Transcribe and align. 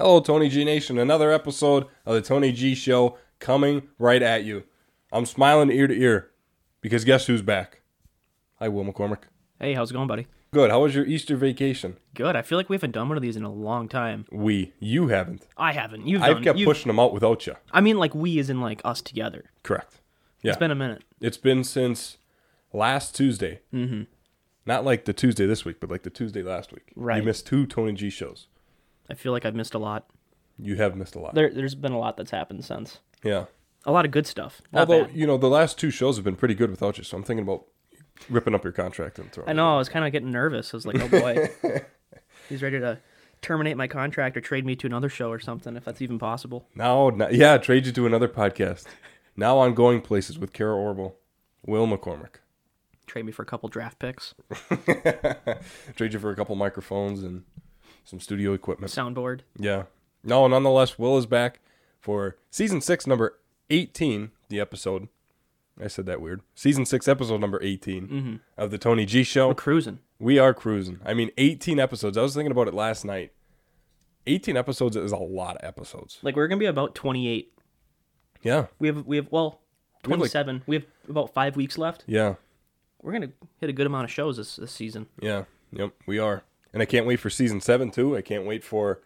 Hello, 0.00 0.18
Tony 0.18 0.48
G 0.48 0.64
Nation. 0.64 0.98
Another 0.98 1.30
episode 1.30 1.86
of 2.06 2.14
the 2.14 2.22
Tony 2.22 2.52
G 2.52 2.74
Show 2.74 3.18
coming 3.38 3.86
right 3.98 4.22
at 4.22 4.44
you. 4.44 4.64
I'm 5.12 5.26
smiling 5.26 5.70
ear 5.70 5.86
to 5.88 5.94
ear 5.94 6.30
because 6.80 7.04
guess 7.04 7.26
who's 7.26 7.42
back? 7.42 7.82
Hi, 8.60 8.68
Will 8.68 8.82
McCormick. 8.82 9.24
Hey, 9.58 9.74
how's 9.74 9.90
it 9.90 9.92
going, 9.92 10.08
buddy? 10.08 10.26
Good. 10.54 10.70
How 10.70 10.80
was 10.80 10.94
your 10.94 11.04
Easter 11.04 11.36
vacation? 11.36 11.98
Good. 12.14 12.34
I 12.34 12.40
feel 12.40 12.56
like 12.56 12.70
we 12.70 12.76
haven't 12.76 12.92
done 12.92 13.10
one 13.10 13.18
of 13.18 13.22
these 13.22 13.36
in 13.36 13.44
a 13.44 13.52
long 13.52 13.88
time. 13.88 14.24
We. 14.32 14.72
You 14.80 15.08
haven't. 15.08 15.46
I 15.58 15.72
haven't. 15.74 16.06
You've 16.08 16.22
I've 16.22 16.36
done. 16.36 16.44
kept 16.44 16.58
you've- 16.58 16.70
pushing 16.70 16.88
them 16.88 16.98
out 16.98 17.12
without 17.12 17.46
you. 17.46 17.56
I 17.70 17.82
mean, 17.82 17.98
like 17.98 18.14
we, 18.14 18.38
as 18.38 18.48
in 18.48 18.62
like 18.62 18.80
us 18.86 19.02
together. 19.02 19.50
Correct. 19.64 20.00
Yeah. 20.40 20.52
It's 20.52 20.58
been 20.58 20.70
a 20.70 20.74
minute. 20.74 21.04
It's 21.20 21.36
been 21.36 21.62
since 21.62 22.16
last 22.72 23.14
Tuesday. 23.14 23.60
Mm-hmm. 23.74 24.04
Not 24.64 24.82
like 24.82 25.04
the 25.04 25.12
Tuesday 25.12 25.44
this 25.44 25.66
week, 25.66 25.78
but 25.78 25.90
like 25.90 26.04
the 26.04 26.10
Tuesday 26.10 26.42
last 26.42 26.72
week. 26.72 26.90
Right. 26.96 27.18
You 27.18 27.22
missed 27.22 27.46
two 27.46 27.66
Tony 27.66 27.92
G 27.92 28.08
shows. 28.08 28.46
I 29.10 29.14
feel 29.14 29.32
like 29.32 29.44
I've 29.44 29.54
missed 29.54 29.74
a 29.74 29.78
lot. 29.78 30.06
You 30.58 30.76
have 30.76 30.94
missed 30.94 31.14
a 31.14 31.20
lot. 31.20 31.34
There, 31.34 31.50
there's 31.52 31.74
been 31.74 31.92
a 31.92 31.98
lot 31.98 32.16
that's 32.16 32.30
happened 32.30 32.64
since. 32.64 33.00
yeah. 33.24 33.46
A 33.86 33.92
lot 33.92 34.04
of 34.04 34.10
good 34.10 34.26
stuff. 34.26 34.60
Although, 34.74 35.04
bad. 35.06 35.16
you 35.16 35.26
know, 35.26 35.38
the 35.38 35.48
last 35.48 35.78
two 35.78 35.90
shows 35.90 36.16
have 36.16 36.24
been 36.24 36.36
pretty 36.36 36.54
good 36.54 36.70
without 36.70 36.98
you, 36.98 37.04
so 37.04 37.16
I'm 37.16 37.22
thinking 37.22 37.44
about 37.44 37.64
ripping 38.28 38.54
up 38.54 38.62
your 38.62 38.74
contract 38.74 39.18
and 39.18 39.32
throwing 39.32 39.48
I 39.48 39.54
know. 39.54 39.74
I 39.74 39.78
was 39.78 39.88
kind 39.88 40.04
of 40.04 40.12
getting 40.12 40.30
nervous. 40.30 40.74
I 40.74 40.76
was 40.76 40.84
like, 40.86 41.00
oh 41.00 41.08
boy, 41.08 41.48
he's 42.50 42.62
ready 42.62 42.78
to 42.78 42.98
terminate 43.40 43.78
my 43.78 43.86
contract 43.86 44.36
or 44.36 44.42
trade 44.42 44.66
me 44.66 44.76
to 44.76 44.86
another 44.86 45.08
show 45.08 45.30
or 45.30 45.40
something, 45.40 45.76
if 45.76 45.84
that's 45.86 46.02
even 46.02 46.18
possible. 46.18 46.68
Now, 46.74 47.08
now, 47.08 47.28
yeah, 47.30 47.56
trade 47.56 47.86
you 47.86 47.92
to 47.92 48.04
another 48.06 48.28
podcast. 48.28 48.84
Now 49.34 49.56
on 49.56 49.72
Going 49.74 50.02
Places 50.02 50.38
with 50.38 50.52
Kara 50.52 50.76
Orville, 50.76 51.16
Will 51.64 51.86
McCormick. 51.86 52.36
Trade 53.06 53.24
me 53.24 53.32
for 53.32 53.42
a 53.42 53.46
couple 53.46 53.68
draft 53.68 53.98
picks, 53.98 54.34
Trade 55.96 56.12
you 56.12 56.18
for 56.18 56.30
a 56.30 56.36
couple 56.36 56.54
microphones 56.54 57.22
and 57.22 57.44
some 58.04 58.20
studio 58.20 58.52
equipment. 58.52 58.92
soundboard. 58.92 59.40
Yeah. 59.56 59.84
No, 60.22 60.46
nonetheless, 60.46 60.98
Will 60.98 61.16
is 61.16 61.26
back 61.26 61.60
for 62.00 62.36
season 62.50 62.80
six, 62.80 63.06
number 63.06 63.38
18, 63.70 64.30
the 64.48 64.60
episode. 64.60 65.08
I 65.82 65.88
said 65.88 66.06
that 66.06 66.20
weird. 66.20 66.42
Season 66.54 66.84
six, 66.84 67.08
episode 67.08 67.40
number 67.40 67.58
18 67.62 68.08
mm-hmm. 68.08 68.36
of 68.58 68.70
the 68.70 68.78
Tony 68.78 69.06
G 69.06 69.22
Show. 69.22 69.48
We're 69.48 69.54
cruising. 69.54 70.00
We 70.18 70.38
are 70.38 70.52
cruising. 70.52 71.00
I 71.04 71.14
mean, 71.14 71.30
18 71.38 71.80
episodes. 71.80 72.18
I 72.18 72.22
was 72.22 72.34
thinking 72.34 72.52
about 72.52 72.68
it 72.68 72.74
last 72.74 73.04
night. 73.04 73.32
18 74.26 74.56
episodes 74.56 74.96
is 74.96 75.12
a 75.12 75.16
lot 75.16 75.56
of 75.56 75.64
episodes. 75.66 76.18
Like 76.22 76.36
we're 76.36 76.48
gonna 76.48 76.58
be 76.58 76.66
about 76.66 76.94
28. 76.94 77.58
Yeah. 78.42 78.66
We 78.78 78.88
have 78.88 79.06
we 79.06 79.16
have 79.16 79.28
well 79.30 79.60
We 80.04 80.12
have, 80.12 80.20
like- 80.20 80.30
27. 80.32 80.62
we 80.66 80.76
have 80.76 80.84
about 81.08 81.32
five 81.32 81.56
weeks 81.56 81.78
left. 81.78 82.04
Yeah. 82.06 82.34
We're 83.02 83.12
gonna 83.12 83.32
hit 83.58 83.70
a 83.70 83.72
good 83.72 83.86
amount 83.86 84.04
of 84.04 84.10
shows 84.10 84.36
this 84.36 84.56
this 84.56 84.72
season. 84.72 85.06
Yeah. 85.20 85.44
Yep. 85.72 85.92
We 86.06 86.18
are. 86.18 86.42
And 86.72 86.82
I 86.82 86.86
can't 86.86 87.06
wait 87.06 87.16
for 87.16 87.30
season 87.30 87.60
seven, 87.60 87.90
too. 87.90 88.16
I 88.16 88.22
can't 88.22 88.46
wait 88.46 88.62
for 88.62 89.00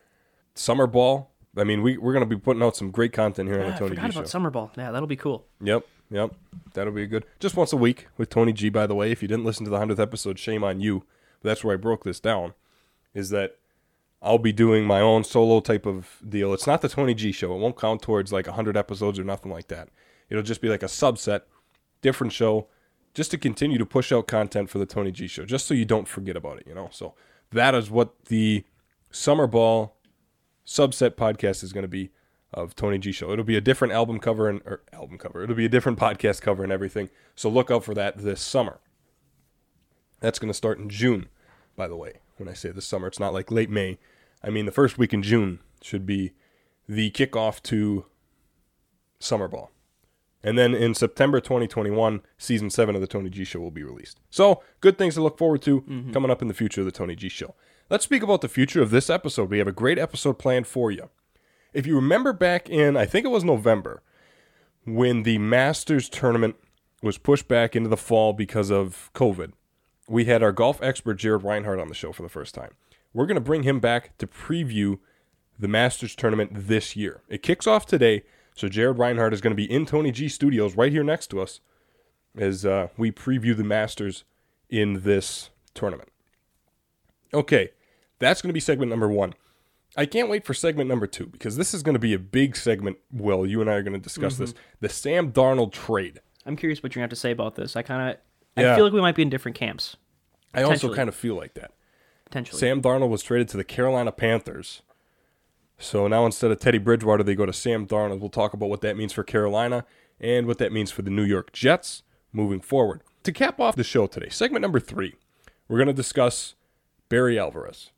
summer 0.55 0.87
ball. 0.87 1.31
I 1.57 1.65
mean, 1.65 1.83
we, 1.83 1.97
we're 1.97 2.13
going 2.13 2.29
to 2.29 2.37
be 2.37 2.41
putting 2.41 2.63
out 2.63 2.77
some 2.77 2.91
great 2.91 3.13
content 3.13 3.49
here 3.49 3.61
on 3.61 3.69
the 3.69 3.75
I 3.75 3.79
Tony 3.79 3.91
forgot 3.91 4.11
G 4.11 4.17
about 4.17 4.25
Show. 4.27 4.31
summer 4.31 4.51
ball. 4.51 4.71
Yeah, 4.77 4.91
that'll 4.91 5.07
be 5.07 5.17
cool. 5.17 5.47
Yep, 5.63 5.87
yep. 6.11 6.35
That'll 6.75 6.93
be 6.93 7.07
good. 7.07 7.25
Just 7.39 7.57
once 7.57 7.73
a 7.73 7.77
week 7.77 8.09
with 8.19 8.29
Tony 8.29 8.53
G, 8.53 8.69
by 8.69 8.87
the 8.87 8.95
way. 8.95 9.13
If 9.13 9.23
you 9.23 9.29
didn't 9.29 9.45
listen 9.45 9.65
to 9.65 9.71
the 9.71 9.79
100th 9.79 10.01
episode, 10.01 10.39
shame 10.39 10.65
on 10.65 10.81
you. 10.81 11.05
But 11.41 11.51
that's 11.51 11.65
where 11.65 11.75
I 11.75 11.77
broke 11.77 12.05
this 12.05 12.19
down. 12.21 12.55
Is 13.15 13.31
that 13.31 13.57
I'll 14.21 14.39
be 14.39 14.53
doing 14.53 14.85
my 14.85 15.01
own 15.01 15.23
solo 15.23 15.61
type 15.61 15.85
of 15.87 16.19
deal. 16.27 16.55
It's 16.55 16.67
not 16.67 16.81
the 16.81 16.89
Tony 16.89 17.15
G 17.15 17.31
show. 17.31 17.55
It 17.55 17.59
won't 17.59 17.79
count 17.79 18.03
towards 18.03 18.33
like 18.33 18.47
100 18.47 18.77
episodes 18.77 19.19
or 19.19 19.25
nothing 19.25 19.53
like 19.53 19.69
that. 19.69 19.91
It'll 20.31 20.43
just 20.43 20.63
be 20.63 20.69
like 20.71 20.83
a 20.83 20.87
subset, 20.87 21.43
different 22.01 22.33
show, 22.33 22.67
just 23.13 23.31
to 23.33 23.39
continue 23.39 23.77
to 23.77 23.85
push 23.87 24.11
out 24.11 24.27
content 24.27 24.71
for 24.71 24.79
the 24.79 24.87
Tony 24.87 25.13
G 25.13 25.27
show, 25.29 25.45
just 25.45 25.67
so 25.67 25.75
you 25.75 25.85
don't 25.85 26.09
forget 26.09 26.37
about 26.37 26.59
it, 26.59 26.67
you 26.67 26.75
know? 26.75 26.89
So 26.91 27.15
that 27.55 27.75
is 27.75 27.91
what 27.91 28.27
the 28.27 28.65
Summer 29.11 29.47
Ball 29.47 29.97
subset 30.67 31.11
podcast 31.11 31.63
is 31.63 31.73
going 31.73 31.83
to 31.83 31.89
be 31.89 32.11
of 32.53 32.77
Tony 32.77 32.99
G 32.99 33.13
show. 33.13 33.33
It'll 33.33 33.45
be 33.45 33.57
a 33.57 33.61
different 33.61 33.95
album 33.95 34.19
cover 34.21 34.49
and 34.49 34.61
album 34.93 35.19
cover. 35.19 35.43
It'll 35.43 35.57
be 35.57 35.65
a 35.65 35.71
different 35.71 35.99
podcast 35.99 36.41
cover 36.41 36.63
and 36.63 36.73
everything. 36.73 37.11
So 37.35 37.49
look 37.49 37.71
out 37.71 37.85
for 37.85 37.95
that 37.95 38.19
this 38.19 38.41
summer. 38.41 38.79
That's 40.21 40.39
going 40.39 40.51
to 40.51 40.55
start 40.55 40.79
in 40.79 40.89
June, 40.89 41.29
by 41.77 41.89
the 41.89 41.97
way. 41.97 42.21
When 42.37 42.49
I 42.49 42.53
say 42.55 42.71
this 42.71 42.87
summer, 42.87 43.07
it's 43.07 43.21
not 43.21 43.33
like 43.33 43.51
late 43.51 43.71
May. 43.71 43.99
I 44.43 44.51
mean 44.51 44.67
the 44.67 44.73
first 44.73 44.99
week 44.99 45.13
in 45.13 45.23
June 45.23 45.61
should 45.83 46.07
be 46.07 46.33
the 46.89 47.11
kickoff 47.11 47.63
to 47.65 48.07
Summer 49.19 49.49
Ball. 49.49 49.71
And 50.45 50.59
then 50.59 50.75
in 50.75 50.95
September 50.95 51.41
2021, 51.41 52.21
season 52.37 52.69
7 52.69 52.95
of 52.95 53.01
the 53.01 53.07
Tony 53.07 53.31
G 53.31 53.45
show 53.45 53.61
will 53.61 53.71
be 53.71 53.83
released. 53.83 54.21
So, 54.29 54.63
good 54.81 54.99
things 54.99 55.15
to 55.15 55.23
look 55.23 55.39
forward 55.39 55.63
to 55.63 55.81
mm-hmm. 55.81 56.13
coming 56.13 56.31
up 56.31 56.43
in 56.43 56.49
the 56.49 56.55
future 56.55 56.83
of 56.83 56.85
the 56.85 56.93
Tony 56.93 57.17
G 57.17 57.31
show. 57.31 57.55
Let's 57.89 58.05
speak 58.05 58.23
about 58.23 58.43
the 58.43 58.49
future 58.49 58.83
of 58.83 58.91
this 58.91 59.09
episode. 59.09 59.51
We 59.51 59.59
have 59.59 59.67
a 59.67 59.73
great 59.73 59.99
episode 59.99 60.39
planned 60.39 60.67
for 60.67 60.91
you. 60.91 61.09
If 61.73 61.87
you 61.87 61.97
remember 61.97 62.33
back 62.33 62.69
in, 62.69 62.97
I 62.97 63.07
think 63.07 63.25
it 63.25 63.31
was 63.31 63.43
November, 63.43 64.03
when 64.85 65.23
the 65.23 65.39
Masters 65.39 66.09
tournament 66.11 66.57
was 67.03 67.19
pushed 67.19 67.49
back 67.49 67.75
into 67.75 67.89
the 67.89 67.97
fall 67.97 68.33
because 68.33 68.71
of 68.71 69.11
COVID, 69.15 69.53
we 70.09 70.27
had 70.27 70.43
our 70.43 70.53
golf 70.53 70.83
expert 70.83 71.15
Jared 71.15 71.43
Reinhardt 71.43 71.81
on 71.81 71.89
the 71.89 71.95
show 71.95 72.13
for 72.13 72.23
the 72.23 72.29
first 72.29 72.55
time. 72.55 72.73
We're 73.13 73.27
going 73.27 73.37
to 73.37 73.41
bring 73.41 73.63
him 73.63 73.81
back 73.81 74.17
to 74.19 74.27
preview 74.27 74.99
the 75.59 75.69
Masters 75.69 76.15
tournament 76.15 76.51
this 76.53 76.97
year. 76.97 77.23
It 77.29 77.43
kicks 77.43 77.67
off 77.67 77.87
today, 77.87 78.25
so 78.55 78.69
Jared 78.69 78.99
Reinhardt 78.99 79.35
is 79.35 79.41
going 79.41 79.53
to 79.53 79.57
be 79.57 79.71
in 79.71 79.87
Tony 79.87 80.11
G 80.11 80.29
Studios 80.29 80.77
right 80.77 80.93
here 80.93 81.05
next 81.05 81.29
to 81.29 81.41
us 81.41 81.61
as 82.37 82.65
uh, 82.65 82.89
we 82.97 83.13
preview 83.13 83.57
the 83.57 83.65
Masters 83.65 84.25
in 84.69 85.03
this 85.03 85.51
tournament. 85.75 86.11
Okay, 87.33 87.71
that's 88.19 88.43
going 88.43 88.49
to 88.51 88.55
be 88.55 88.61
segment 88.61 88.91
number 88.91 89.09
one. 89.09 89.35
I 89.97 90.07
can't 90.07 90.29
wait 90.29 90.45
for 90.45 90.55
segment 90.55 90.89
number 90.89 91.07
two 91.07 91.27
because 91.27 91.57
this 91.57 91.73
is 91.73 91.83
going 91.83 91.95
to 91.95 92.01
be 92.01 92.15
a 92.15 92.19
big 92.19 92.57
segment. 92.57 92.99
Will 93.13 93.47
you 93.47 93.61
and 93.61 93.71
I 93.71 93.75
are 93.75 93.83
going 93.83 93.93
to 93.93 93.99
discuss 94.01 94.37
this 94.37 94.55
the 94.81 94.89
Sam 94.89 95.33
Darnold 95.33 95.73
trade. 95.73 96.21
I'm 96.47 96.57
curious 96.57 96.83
what 96.83 96.95
you're 96.95 97.01
gonna 97.01 97.05
have 97.05 97.11
to 97.11 97.17
say 97.17 97.31
about 97.31 97.55
this. 97.55 97.75
I 97.77 97.83
kind 97.83 98.11
of, 98.11 98.17
Yeah. 98.63 98.73
I 98.73 98.77
feel 98.77 98.85
like 98.85 98.93
we 98.93 99.01
might 99.01 99.15
be 99.15 99.23
in 99.23 99.31
different 99.31 99.57
camps 99.57 99.97
I 100.53 100.63
also 100.63 100.95
kind 100.95 101.09
of 101.09 101.15
feel 101.15 101.35
like 101.35 101.55
that. 101.55 101.73
potentially. 102.25 102.59
Sam 102.59 102.81
Darnold 102.81 103.09
was 103.09 103.23
traded 103.23 103.49
to 103.51 103.57
the 103.57 103.65
Carolina 103.65 104.13
Panthers. 104.13 104.83
So 105.79 106.07
now 106.07 106.25
instead 106.27 106.51
of 106.51 106.61
Teddy 106.61 106.79
Bridgewater, 106.79 107.23
they 107.23 107.35
go 107.35 107.47
to 107.47 107.53
Sam 107.53 107.87
Darnold. 107.87 108.21
We'll 108.21 108.31
talk 108.31 108.55
about 108.55 108.69
what 108.69 108.81
that 108.83 108.97
means 108.97 109.13
for 109.13 109.23
Carolina 109.23 109.85
and 110.21 110.47
what 110.47 110.59
that 110.59 110.73
means 110.73 110.91
for 110.91 111.03
the 111.03 111.11
New 111.11 111.25
York 111.25 111.53
Jets 111.53 112.03
moving 112.33 112.61
forward. 112.61 113.03
To 113.25 113.33
cap 113.33 113.59
off 113.59 113.77
the 113.77 113.85
show 113.85 114.07
today, 114.07 114.29
segment 114.29 114.63
number 114.63 114.81
three, 114.81 115.15
we're 115.69 115.79
going 115.79 115.89
to 115.89 115.95
discuss 115.95 116.55
Barry 117.09 117.39
Alvarez, 117.39 117.91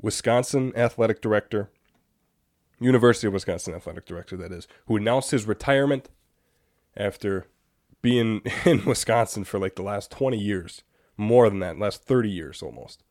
Wisconsin 0.00 0.72
athletic 0.76 1.20
director, 1.20 1.70
University 2.80 3.28
of 3.28 3.32
Wisconsin 3.32 3.74
athletic 3.74 4.06
director, 4.06 4.36
that 4.36 4.50
is, 4.50 4.66
who 4.86 4.96
announced 4.96 5.30
his 5.30 5.46
retirement 5.46 6.08
after 6.96 7.46
being 8.02 8.42
in 8.64 8.84
Wisconsin 8.84 9.44
for 9.44 9.58
like 9.58 9.76
the 9.76 9.82
last 9.82 10.10
20 10.10 10.36
years, 10.36 10.82
more 11.16 11.48
than 11.48 11.60
that, 11.60 11.78
last 11.78 12.02
30 12.02 12.28
years 12.28 12.62
almost. 12.62 13.04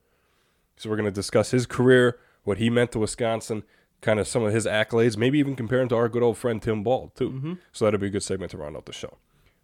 So 0.76 0.90
we're 0.90 0.98
going 0.98 1.06
to 1.06 1.12
discuss 1.12 1.52
his 1.52 1.66
career, 1.66 2.20
what 2.44 2.58
he 2.58 2.70
meant 2.70 2.92
to 2.92 3.00
Wisconsin, 3.00 3.64
kind 4.02 4.20
of 4.20 4.28
some 4.28 4.44
of 4.44 4.54
his 4.54 4.66
accolades, 4.66 5.18
maybe 5.18 5.40
even 5.40 5.56
compare 5.56 5.82
him 5.82 5.90
to 5.90 5.96
our 5.96 6.10
good 6.10 6.24
old 6.24 6.38
friend 6.38 6.62
Tim 6.62 6.84
Ball 6.84 7.12
too. 7.16 7.30
Mm-hmm. 7.30 7.54
So 7.72 7.86
that'll 7.86 8.00
be 8.00 8.08
a 8.08 8.12
good 8.12 8.24
segment 8.24 8.52
to 8.52 8.58
round 8.58 8.76
out 8.76 8.86
the 8.86 8.94
show. 8.94 9.18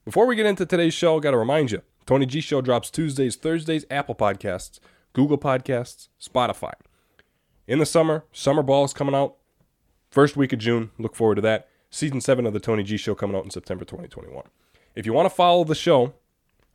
Before 0.05 0.25
we 0.25 0.35
get 0.35 0.45
into 0.45 0.65
today's 0.65 0.93
show, 0.93 1.19
got 1.19 1.31
to 1.31 1.37
remind 1.37 1.71
you, 1.71 1.81
Tony 2.05 2.25
G 2.25 2.39
Show 2.39 2.61
drops 2.61 2.89
Tuesdays, 2.89 3.35
Thursdays, 3.35 3.85
Apple 3.91 4.15
Podcasts, 4.15 4.79
Google 5.13 5.37
Podcasts, 5.37 6.07
Spotify. 6.21 6.73
In 7.67 7.79
the 7.79 7.85
summer, 7.85 8.23
summer 8.31 8.63
ball 8.63 8.85
is 8.85 8.93
coming 8.93 9.13
out. 9.13 9.35
First 10.09 10.37
week 10.37 10.53
of 10.53 10.59
June, 10.59 10.91
look 10.97 11.15
forward 11.15 11.35
to 11.35 11.41
that. 11.41 11.67
Season 11.89 12.21
7 12.21 12.45
of 12.45 12.53
the 12.53 12.59
Tony 12.59 12.83
G 12.83 12.95
Show 12.95 13.15
coming 13.15 13.35
out 13.35 13.43
in 13.43 13.49
September 13.49 13.83
2021. 13.83 14.45
If 14.95 15.05
you 15.05 15.13
want 15.13 15.25
to 15.25 15.35
follow 15.35 15.63
the 15.63 15.75
show 15.75 16.13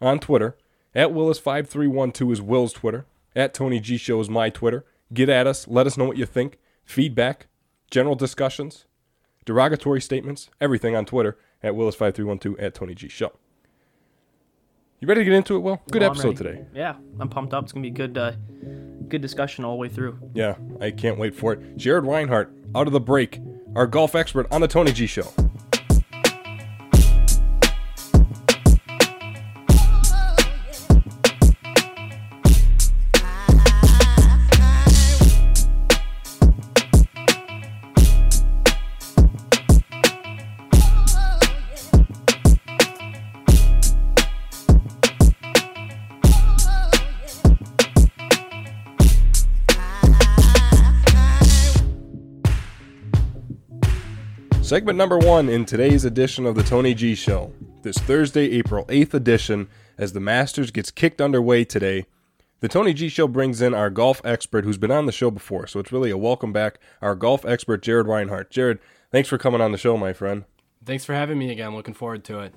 on 0.01 0.19
Twitter, 0.19 0.57
at 0.95 1.09
Willis5312 1.09 2.33
is 2.33 2.43
Will's 2.43 2.73
Twitter. 2.73 3.07
At 3.35 3.55
Tony 3.55 3.81
G 3.81 3.97
Show 3.97 4.21
is 4.21 4.29
my 4.29 4.51
Twitter. 4.51 4.85
Get 5.13 5.29
at 5.29 5.47
us. 5.47 5.69
Let 5.69 5.87
us 5.87 5.97
know 5.97 6.05
what 6.05 6.17
you 6.17 6.27
think. 6.27 6.59
Feedback, 6.85 7.47
general 7.91 8.15
discussions, 8.15 8.87
derogatory 9.45 10.01
statements, 10.01 10.51
everything 10.61 10.97
on 10.97 11.05
Twitter 11.05 11.39
at 11.63 11.75
Willis5312 11.75 12.57
at 12.63 12.75
Tony 12.75 12.95
G 12.95 13.09
Show. 13.09 13.33
You 15.01 15.09
ready 15.09 15.21
to 15.23 15.25
get 15.25 15.35
into 15.35 15.57
it, 15.57 15.61
Will? 15.61 15.81
Good 15.91 16.03
Well, 16.03 16.11
episode 16.13 16.37
today. 16.37 16.65
Yeah, 16.75 16.95
I'm 17.19 17.29
pumped 17.29 17.53
up. 17.55 17.65
It's 17.65 17.73
gonna 17.73 17.83
be 17.83 17.89
a 17.89 17.91
good, 17.91 18.17
uh, 18.17 18.33
good 19.09 19.21
discussion 19.21 19.65
all 19.65 19.73
the 19.73 19.81
way 19.81 19.89
through. 19.89 20.19
Yeah, 20.33 20.55
I 20.81 20.93
can't 20.93 21.19
wait 21.19 21.35
for 21.35 21.53
it. 21.53 21.77
Jared 21.77 22.05
Reinhardt, 22.05 22.53
out 22.75 22.87
of 22.87 22.93
the 22.93 23.01
break, 23.01 23.41
our 23.75 23.87
golf 23.87 24.15
expert 24.15 24.47
on 24.53 24.61
the 24.61 24.69
Tony 24.69 24.93
G 24.93 25.07
Show. 25.07 25.27
Segment 54.73 54.97
number 54.97 55.19
one 55.19 55.51
in 55.51 55.67
today's 55.67 56.07
edition 56.07 56.47
of 56.47 56.55
the 56.55 56.63
Tony 56.63 56.95
G 56.95 57.15
Show. 57.15 57.53
This 57.83 57.99
Thursday, 57.99 58.53
April 58.53 58.87
8th 58.87 59.13
edition, 59.13 59.69
as 59.99 60.15
the 60.15 60.19
Masters 60.19 60.71
gets 60.71 60.91
kicked 60.91 61.21
underway 61.21 61.63
today. 61.63 62.07
The 62.61 62.69
Tony 62.69 62.95
G 62.95 63.11
Show 63.11 63.29
brings 63.29 63.61
in 63.61 63.75
our 63.75 63.91
golf 63.91 64.23
expert 64.25 64.65
who's 64.65 64.79
been 64.79 64.91
on 64.91 65.05
the 65.05 65.13
show 65.13 65.31
before, 65.31 65.67
so 65.67 65.79
it's 65.79 65.93
really 65.93 66.09
a 66.09 66.17
welcome 66.17 66.55
back. 66.55 66.79
Our 67.03 67.15
golf 67.15 67.45
expert, 67.45 67.83
Jared 67.83 68.07
Reinhardt. 68.07 68.51
Jared, 68.51 68.79
thanks 69.11 69.29
for 69.29 69.37
coming 69.37 69.61
on 69.61 69.73
the 69.73 69.77
show, 69.77 69.99
my 69.99 70.15
friend. 70.15 70.45
Thanks 70.83 71.05
for 71.05 71.13
having 71.13 71.39
me 71.39 71.51
again. 71.51 71.75
Looking 71.75 71.93
forward 71.93 72.25
to 72.25 72.41
it. 72.41 72.55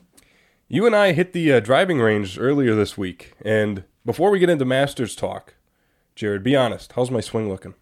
You 0.69 0.85
and 0.85 0.95
I 0.95 1.11
hit 1.11 1.33
the 1.33 1.51
uh, 1.51 1.59
driving 1.59 1.99
range 1.99 2.39
earlier 2.39 2.75
this 2.75 2.97
week, 2.97 3.33
and 3.43 3.83
before 4.05 4.31
we 4.31 4.39
get 4.39 4.49
into 4.49 4.63
Masters 4.63 5.17
talk, 5.17 5.55
Jared, 6.15 6.43
be 6.43 6.55
honest. 6.55 6.93
How's 6.93 7.11
my 7.11 7.19
swing 7.19 7.49
looking? 7.49 7.73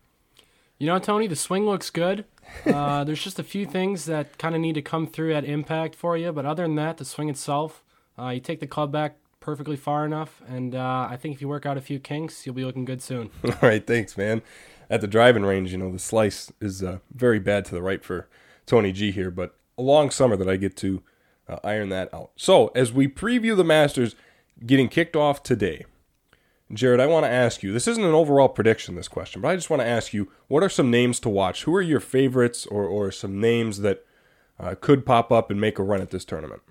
You 0.78 0.88
know, 0.88 1.00
Tony, 1.00 1.28
the 1.28 1.36
swing 1.36 1.66
looks 1.66 1.90
good. 1.90 2.25
Uh, 2.66 3.04
there's 3.06 3.24
just 3.24 3.40
a 3.40 3.44
few 3.44 3.66
things 3.66 4.06
that 4.06 4.38
kind 4.38 4.56
of 4.56 4.62
need 4.62 4.75
to 4.75 4.81
come 4.81 5.08
through 5.08 5.34
at 5.34 5.46
impact 5.46 5.96
for 5.96 6.18
you, 6.18 6.31
but 6.31 6.46
other 6.46 6.64
than 6.64 6.75
that, 6.75 6.98
the 6.98 7.06
swing 7.06 7.30
itself, 7.30 7.84
uh, 8.18 8.30
you 8.30 8.40
take 8.40 8.60
the 8.60 8.68
club 8.68 8.92
back 8.92 9.18
perfectly 9.40 9.75
far 9.75 10.06
enough, 10.06 10.42
and 10.48 10.74
uh, 10.74 11.08
I 11.10 11.18
think 11.18 11.36
if 11.36 11.42
you 11.42 11.48
work 11.48 11.66
out 11.66 11.78
a 11.78 11.81
few 11.81 12.00
kinks, 12.00 12.46
you'll 12.46 12.56
be 12.56 12.66
looking 12.66 12.86
good 12.86 13.02
soon. 13.02 13.30
All 13.44 13.54
right, 13.62 13.86
thanks, 13.86 14.18
man. 14.18 14.42
At 14.90 15.02
the 15.02 15.08
driving 15.08 15.44
range, 15.44 15.72
you 15.72 15.78
know, 15.78 15.92
the 15.92 16.00
slice 16.00 16.52
is 16.62 16.81
uh, 16.84 17.00
very 17.14 17.40
bad 17.40 17.66
to 17.66 17.76
the 17.76 17.81
right 17.81 18.04
for 18.04 18.28
Tony 18.66 18.92
G 18.92 19.12
here, 19.12 19.31
but 19.31 19.56
a 19.78 19.81
long 19.81 20.10
summer 20.12 20.36
that 20.38 20.50
I 20.50 20.56
get 20.56 20.78
to 20.78 21.04
uh, 21.48 21.58
iron 21.64 21.90
that 21.90 22.14
out. 22.14 22.31
So, 22.36 22.68
as 22.69 22.94
we 22.94 23.08
preview 23.08 23.56
the 23.56 23.64
Masters 23.64 24.16
getting 24.66 24.88
kicked 24.88 25.16
off 25.16 25.44
today, 25.44 25.86
Jared, 26.74 27.00
I 27.00 27.08
want 27.08 27.25
to 27.25 27.31
ask 27.31 27.64
you 27.64 27.72
this 27.72 27.88
isn't 27.88 28.04
an 28.04 28.14
overall 28.14 28.50
prediction, 28.50 28.96
this 28.96 29.08
question, 29.08 29.42
but 29.42 29.50
I 29.50 29.56
just 29.56 29.70
want 29.70 29.81
to 29.81 29.88
ask 29.88 30.14
you 30.14 30.31
what 30.48 30.64
are 30.64 30.70
some 30.70 30.90
names 30.90 31.20
to 31.22 31.30
watch? 31.30 31.64
Who 31.64 31.75
are 31.75 31.81
your 31.81 32.00
favorites 32.00 32.66
or, 32.66 32.86
or 32.86 33.12
some 33.12 33.40
names 33.40 33.81
that 33.81 34.06
uh, 34.60 34.75
could 34.80 35.06
pop 35.06 35.31
up 35.31 35.50
and 35.50 35.60
make 35.60 35.80
a 35.80 35.84
run 35.84 36.02
at 36.02 36.12
this 36.12 36.25
tournament? 36.25 36.62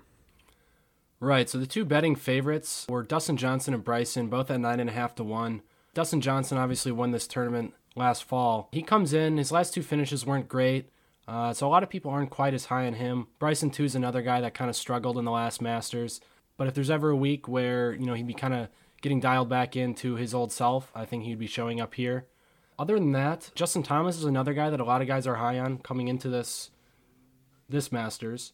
Right. 1.19 1.49
So 1.49 1.57
the 1.57 1.65
two 1.65 1.85
betting 1.85 2.15
favorites 2.15 2.85
were 2.89 3.01
Dustin 3.01 3.37
Johnson 3.37 3.73
and 3.73 3.83
Bryson, 3.83 4.27
both 4.27 4.51
at 4.51 4.59
nine 4.59 4.79
and 4.79 4.89
a 4.89 4.93
half 4.93 5.15
to 5.15 5.23
one. 5.23 5.61
Dustin 5.93 6.21
Johnson 6.21 6.57
obviously 6.57 6.91
won 6.91 7.11
this 7.11 7.27
tournament 7.27 7.73
last 7.95 8.23
fall. 8.23 8.67
He 8.71 8.81
comes 8.81 9.13
in, 9.13 9.37
his 9.37 9.51
last 9.51 9.73
two 9.73 9.83
finishes 9.83 10.25
weren't 10.25 10.49
great. 10.49 10.89
Uh, 11.25 11.53
so 11.53 11.65
a 11.65 11.69
lot 11.69 11.83
of 11.83 11.89
people 11.89 12.11
aren't 12.11 12.29
quite 12.29 12.53
as 12.53 12.65
high 12.65 12.85
on 12.87 12.95
him. 12.95 13.27
Bryson 13.39 13.69
too 13.69 13.85
is 13.85 13.95
another 13.95 14.21
guy 14.21 14.41
that 14.41 14.53
kind 14.53 14.69
of 14.69 14.75
struggled 14.75 15.17
in 15.17 15.23
the 15.23 15.31
last 15.31 15.61
Masters. 15.61 16.19
But 16.57 16.67
if 16.67 16.73
there's 16.73 16.89
ever 16.89 17.09
a 17.09 17.15
week 17.15 17.47
where 17.47 17.93
you 17.93 18.05
know 18.05 18.13
he'd 18.13 18.27
be 18.27 18.33
kind 18.33 18.53
of 18.53 18.67
getting 19.03 19.19
dialed 19.19 19.49
back 19.49 19.75
into 19.75 20.15
his 20.15 20.33
old 20.33 20.51
self, 20.51 20.89
I 20.95 21.05
think 21.05 21.25
he'd 21.25 21.37
be 21.37 21.45
showing 21.45 21.79
up 21.81 21.93
here. 21.93 22.25
Other 22.79 22.95
than 22.95 23.11
that, 23.11 23.51
Justin 23.53 23.83
Thomas 23.83 24.17
is 24.17 24.23
another 24.23 24.53
guy 24.53 24.69
that 24.71 24.79
a 24.79 24.85
lot 24.85 25.01
of 25.01 25.07
guys 25.07 25.27
are 25.27 25.35
high 25.35 25.59
on 25.59 25.77
coming 25.77 26.07
into 26.07 26.29
this 26.29 26.71
this 27.69 27.91
Masters, 27.91 28.53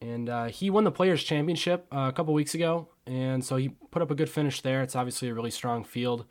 and 0.00 0.28
uh, 0.28 0.46
he 0.46 0.70
won 0.70 0.84
the 0.84 0.90
Players 0.90 1.22
Championship 1.22 1.86
uh, 1.92 2.08
a 2.08 2.12
couple 2.12 2.34
weeks 2.34 2.54
ago, 2.54 2.88
and 3.06 3.44
so 3.44 3.56
he 3.56 3.70
put 3.90 4.02
up 4.02 4.10
a 4.10 4.14
good 4.14 4.30
finish 4.30 4.60
there. 4.60 4.82
It's 4.82 4.96
obviously 4.96 5.28
a 5.28 5.34
really 5.34 5.50
strong 5.50 5.84
field, 5.84 6.26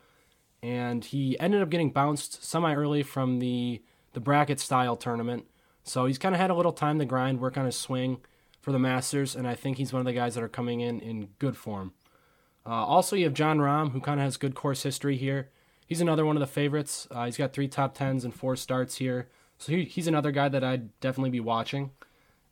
and 0.61 1.03
he 1.03 1.39
ended 1.39 1.61
up 1.61 1.69
getting 1.69 1.91
bounced 1.91 2.43
semi 2.43 2.73
early 2.73 3.03
from 3.03 3.39
the 3.39 3.81
the 4.13 4.19
bracket 4.19 4.59
style 4.59 4.97
tournament, 4.97 5.45
so 5.83 6.05
he's 6.05 6.17
kind 6.17 6.35
of 6.35 6.41
had 6.41 6.51
a 6.51 6.55
little 6.55 6.73
time 6.73 6.99
to 6.99 7.05
grind, 7.05 7.39
work 7.39 7.57
on 7.57 7.65
his 7.65 7.77
swing 7.77 8.19
for 8.59 8.71
the 8.71 8.79
Masters, 8.79 9.35
and 9.35 9.47
I 9.47 9.55
think 9.55 9.77
he's 9.77 9.93
one 9.93 10.01
of 10.01 10.05
the 10.05 10.13
guys 10.13 10.35
that 10.35 10.43
are 10.43 10.49
coming 10.49 10.81
in 10.81 10.99
in 10.99 11.29
good 11.39 11.55
form. 11.55 11.93
Uh, 12.65 12.85
also, 12.85 13.15
you 13.15 13.25
have 13.25 13.33
Jon 13.33 13.57
Rahm, 13.57 13.91
who 13.91 14.01
kind 14.01 14.19
of 14.19 14.23
has 14.23 14.37
good 14.37 14.55
course 14.55 14.83
history 14.83 15.17
here. 15.17 15.49
He's 15.85 16.01
another 16.01 16.25
one 16.25 16.35
of 16.35 16.41
the 16.41 16.47
favorites. 16.47 17.07
Uh, 17.09 17.25
he's 17.25 17.37
got 17.37 17.53
three 17.53 17.67
top 17.67 17.95
tens 17.95 18.23
and 18.23 18.33
four 18.33 18.55
starts 18.55 18.97
here, 18.97 19.27
so 19.57 19.71
he, 19.71 19.85
he's 19.85 20.07
another 20.07 20.31
guy 20.31 20.47
that 20.49 20.63
I'd 20.63 20.99
definitely 20.99 21.31
be 21.31 21.39
watching. 21.39 21.91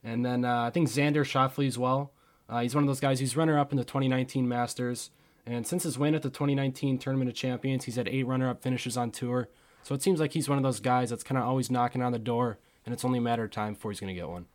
And 0.04 0.25
then 0.25 0.44
uh, 0.44 0.63
I 0.63 0.69
think 0.71 0.89
Xander 0.89 1.24
Schauffele 1.24 1.68
as 1.68 1.77
well. 1.77 2.13
Uh, 2.50 2.62
he's 2.62 2.74
one 2.74 2.83
of 2.83 2.88
those 2.88 3.00
guys 3.00 3.19
who's 3.19 3.36
runner-up 3.36 3.71
in 3.71 3.77
the 3.77 3.83
2019 3.83 4.48
Masters, 4.48 5.12
and 5.45 5.68
since 5.68 5.83
his 5.83 6.00
win 6.00 6.15
at 6.15 6.21
the 6.24 6.30
2019 6.30 6.98
Tournament 6.98 7.30
of 7.30 7.36
Champions, 7.36 7.83
he's 7.83 7.95
had 7.98 8.07
eight 8.07 8.25
runner-up 8.25 8.62
finishes 8.62 8.98
on 8.98 9.12
tour. 9.12 9.50
So 9.83 9.94
it 9.94 10.01
seems 10.01 10.19
like 10.19 10.33
he's 10.33 10.50
one 10.50 10.57
of 10.57 10.63
those 10.63 10.80
guys 10.80 11.09
that's 11.09 11.24
kind 11.24 11.38
of 11.38 11.44
always 11.44 11.69
knocking 11.69 12.01
on 12.01 12.12
the 12.12 12.19
door, 12.19 12.57
and 12.86 12.94
it's 12.94 13.06
only 13.06 13.19
a 13.19 13.21
matter 13.21 13.44
of 13.44 13.51
time 13.51 13.74
before 13.74 13.92
he's 13.92 14.00
going 14.00 14.13
to 14.13 14.19
get 14.19 14.30
one. 14.30 14.45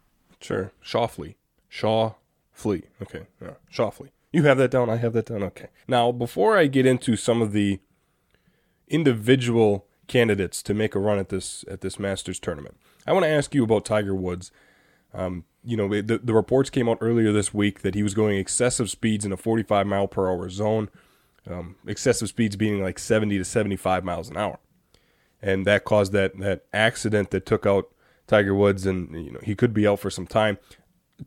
Sure, 0.41 0.73
Schauffele, 0.85 1.37
Shaw 1.69 2.15
Flea. 2.53 2.83
Okay, 3.01 3.27
yeah, 3.41 3.53
Schauffele. 3.73 4.09
You 4.33 4.45
have 4.45 4.59
that 4.59 4.71
down. 4.71 4.89
I 4.89 4.97
have 4.97 5.13
that 5.13 5.27
down. 5.27 5.43
Okay. 5.43 5.69
Now, 5.87 6.11
before 6.11 6.57
I 6.57 6.67
get 6.67 6.87
into 6.87 7.17
some 7.17 7.43
of 7.43 7.53
the 7.53 7.81
individual 8.89 9.87
candidates 10.09 10.63
to 10.63 10.75
make 10.75 10.95
a 10.95 10.99
run 10.99 11.19
at 11.19 11.29
this 11.29 11.65
at 11.69 11.83
this 11.83 11.99
Masters 11.99 12.41
tournament, 12.41 12.77
I 13.07 13.13
want 13.13 13.25
to 13.25 13.31
ask 13.31 13.55
you 13.55 13.63
about 13.65 13.85
Tiger 13.85 14.15
Woods. 14.15 14.51
Um, 15.15 15.45
you 15.63 15.77
know, 15.77 15.89
the, 15.89 16.19
the 16.19 16.33
reports 16.33 16.71
came 16.71 16.89
out 16.89 16.99
earlier 17.01 17.33
this 17.33 17.53
week 17.53 17.83
that 17.83 17.95
he 17.95 18.03
was 18.03 18.15
going 18.15 18.39
excessive 18.39 18.91
speeds 18.91 19.25
in 19.25 19.33
a 19.33 19.37
45 19.37 19.87
mile 19.87 20.09
per 20.09 20.29
hour 20.29 20.49
zone, 20.49 20.89
um, 21.49 21.77
excessive 21.87 22.29
speeds 22.29 22.57
being 22.57 22.83
like 22.83 22.99
70 22.99 23.37
to 23.39 23.45
75 23.45 24.03
miles 24.03 24.31
an 24.31 24.39
hour, 24.39 24.59
and 25.43 25.67
that 25.67 25.85
caused 25.85 26.13
that 26.13 26.39
that 26.39 26.65
accident 26.73 27.31
that 27.33 27.45
took 27.45 27.67
out 27.67 27.91
Tiger 28.27 28.55
Woods, 28.55 28.87
and 28.87 29.15
you 29.25 29.31
know 29.31 29.41
he 29.43 29.55
could 29.55 29.75
be 29.75 29.87
out 29.87 30.01
for 30.01 30.11
some 30.11 30.27
time. 30.27 30.57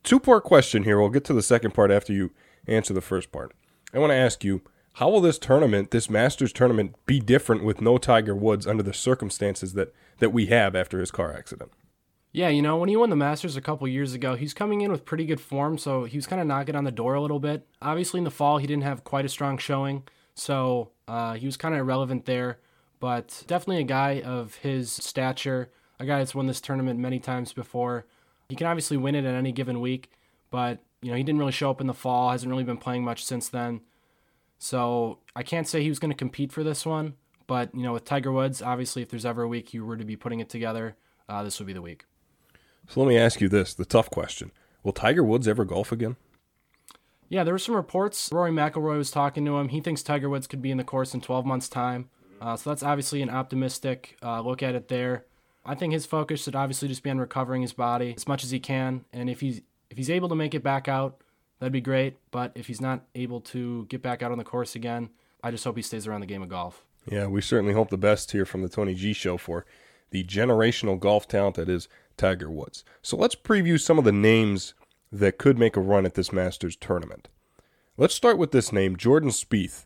Two 0.04 0.20
part 0.20 0.44
question 0.44 0.84
here. 0.84 1.00
We'll 1.00 1.10
get 1.10 1.24
to 1.26 1.34
the 1.34 1.44
second 1.44 1.76
part 1.76 1.92
after 1.92 2.12
you 2.12 2.32
answer 2.68 2.94
the 2.94 3.02
first 3.02 3.32
part. 3.32 3.54
I 3.94 4.00
want 4.00 4.12
to 4.12 4.16
ask 4.16 4.44
you, 4.44 4.62
how 4.94 5.10
will 5.10 5.22
this 5.22 5.38
tournament, 5.38 5.92
this 5.92 6.10
Masters 6.10 6.54
tournament, 6.54 6.96
be 7.06 7.20
different 7.20 7.64
with 7.64 7.82
no 7.82 7.98
Tiger 7.98 8.36
Woods 8.36 8.66
under 8.66 8.84
the 8.84 8.94
circumstances 8.94 9.74
that, 9.74 9.94
that 10.20 10.32
we 10.32 10.46
have 10.48 10.76
after 10.76 11.00
his 11.00 11.12
car 11.12 11.34
accident? 11.34 11.72
Yeah, 12.32 12.50
you 12.50 12.62
know, 12.62 12.78
when 12.78 12.90
he 12.90 12.98
won 12.98 13.10
the 13.10 13.16
Masters 13.16 13.56
a 13.56 13.62
couple 13.62 13.88
years 13.88 14.14
ago, 14.14 14.36
he's 14.36 14.54
coming 14.54 14.82
in 14.82 14.92
with 14.92 15.06
pretty 15.06 15.26
good 15.26 15.40
form, 15.40 15.78
so 15.78 16.04
he 16.04 16.18
was 16.18 16.28
kind 16.28 16.42
of 16.42 16.48
knocking 16.48 16.76
on 16.76 16.84
the 16.84 16.92
door 16.92 17.14
a 17.14 17.22
little 17.22 17.40
bit. 17.40 17.66
Obviously, 17.82 18.18
in 18.18 18.26
the 18.26 18.32
fall, 18.32 18.58
he 18.58 18.68
didn't 18.68 18.84
have 18.84 19.06
quite 19.06 19.24
a 19.24 19.30
strong 19.30 19.58
showing, 19.58 20.04
so 20.34 20.92
uh, 21.08 21.34
he 21.36 21.46
was 21.46 21.56
kind 21.56 21.74
of 21.74 21.80
irrelevant 21.80 22.26
there, 22.26 22.60
but 23.00 23.44
definitely 23.48 23.82
a 23.82 23.84
guy 23.86 24.22
of 24.22 24.56
his 24.56 24.92
stature, 24.92 25.72
a 26.00 26.06
guy 26.06 26.20
that's 26.20 26.36
won 26.36 26.48
this 26.48 26.60
tournament 26.60 27.00
many 27.00 27.20
times 27.20 27.54
before. 27.54 28.06
He 28.50 28.56
can 28.56 28.68
obviously 28.68 28.98
win 28.98 29.16
it 29.16 29.24
at 29.24 29.34
any 29.34 29.54
given 29.54 29.80
week, 29.80 30.12
but 30.52 30.80
you 31.06 31.12
know, 31.12 31.18
he 31.18 31.24
didn't 31.24 31.38
really 31.38 31.52
show 31.52 31.70
up 31.70 31.82
in 31.82 31.86
the 31.86 31.94
fall, 31.94 32.32
hasn't 32.32 32.50
really 32.50 32.64
been 32.64 32.80
playing 32.80 33.04
much 33.04 33.24
since 33.24 33.48
then. 33.48 33.82
So 34.58 35.20
I 35.36 35.44
can't 35.44 35.68
say 35.68 35.84
he 35.84 35.90
was 35.90 36.00
going 36.00 36.10
to 36.10 36.18
compete 36.18 36.52
for 36.52 36.64
this 36.64 36.84
one, 36.84 37.14
but 37.46 37.70
you 37.76 37.84
know, 37.84 37.94
with 37.94 38.06
Tiger 38.06 38.32
Woods, 38.32 38.60
obviously, 38.60 39.04
if 39.04 39.10
there's 39.10 39.24
ever 39.24 39.44
a 39.44 39.48
week 39.48 39.72
you 39.72 39.86
were 39.86 39.98
to 39.98 40.04
be 40.04 40.16
putting 40.16 40.40
it 40.40 40.50
together, 40.50 40.96
uh, 41.30 41.44
this 41.44 41.60
would 41.60 41.68
be 41.68 41.74
the 41.74 41.82
week. 41.84 42.06
So 42.88 43.02
let 43.02 43.08
me 43.08 43.20
ask 43.20 43.40
you 43.40 43.48
this: 43.48 43.76
the 43.76 43.86
tough 43.86 44.10
question: 44.10 44.52
Will 44.82 44.94
Tiger 44.94 45.24
Woods 45.24 45.48
ever 45.48 45.64
golf 45.64 45.92
again? 45.92 46.16
Yeah, 47.30 47.44
there 47.44 47.54
were 47.54 47.60
some 47.60 47.76
reports. 47.76 48.32
Rory 48.32 48.50
McIlroy 48.50 48.98
was 48.98 49.12
talking 49.12 49.46
to 49.46 49.60
him. 49.60 49.70
He 49.70 49.82
thinks 49.82 50.02
Tiger 50.02 50.28
Woods 50.28 50.48
could 50.48 50.64
be 50.64 50.72
in 50.72 50.78
the 50.78 50.84
course 50.84 51.14
in 51.14 51.22
12 51.22 51.46
months' 51.46 51.70
time. 51.70 52.10
Uh, 52.42 52.56
so 52.56 52.72
that's 52.72 52.82
obviously 52.84 53.22
an 53.22 53.30
optimistic 53.30 54.18
uh, 54.24 54.42
look 54.42 54.64
at 54.64 54.74
it 54.74 54.88
there. 54.88 55.26
I 55.64 55.76
think 55.76 55.94
his 55.94 56.08
focus 56.08 56.44
should 56.44 56.56
obviously 56.56 56.88
just 56.88 57.04
be 57.04 57.12
on 57.12 57.20
recovering 57.20 57.62
his 57.62 57.74
body 57.74 58.16
as 58.18 58.28
much 58.28 58.44
as 58.44 58.50
he 58.50 58.60
can, 58.60 59.06
and 59.14 59.30
if 59.30 59.42
he's 59.42 59.62
if 59.96 59.98
he's 59.98 60.10
able 60.10 60.28
to 60.28 60.36
make 60.36 60.54
it 60.54 60.62
back 60.62 60.90
out, 60.90 61.22
that'd 61.60 61.72
be 61.72 61.80
great. 61.80 62.18
But 62.30 62.52
if 62.54 62.68
he's 62.68 62.82
not 62.82 63.06
able 63.16 63.40
to 63.42 63.86
get 63.86 64.02
back 64.02 64.22
out 64.22 64.30
on 64.30 64.38
the 64.38 64.44
course 64.44 64.76
again, 64.76 65.10
I 65.42 65.52
just 65.52 65.64
hope 65.64 65.78
he 65.78 65.82
stays 65.82 66.06
around 66.06 66.20
the 66.20 66.28
game 66.28 66.44
of 66.44 66.50
golf. 66.50 66.84
Yeah, 67.10 67.28
we 67.28 67.40
certainly 67.40 67.74
hope 67.74 67.90
the 67.90 67.98
best 67.98 68.34
here 68.34 68.46
from 68.46 68.62
the 68.62 68.68
Tony 68.68 68.94
G 68.94 69.14
Show 69.14 69.38
for 69.38 69.66
the 70.10 70.26
generational 70.26 71.00
golf 71.00 71.30
talent 71.30 71.56
that 71.56 71.70
is 71.70 71.88
Tiger 72.18 72.52
Woods. 72.52 72.84
So 73.02 73.16
let's 73.16 73.36
preview 73.36 73.80
some 73.80 73.98
of 73.98 74.04
the 74.04 74.12
names 74.12 74.74
that 75.14 75.38
could 75.38 75.58
make 75.58 75.78
a 75.78 75.82
run 75.82 76.06
at 76.06 76.16
this 76.16 76.34
Masters 76.34 76.76
tournament. 76.76 77.30
Let's 77.96 78.16
start 78.16 78.38
with 78.38 78.52
this 78.52 78.74
name, 78.74 78.98
Jordan 78.98 79.30
Spieth. 79.30 79.86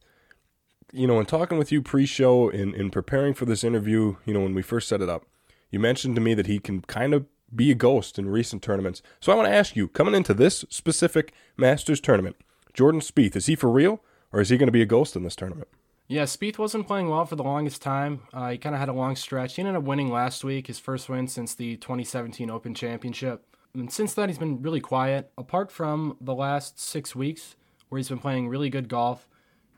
You 0.92 1.06
know, 1.06 1.20
in 1.20 1.28
talking 1.28 1.60
with 1.60 1.72
you 1.72 1.84
pre-show, 1.84 2.50
in, 2.50 2.74
in 2.74 2.90
preparing 2.90 3.36
for 3.36 3.46
this 3.46 3.64
interview, 3.64 4.16
you 4.26 4.34
know, 4.34 4.40
when 4.40 4.56
we 4.56 4.64
first 4.64 4.88
set 4.88 5.04
it 5.04 5.10
up, 5.10 5.28
you 5.70 5.80
mentioned 5.80 6.16
to 6.16 6.22
me 6.22 6.34
that 6.34 6.48
he 6.48 6.58
can 6.58 6.82
kind 6.82 7.14
of 7.14 7.28
be 7.56 7.72
a 7.72 7.76
ghost 7.76 8.20
in 8.20 8.30
recent 8.30 8.62
tournaments. 8.62 9.02
So 9.20 9.32
I 9.32 9.36
want 9.36 9.48
to 9.48 9.54
ask 9.54 9.76
you, 9.76 9.88
coming 9.88 10.16
into 10.16 10.34
this 10.34 10.66
specific 10.70 11.34
Masters 11.58 12.00
tournament, 12.00 12.36
Jordan 12.74 13.02
Spieth, 13.02 13.36
is 13.36 13.48
he 13.48 13.56
for 13.56 13.70
real, 13.70 14.02
or 14.32 14.42
is 14.42 14.50
he 14.50 14.58
going 14.58 14.68
to 14.68 14.72
be 14.72 14.82
a 14.82 14.86
ghost 14.86 15.16
in 15.16 15.24
this 15.24 15.36
tournament? 15.36 15.68
Yeah, 16.08 16.24
Spieth 16.24 16.58
wasn't 16.58 16.88
playing 16.88 17.10
well 17.10 17.26
for 17.26 17.36
the 17.36 17.44
longest 17.44 17.84
time. 17.84 18.22
Uh, 18.34 18.50
he 18.50 18.58
kind 18.58 18.74
of 18.74 18.80
had 18.80 18.90
a 18.90 18.94
long 18.94 19.16
stretch. 19.16 19.56
He 19.56 19.62
ended 19.62 19.76
up 19.76 19.84
winning 19.84 20.10
last 20.10 20.44
week, 20.44 20.66
his 20.66 20.80
first 20.80 21.08
win 21.08 21.28
since 21.28 21.54
the 21.54 21.78
2017 21.78 22.50
Open 22.50 22.74
Championship. 22.74 23.46
And 23.76 23.94
since 23.94 24.16
then, 24.16 24.28
he's 24.28 24.40
been 24.40 24.62
really 24.62 24.80
quiet. 24.82 25.32
Apart 25.38 25.72
from 25.72 26.18
the 26.20 26.34
last 26.34 26.80
six 26.80 27.16
weeks, 27.16 27.56
where 27.90 27.98
he's 27.98 28.10
been 28.10 28.18
playing 28.18 28.50
really 28.50 28.72
good 28.72 28.90
golf, 28.90 29.28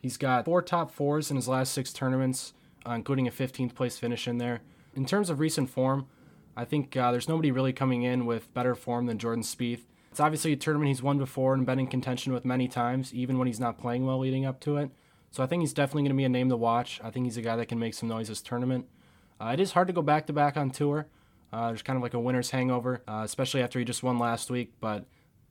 he's 0.01 0.16
got 0.16 0.46
four 0.46 0.62
top 0.62 0.90
fours 0.90 1.30
in 1.30 1.36
his 1.36 1.50
last 1.50 1.74
six 1.74 1.92
tournaments, 1.92 2.54
uh, 2.88 2.92
including 2.92 3.28
a 3.28 3.32
15th 3.32 3.75
place 3.75 3.98
finish 3.98 4.25
in 4.25 4.38
there. 4.38 4.62
In 4.96 5.06
terms 5.06 5.30
of 5.30 5.40
recent 5.40 5.70
form, 5.70 6.08
I 6.55 6.65
think 6.65 6.96
uh, 6.98 7.12
there's 7.12 7.29
nobody 7.29 7.51
really 7.51 7.74
coming 7.74 8.03
in 8.03 8.25
with 8.25 8.53
better 8.53 8.75
form 8.75 9.05
than 9.05 9.17
Jordan 9.17 9.43
Spieth. 9.43 9.81
It's 10.12 10.20
obviously 10.20 10.51
a 10.51 10.58
tournament 10.58 10.89
he's 10.89 11.01
won 11.01 11.17
before 11.17 11.53
and 11.53 11.65
been 11.65 11.79
in 11.79 11.88
contention 11.88 12.34
with 12.34 12.43
many 12.43 12.67
times, 12.67 13.13
even 13.13 13.38
when 13.38 13.48
he's 13.48 13.60
not 13.60 13.77
playing 13.77 14.05
well 14.05 14.20
leading 14.20 14.46
up 14.46 14.60
to 14.62 14.77
it. 14.77 14.91
So 15.31 15.41
I 15.41 15.48
think 15.48 15.62
he's 15.62 15.74
definitely 15.74 16.03
going 16.03 16.12
to 16.12 16.17
be 16.17 16.25
a 16.25 16.29
name 16.29 16.50
to 16.50 16.58
watch. 16.58 17.00
I 17.01 17.10
think 17.10 17.25
he's 17.25 17.38
a 17.38 17.41
guy 17.41 17.55
that 17.55 17.67
can 17.67 17.79
make 17.79 17.93
some 17.93 18.10
noise 18.10 18.27
this 18.27 18.41
tournament. 18.41 18.88
Uh, 19.39 19.51
it 19.53 19.62
is 19.62 19.72
hard 19.72 19.88
to 19.88 19.93
go 19.93 20.01
back 20.01 20.27
to 20.27 20.34
back 20.34 20.58
on 20.58 20.70
tour. 20.70 21.08
Uh, 21.53 21.67
there's 21.67 21.81
kind 21.81 21.96
of 21.96 22.03
like 22.03 22.13
a 22.13 22.20
winner's 22.20 22.51
hangover, 22.51 23.01
uh, 23.08 23.22
especially 23.24 23.62
after 23.62 23.79
he 23.79 23.86
just 23.86 24.03
won 24.03 24.20
last 24.20 24.51
week. 24.51 24.74
But 24.81 25.05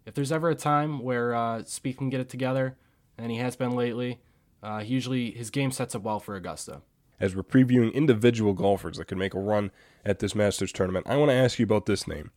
if 0.05 0.15
there's 0.15 0.33
ever 0.33 0.51
a 0.51 0.55
time 0.55 1.01
where 1.01 1.35
uh, 1.35 1.59
Spieth 1.61 1.97
can 1.99 2.11
get 2.11 2.21
it 2.21 2.29
together, 2.29 2.77
and 3.17 3.31
he 3.31 3.39
has 3.39 3.57
been 3.57 3.73
lately, 3.73 4.21
uh, 4.63 4.83
usually 4.85 5.31
his 5.31 5.51
game 5.51 5.71
sets 5.71 5.95
up 5.95 6.03
well 6.03 6.21
for 6.21 6.37
Augusta. 6.37 6.83
As 7.19 7.35
we're 7.35 7.43
previewing 7.43 7.93
individual 7.93 8.53
golfers 8.53 8.97
that 8.99 9.07
could 9.07 9.19
make 9.19 9.35
a 9.35 9.41
run 9.41 9.71
at 10.05 10.19
this 10.19 10.35
Masters 10.35 10.73
tournament, 10.73 11.07
I 11.09 11.17
want 11.17 11.31
to 11.31 11.35
ask 11.37 11.59
you 11.59 11.65
about 11.65 11.87
this 11.87 12.07
name. 12.07 12.31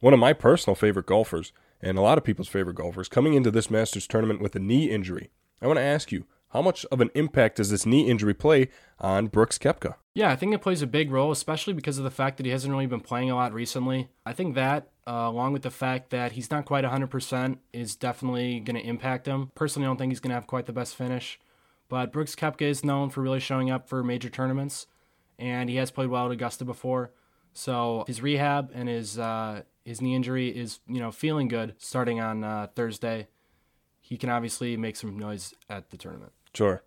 One 0.00 0.12
of 0.12 0.20
my 0.20 0.32
personal 0.32 0.74
favorite 0.74 1.06
golfers, 1.06 1.52
and 1.80 1.96
a 1.96 2.02
lot 2.02 2.18
of 2.18 2.24
people's 2.24 2.48
favorite 2.48 2.76
golfers, 2.76 3.08
coming 3.08 3.34
into 3.34 3.50
this 3.50 3.70
Masters 3.70 4.06
tournament 4.06 4.40
with 4.40 4.56
a 4.56 4.60
knee 4.60 4.90
injury. 4.90 5.30
I 5.60 5.66
want 5.66 5.78
to 5.78 5.84
ask 5.84 6.10
you, 6.10 6.26
how 6.52 6.60
much 6.60 6.84
of 6.86 7.00
an 7.00 7.10
impact 7.14 7.56
does 7.56 7.70
this 7.70 7.86
knee 7.86 8.10
injury 8.10 8.34
play 8.34 8.68
on 8.98 9.28
Brooks 9.28 9.56
Koepka? 9.58 9.94
Yeah, 10.14 10.30
I 10.30 10.36
think 10.36 10.52
it 10.52 10.60
plays 10.60 10.82
a 10.82 10.86
big 10.86 11.10
role, 11.10 11.30
especially 11.30 11.72
because 11.72 11.96
of 11.96 12.04
the 12.04 12.10
fact 12.10 12.36
that 12.36 12.44
he 12.44 12.52
hasn't 12.52 12.70
really 12.70 12.86
been 12.86 13.00
playing 13.00 13.30
a 13.30 13.34
lot 13.34 13.54
recently. 13.54 14.10
I 14.26 14.34
think 14.34 14.54
that, 14.54 14.88
uh, 15.06 15.12
along 15.12 15.54
with 15.54 15.62
the 15.62 15.70
fact 15.70 16.10
that 16.10 16.32
he's 16.32 16.50
not 16.50 16.66
quite 16.66 16.84
100%, 16.84 17.58
is 17.72 17.96
definitely 17.96 18.60
going 18.60 18.76
to 18.76 18.86
impact 18.86 19.26
him. 19.26 19.50
Personally, 19.54 19.86
I 19.86 19.88
don't 19.88 19.96
think 19.96 20.12
he's 20.12 20.20
going 20.20 20.30
to 20.30 20.34
have 20.34 20.46
quite 20.46 20.66
the 20.66 20.74
best 20.74 20.94
finish. 20.94 21.40
But 21.88 22.12
Brooks 22.12 22.34
Koepka 22.34 22.62
is 22.62 22.84
known 22.84 23.08
for 23.08 23.22
really 23.22 23.40
showing 23.40 23.70
up 23.70 23.88
for 23.88 24.02
major 24.02 24.28
tournaments, 24.28 24.86
and 25.42 25.68
he 25.68 25.76
has 25.76 25.90
played 25.90 26.08
well 26.08 26.26
at 26.26 26.32
Augusta 26.32 26.64
before. 26.64 27.10
So 27.52 28.04
his 28.06 28.22
rehab 28.22 28.70
and 28.72 28.88
his 28.88 29.18
uh, 29.18 29.62
his 29.84 30.00
knee 30.00 30.14
injury 30.14 30.48
is 30.48 30.78
you 30.86 31.00
know 31.00 31.10
feeling 31.10 31.48
good 31.48 31.74
starting 31.78 32.20
on 32.20 32.44
uh, 32.44 32.68
Thursday. 32.74 33.26
He 34.00 34.16
can 34.16 34.30
obviously 34.30 34.76
make 34.76 34.96
some 34.96 35.18
noise 35.18 35.52
at 35.68 35.90
the 35.90 35.96
tournament. 35.96 36.32
Sure. 36.54 36.82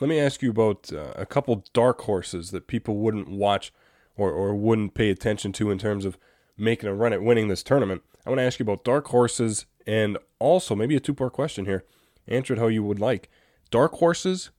Let 0.00 0.08
me 0.08 0.18
ask 0.18 0.42
you 0.42 0.50
about 0.50 0.92
uh, 0.92 1.12
a 1.16 1.26
couple 1.26 1.64
dark 1.72 2.02
horses 2.02 2.50
that 2.50 2.66
people 2.66 2.96
wouldn't 2.96 3.28
watch 3.28 3.72
or, 4.16 4.30
or 4.30 4.54
wouldn't 4.54 4.94
pay 4.94 5.10
attention 5.10 5.52
to 5.54 5.70
in 5.70 5.78
terms 5.78 6.04
of 6.04 6.18
making 6.56 6.88
a 6.88 6.94
run 6.94 7.12
at 7.12 7.22
winning 7.22 7.48
this 7.48 7.62
tournament. 7.62 8.02
I 8.24 8.30
want 8.30 8.38
to 8.38 8.44
ask 8.44 8.58
you 8.58 8.64
about 8.64 8.84
dark 8.84 9.08
horses 9.08 9.66
and 9.86 10.18
also 10.38 10.74
maybe 10.74 10.96
a 10.96 11.00
two 11.00 11.14
part 11.14 11.32
question 11.32 11.64
here. 11.64 11.84
Answer 12.26 12.54
it 12.54 12.58
how 12.58 12.66
you 12.66 12.82
would 12.82 13.00
like. 13.00 13.30
Dark 13.70 13.92
horses 13.94 14.50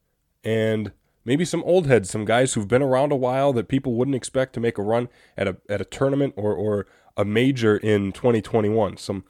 and 0.44 0.92
maybe 1.30 1.46
some 1.46 1.62
old 1.64 1.86
heads, 1.86 2.10
some 2.10 2.26
guys 2.26 2.56
who've 2.56 2.68
been 2.68 2.82
around 2.82 3.12
a 3.12 3.16
while 3.16 3.54
that 3.54 3.68
people 3.68 3.94
wouldn't 3.94 4.16
expect 4.16 4.52
to 4.54 4.60
make 4.60 4.80
a 4.80 4.82
run 4.82 5.08
at 5.38 5.48
a 5.48 5.58
at 5.70 5.80
a 5.80 5.86
tournament 5.86 6.34
or, 6.36 6.56
or 6.56 6.88
a 7.16 7.24
major 7.24 7.78
in 7.78 8.12
2021. 8.12 8.98
Some 8.98 9.24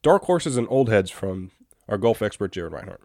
dark 0.00 0.24
horses 0.24 0.56
and 0.56 0.66
old 0.70 0.88
heads 0.88 1.10
from 1.10 1.50
our 1.90 1.98
golf 1.98 2.22
expert 2.22 2.52
Jared 2.52 2.72
Reinhardt. 2.72 3.02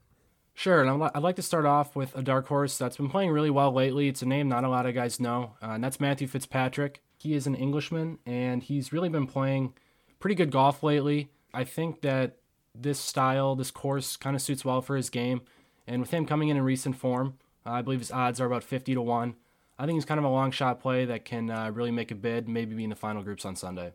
Sure, 0.54 0.82
and 0.82 1.04
I'd 1.14 1.22
like 1.22 1.36
to 1.36 1.42
start 1.42 1.66
off 1.66 1.94
with 1.94 2.16
a 2.16 2.24
dark 2.24 2.48
horse 2.48 2.78
that's 2.78 2.96
been 2.96 3.10
playing 3.10 3.32
really 3.32 3.50
well 3.50 3.72
lately. 3.74 4.08
It's 4.08 4.22
a 4.22 4.26
name 4.26 4.48
not 4.48 4.64
a 4.64 4.70
lot 4.70 4.86
of 4.86 4.96
guys 4.96 5.20
know, 5.20 5.56
uh, 5.62 5.72
and 5.72 5.84
that's 5.84 6.00
Matthew 6.00 6.26
Fitzpatrick. 6.26 7.02
He 7.18 7.34
is 7.34 7.48
an 7.48 7.54
Englishman, 7.54 8.18
and 8.26 8.64
he's 8.64 8.94
really 8.94 9.10
been 9.10 9.28
playing 9.28 9.74
pretty 10.20 10.36
good 10.36 10.52
golf 10.52 10.84
lately. 10.84 11.32
I 11.54 11.66
think 11.66 12.02
that 12.02 12.38
this 12.74 12.98
style, 12.98 13.56
this 13.56 13.72
course, 13.72 14.16
kind 14.16 14.38
of 14.38 14.42
suits 14.42 14.64
well 14.64 14.82
for 14.82 14.96
his 14.96 15.10
game. 15.10 15.42
And 15.86 16.02
with 16.02 16.12
him 16.12 16.26
coming 16.26 16.50
in 16.50 16.58
in 16.58 16.64
recent 16.64 16.96
form, 16.96 17.36
I 17.68 17.82
believe 17.82 18.00
his 18.00 18.12
odds 18.12 18.40
are 18.40 18.46
about 18.46 18.64
50 18.64 18.94
to 18.94 19.02
1. 19.02 19.36
I 19.80 19.86
think 19.86 19.98
he's 19.98 20.06
kind 20.06 20.18
of 20.18 20.24
a 20.24 20.30
long 20.30 20.52
shot 20.52 20.80
play 20.80 21.06
that 21.06 21.26
can 21.26 21.50
uh, 21.50 21.70
really 21.72 21.92
make 21.92 22.10
a 22.12 22.16
bid, 22.16 22.48
maybe 22.48 22.76
be 22.76 22.84
in 22.84 22.90
the 22.90 22.96
final 22.96 23.22
groups 23.22 23.46
on 23.46 23.56
Sunday. 23.56 23.94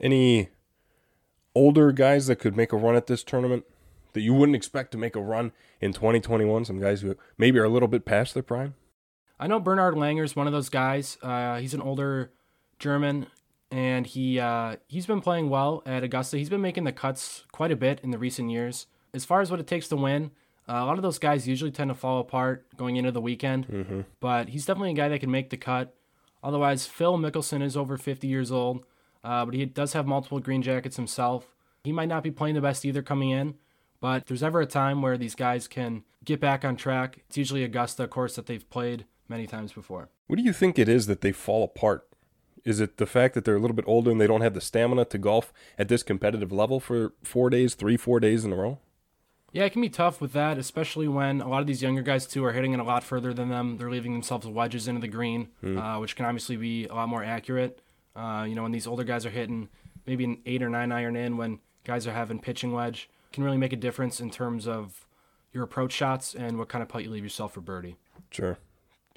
Any 0.00 0.48
older 1.54 1.92
guys 1.92 2.26
that 2.26 2.36
could 2.36 2.56
make 2.56 2.72
a 2.72 2.76
run 2.76 2.96
at 2.96 3.06
this 3.06 3.22
tournament? 3.22 3.64
that 4.12 4.20
you 4.20 4.34
wouldn't 4.34 4.56
expect 4.56 4.92
to 4.92 4.98
make 4.98 5.16
a 5.16 5.20
run 5.20 5.52
in 5.80 5.92
2021? 5.92 6.64
Some 6.64 6.80
guys 6.80 7.02
who 7.02 7.16
maybe 7.38 7.58
are 7.58 7.64
a 7.64 7.68
little 7.68 7.88
bit 7.88 8.04
past 8.04 8.34
their 8.34 8.42
prime? 8.42 8.74
I 9.38 9.46
know 9.46 9.58
Bernard 9.58 9.94
Langer 9.94 10.24
is 10.24 10.36
one 10.36 10.46
of 10.46 10.52
those 10.52 10.68
guys. 10.68 11.18
Uh, 11.22 11.58
he's 11.58 11.74
an 11.74 11.80
older 11.80 12.32
German, 12.78 13.26
and 13.70 14.06
he 14.06 14.38
uh, 14.38 14.76
he's 14.86 15.06
been 15.06 15.20
playing 15.20 15.50
well 15.50 15.82
at 15.84 16.04
Augusta. 16.04 16.38
He's 16.38 16.50
been 16.50 16.60
making 16.60 16.84
the 16.84 16.92
cuts 16.92 17.44
quite 17.52 17.72
a 17.72 17.76
bit 17.76 18.00
in 18.02 18.10
the 18.10 18.18
recent 18.18 18.50
years. 18.50 18.86
As 19.14 19.24
far 19.24 19.40
as 19.40 19.50
what 19.50 19.60
it 19.60 19.66
takes 19.66 19.88
to 19.88 19.96
win, 19.96 20.30
uh, 20.68 20.74
a 20.74 20.84
lot 20.84 20.96
of 20.96 21.02
those 21.02 21.18
guys 21.18 21.48
usually 21.48 21.70
tend 21.70 21.90
to 21.90 21.94
fall 21.94 22.20
apart 22.20 22.66
going 22.76 22.96
into 22.96 23.10
the 23.10 23.20
weekend. 23.20 23.66
Mm-hmm. 23.68 24.00
But 24.20 24.48
he's 24.48 24.64
definitely 24.64 24.92
a 24.92 24.94
guy 24.94 25.08
that 25.08 25.20
can 25.20 25.30
make 25.30 25.50
the 25.50 25.56
cut. 25.56 25.94
Otherwise, 26.42 26.86
Phil 26.86 27.18
Mickelson 27.18 27.62
is 27.62 27.76
over 27.76 27.96
50 27.96 28.26
years 28.26 28.50
old, 28.50 28.84
uh, 29.22 29.44
but 29.44 29.54
he 29.54 29.64
does 29.64 29.92
have 29.92 30.06
multiple 30.06 30.40
green 30.40 30.62
jackets 30.62 30.96
himself. 30.96 31.54
He 31.84 31.92
might 31.92 32.08
not 32.08 32.22
be 32.22 32.30
playing 32.30 32.54
the 32.54 32.60
best 32.60 32.84
either 32.84 33.02
coming 33.02 33.30
in, 33.30 33.54
but 34.00 34.26
there's 34.26 34.42
ever 34.42 34.60
a 34.60 34.66
time 34.66 35.02
where 35.02 35.16
these 35.16 35.34
guys 35.34 35.68
can 35.68 36.04
get 36.24 36.40
back 36.40 36.64
on 36.64 36.76
track. 36.76 37.18
It's 37.28 37.36
usually 37.36 37.64
Augusta, 37.64 38.04
of 38.04 38.10
course, 38.10 38.34
that 38.36 38.46
they've 38.46 38.68
played 38.70 39.04
many 39.28 39.46
times 39.46 39.72
before. 39.72 40.08
What 40.26 40.36
do 40.36 40.42
you 40.42 40.52
think 40.52 40.78
it 40.78 40.88
is 40.88 41.06
that 41.06 41.20
they 41.20 41.32
fall 41.32 41.64
apart? 41.64 42.08
Is 42.64 42.80
it 42.80 42.96
the 42.96 43.06
fact 43.06 43.34
that 43.34 43.44
they're 43.44 43.56
a 43.56 43.60
little 43.60 43.74
bit 43.74 43.84
older 43.88 44.10
and 44.10 44.20
they 44.20 44.26
don't 44.26 44.40
have 44.40 44.54
the 44.54 44.60
stamina 44.60 45.04
to 45.06 45.18
golf 45.18 45.52
at 45.78 45.88
this 45.88 46.02
competitive 46.02 46.52
level 46.52 46.78
for 46.78 47.12
four 47.22 47.50
days, 47.50 47.74
three, 47.74 47.96
four 47.96 48.20
days 48.20 48.44
in 48.44 48.52
a 48.52 48.56
row? 48.56 48.78
Yeah, 49.52 49.64
it 49.64 49.70
can 49.70 49.82
be 49.82 49.90
tough 49.90 50.20
with 50.20 50.32
that, 50.32 50.56
especially 50.56 51.06
when 51.08 51.42
a 51.42 51.48
lot 51.48 51.60
of 51.60 51.66
these 51.66 51.82
younger 51.82 52.00
guys 52.00 52.26
too 52.26 52.42
are 52.44 52.52
hitting 52.52 52.72
it 52.72 52.80
a 52.80 52.84
lot 52.84 53.04
further 53.04 53.34
than 53.34 53.50
them. 53.50 53.76
They're 53.76 53.90
leaving 53.90 54.14
themselves 54.14 54.46
wedges 54.46 54.88
into 54.88 55.02
the 55.02 55.08
green, 55.08 55.48
mm. 55.62 55.78
uh, 55.78 56.00
which 56.00 56.16
can 56.16 56.24
obviously 56.24 56.56
be 56.56 56.86
a 56.86 56.94
lot 56.94 57.08
more 57.08 57.22
accurate. 57.22 57.80
Uh, 58.16 58.46
you 58.48 58.54
know, 58.54 58.62
when 58.62 58.72
these 58.72 58.86
older 58.86 59.04
guys 59.04 59.26
are 59.26 59.30
hitting 59.30 59.68
maybe 60.06 60.24
an 60.24 60.38
eight 60.46 60.62
or 60.62 60.70
nine 60.70 60.90
iron 60.90 61.16
in, 61.16 61.36
when 61.36 61.60
guys 61.84 62.06
are 62.06 62.12
having 62.12 62.38
pitching 62.38 62.72
wedge, 62.72 63.10
can 63.32 63.44
really 63.44 63.58
make 63.58 63.72
a 63.72 63.76
difference 63.76 64.20
in 64.20 64.30
terms 64.30 64.66
of 64.66 65.06
your 65.52 65.64
approach 65.64 65.92
shots 65.92 66.34
and 66.34 66.58
what 66.58 66.68
kind 66.68 66.82
of 66.82 66.88
putt 66.88 67.04
you 67.04 67.10
leave 67.10 67.22
yourself 67.22 67.52
for 67.52 67.60
birdie. 67.60 67.96
Sure. 68.30 68.58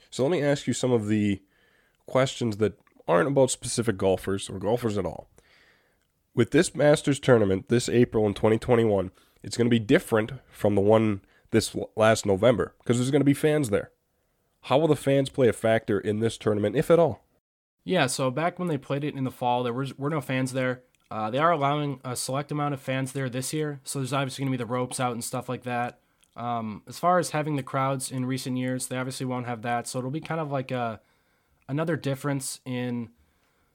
So 0.09 0.23
let 0.23 0.31
me 0.31 0.41
ask 0.41 0.67
you 0.67 0.73
some 0.73 0.91
of 0.91 1.07
the 1.07 1.41
questions 2.05 2.57
that 2.57 2.77
aren't 3.07 3.29
about 3.29 3.51
specific 3.51 3.97
golfers 3.97 4.49
or 4.49 4.59
golfers 4.59 4.97
at 4.97 5.05
all. 5.05 5.27
With 6.33 6.51
this 6.51 6.75
Masters 6.75 7.19
tournament 7.19 7.69
this 7.69 7.87
April 7.87 8.27
in 8.27 8.33
2021, 8.33 9.11
it's 9.45 9.55
going 9.55 9.67
to 9.67 9.69
be 9.69 9.79
different 9.79 10.33
from 10.49 10.73
the 10.73 10.81
one 10.81 11.21
this 11.51 11.75
last 11.95 12.25
November 12.25 12.73
because 12.79 12.97
there's 12.97 13.11
going 13.11 13.21
to 13.21 13.25
be 13.25 13.33
fans 13.33 13.69
there. 13.69 13.91
How 14.63 14.79
will 14.79 14.87
the 14.87 14.95
fans 14.95 15.29
play 15.29 15.47
a 15.47 15.53
factor 15.53 15.99
in 15.99 16.19
this 16.19 16.37
tournament, 16.37 16.75
if 16.75 16.89
at 16.89 16.97
all? 16.97 17.23
Yeah, 17.83 18.07
so 18.07 18.31
back 18.31 18.57
when 18.57 18.67
they 18.67 18.79
played 18.79 19.03
it 19.03 19.15
in 19.15 19.23
the 19.23 19.31
fall, 19.31 19.61
there 19.61 19.71
was, 19.71 19.95
were 19.97 20.09
no 20.09 20.19
fans 20.19 20.53
there. 20.53 20.81
Uh, 21.11 21.29
they 21.29 21.37
are 21.37 21.51
allowing 21.51 22.01
a 22.03 22.15
select 22.15 22.51
amount 22.51 22.73
of 22.73 22.81
fans 22.81 23.11
there 23.11 23.29
this 23.29 23.53
year, 23.53 23.79
so 23.83 23.99
there's 23.99 24.11
obviously 24.11 24.41
going 24.43 24.51
to 24.51 24.57
be 24.57 24.63
the 24.63 24.69
ropes 24.69 24.99
out 24.99 25.13
and 25.13 25.23
stuff 25.23 25.47
like 25.47 25.61
that. 25.63 25.99
Um, 26.35 26.81
as 26.87 26.97
far 26.97 27.19
as 27.19 27.29
having 27.29 27.55
the 27.55 27.63
crowds 27.63 28.11
in 28.11 28.25
recent 28.25 28.57
years, 28.57 28.87
they 28.87 28.97
obviously 28.97 29.27
won't 29.27 29.45
have 29.45 29.61
that, 29.61 29.87
so 29.87 29.99
it'll 29.99 30.09
be 30.09 30.19
kind 30.19 30.41
of 30.41 30.51
like 30.51 30.71
a 30.71 30.99
another 31.69 31.95
difference 31.95 32.59
in 32.65 33.09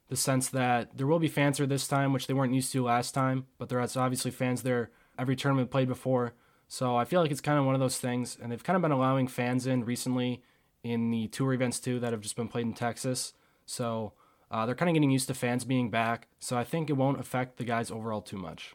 the 0.09 0.15
sense 0.17 0.49
that 0.49 0.97
there 0.97 1.07
will 1.07 1.19
be 1.19 1.29
fans 1.29 1.57
there 1.57 1.65
this 1.65 1.87
time, 1.87 2.11
which 2.11 2.27
they 2.27 2.33
weren't 2.33 2.53
used 2.53 2.73
to 2.73 2.83
last 2.83 3.13
time, 3.13 3.47
but 3.57 3.69
there's 3.69 3.95
obviously 3.95 4.31
fans 4.31 4.61
there 4.63 4.91
every 5.21 5.35
tournament 5.35 5.69
played 5.69 5.87
before. 5.87 6.33
So 6.67 6.95
I 6.95 7.05
feel 7.05 7.21
like 7.21 7.31
it's 7.31 7.41
kind 7.41 7.59
of 7.59 7.65
one 7.65 7.75
of 7.75 7.81
those 7.81 7.97
things, 7.97 8.37
and 8.41 8.51
they've 8.51 8.63
kind 8.63 8.75
of 8.75 8.81
been 8.81 8.91
allowing 8.91 9.27
fans 9.27 9.67
in 9.67 9.85
recently 9.85 10.41
in 10.83 11.11
the 11.11 11.27
tour 11.27 11.53
events 11.53 11.79
too 11.79 11.99
that 11.99 12.11
have 12.11 12.21
just 12.21 12.35
been 12.35 12.47
played 12.47 12.65
in 12.65 12.73
Texas. 12.73 13.33
So 13.65 14.13
uh, 14.49 14.65
they're 14.65 14.75
kind 14.75 14.89
of 14.89 14.93
getting 14.93 15.11
used 15.11 15.27
to 15.27 15.33
fans 15.33 15.63
being 15.63 15.89
back, 15.89 16.27
so 16.39 16.57
I 16.57 16.63
think 16.63 16.89
it 16.89 16.93
won't 16.93 17.19
affect 17.19 17.57
the 17.57 17.63
guys 17.63 17.91
overall 17.91 18.21
too 18.21 18.37
much. 18.37 18.73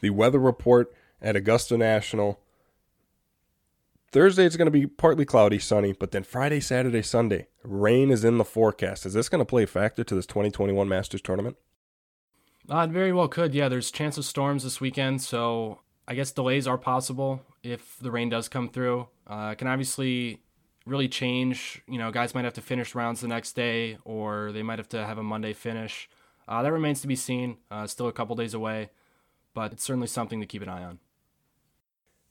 The 0.00 0.10
weather 0.10 0.38
report 0.38 0.92
at 1.22 1.34
Augusta 1.34 1.78
National 1.78 2.40
Thursday 4.12 4.44
it's 4.44 4.56
going 4.56 4.66
to 4.66 4.70
be 4.70 4.86
partly 4.86 5.24
cloudy, 5.24 5.58
sunny, 5.58 5.92
but 5.92 6.10
then 6.10 6.22
Friday, 6.22 6.60
Saturday, 6.60 7.02
Sunday, 7.02 7.48
rain 7.62 8.10
is 8.10 8.24
in 8.24 8.38
the 8.38 8.44
forecast. 8.44 9.04
Is 9.04 9.14
this 9.14 9.28
going 9.28 9.40
to 9.40 9.44
play 9.44 9.64
a 9.64 9.66
factor 9.66 10.04
to 10.04 10.14
this 10.14 10.26
2021 10.26 10.88
Masters 10.88 11.20
tournament? 11.20 11.56
Uh, 12.70 12.78
it 12.78 12.90
very 12.90 13.12
well 13.12 13.28
could. 13.28 13.54
Yeah, 13.54 13.68
there's 13.68 13.90
chance 13.90 14.18
of 14.18 14.24
storms 14.24 14.64
this 14.64 14.80
weekend, 14.80 15.22
so 15.22 15.80
I 16.08 16.14
guess 16.14 16.30
delays 16.30 16.66
are 16.66 16.78
possible 16.78 17.42
if 17.62 17.98
the 17.98 18.10
rain 18.10 18.28
does 18.28 18.48
come 18.48 18.68
through. 18.68 19.08
Uh, 19.26 19.54
can 19.54 19.66
obviously 19.66 20.40
really 20.86 21.08
change. 21.08 21.82
You 21.88 21.98
know, 21.98 22.10
guys 22.10 22.34
might 22.34 22.44
have 22.44 22.54
to 22.54 22.60
finish 22.60 22.94
rounds 22.94 23.20
the 23.20 23.28
next 23.28 23.52
day, 23.52 23.98
or 24.04 24.52
they 24.52 24.62
might 24.62 24.78
have 24.78 24.88
to 24.90 25.04
have 25.04 25.18
a 25.18 25.22
Monday 25.22 25.52
finish. 25.52 26.08
Uh, 26.48 26.62
that 26.62 26.72
remains 26.72 27.00
to 27.00 27.08
be 27.08 27.16
seen. 27.16 27.56
Uh, 27.70 27.86
still 27.86 28.06
a 28.06 28.12
couple 28.12 28.36
days 28.36 28.54
away, 28.54 28.90
but 29.52 29.72
it's 29.72 29.82
certainly 29.82 30.06
something 30.06 30.40
to 30.40 30.46
keep 30.46 30.62
an 30.62 30.68
eye 30.68 30.84
on. 30.84 31.00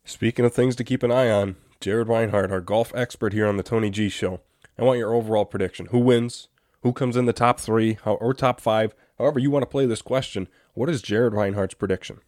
Speaking 0.05 0.45
of 0.45 0.53
things 0.53 0.75
to 0.77 0.83
keep 0.83 1.03
an 1.03 1.11
eye 1.11 1.29
on, 1.29 1.57
Jared 1.81 2.07
Reinhardt, 2.07 2.51
our 2.51 2.61
golf 2.61 2.93
expert 2.95 3.33
here 3.33 3.47
on 3.47 3.57
the 3.57 3.63
Tony 3.63 3.89
G 3.89 4.07
Show. 4.07 4.39
I 4.77 4.83
want 4.83 4.99
your 4.99 5.13
overall 5.13 5.45
prediction. 5.45 5.87
Who 5.87 5.99
wins? 5.99 6.47
Who 6.81 6.93
comes 6.93 7.17
in 7.17 7.25
the 7.25 7.33
top 7.33 7.59
three 7.59 7.97
or 8.05 8.33
top 8.33 8.61
five? 8.61 8.93
However, 9.17 9.39
you 9.39 9.49
want 9.49 9.63
to 9.63 9.67
play 9.67 9.85
this 9.85 10.01
question. 10.01 10.47
What 10.73 10.89
is 10.89 11.01
Jared 11.01 11.33
Reinhardt's 11.33 11.73
prediction? 11.73 12.19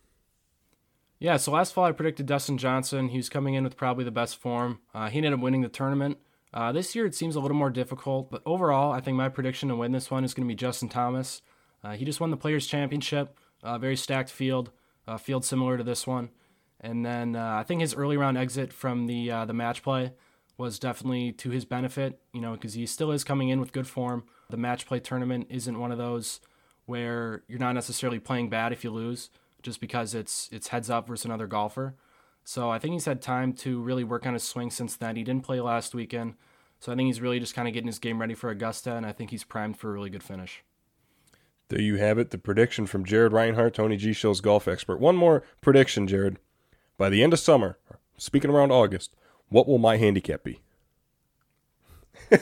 Yeah, 1.19 1.37
so 1.37 1.51
last 1.51 1.73
fall 1.73 1.85
I 1.85 1.91
predicted 1.93 2.27
Dustin 2.27 2.59
Johnson. 2.59 3.09
He 3.09 3.17
was 3.17 3.29
coming 3.29 3.55
in 3.55 3.63
with 3.63 3.75
probably 3.75 4.03
the 4.03 4.11
best 4.11 4.37
form. 4.37 4.79
Uh, 4.93 5.09
he 5.09 5.17
ended 5.17 5.33
up 5.33 5.39
winning 5.39 5.61
the 5.61 5.67
tournament. 5.67 6.19
Uh, 6.53 6.71
this 6.71 6.95
year 6.95 7.05
it 7.05 7.15
seems 7.15 7.35
a 7.35 7.39
little 7.39 7.57
more 7.57 7.71
difficult, 7.71 8.29
but 8.29 8.43
overall, 8.45 8.91
I 8.91 9.01
think 9.01 9.17
my 9.17 9.29
prediction 9.29 9.69
to 9.69 9.75
win 9.75 9.91
this 9.91 10.11
one 10.11 10.23
is 10.23 10.33
going 10.33 10.47
to 10.47 10.51
be 10.51 10.55
Justin 10.55 10.89
Thomas. 10.89 11.41
Uh, 11.83 11.93
he 11.93 12.05
just 12.05 12.19
won 12.19 12.29
the 12.29 12.37
Players' 12.37 12.67
Championship, 12.67 13.37
uh, 13.63 13.77
very 13.77 13.95
stacked 13.95 14.29
field, 14.29 14.71
uh, 15.07 15.17
field 15.17 15.43
similar 15.43 15.77
to 15.77 15.83
this 15.83 16.05
one. 16.05 16.29
And 16.79 17.03
then 17.03 17.35
uh, 17.35 17.55
I 17.55 17.63
think 17.63 17.81
his 17.81 17.95
early 17.95 18.17
round 18.17 18.37
exit 18.37 18.71
from 18.71 19.07
the 19.07 19.29
the 19.47 19.53
match 19.53 19.81
play 19.81 20.13
was 20.57 20.77
definitely 20.77 21.31
to 21.31 21.49
his 21.49 21.65
benefit, 21.65 22.19
you 22.33 22.41
know, 22.41 22.53
because 22.53 22.75
he 22.75 22.85
still 22.85 23.11
is 23.11 23.23
coming 23.23 23.49
in 23.49 23.59
with 23.59 23.71
good 23.71 23.87
form. 23.87 24.23
The 24.49 24.57
match 24.57 24.85
play 24.85 24.99
tournament 24.99 25.47
isn't 25.49 25.79
one 25.79 25.91
of 25.91 25.97
those 25.97 26.41
where 26.85 27.43
you're 27.47 27.59
not 27.59 27.73
necessarily 27.73 28.19
playing 28.19 28.49
bad 28.49 28.71
if 28.71 28.83
you 28.83 28.91
lose, 28.91 29.29
just 29.61 29.79
because 29.79 30.13
it's 30.13 30.49
it's 30.51 30.69
heads 30.69 30.89
up 30.89 31.07
versus 31.07 31.25
another 31.25 31.47
golfer. 31.47 31.95
So 32.43 32.69
I 32.69 32.79
think 32.79 32.93
he's 32.93 33.05
had 33.05 33.21
time 33.21 33.53
to 33.53 33.81
really 33.81 34.03
work 34.03 34.25
on 34.25 34.33
his 34.33 34.43
swing 34.43 34.71
since 34.71 34.95
then. 34.95 35.15
He 35.17 35.23
didn't 35.23 35.43
play 35.43 35.59
last 35.59 35.93
weekend, 35.93 36.35
so 36.79 36.91
I 36.91 36.95
think 36.95 37.07
he's 37.07 37.19
really 37.21 37.39
just 37.39 37.53
kind 37.53 37.67
of 37.67 37.73
getting 37.73 37.87
his 37.87 37.99
game 37.99 38.19
ready 38.19 38.33
for 38.33 38.49
Augusta, 38.49 38.95
and 38.95 39.05
I 39.05 39.11
think 39.11 39.31
he's 39.31 39.43
primed 39.43 39.77
for 39.77 39.89
a 39.89 39.93
really 39.93 40.09
good 40.09 40.23
finish. 40.23 40.63
There 41.69 41.81
you 41.81 41.97
have 41.97 42.17
it, 42.17 42.31
the 42.31 42.37
prediction 42.37 42.85
from 42.85 43.03
Jared 43.03 43.33
Reinhardt, 43.33 43.73
Tony 43.73 43.97
G 43.97 44.13
Show's 44.13 44.39
golf 44.39 44.67
expert. 44.67 44.99
One 44.99 45.17
more 45.17 45.43
prediction, 45.61 46.07
Jared. 46.07 46.39
By 46.97 47.09
the 47.09 47.21
end 47.21 47.33
of 47.33 47.39
summer, 47.39 47.77
speaking 48.17 48.49
around 48.49 48.71
August, 48.71 49.13
what 49.49 49.67
will 49.67 49.77
my 49.77 49.97
handicap 49.97 50.43
be? 50.43 50.61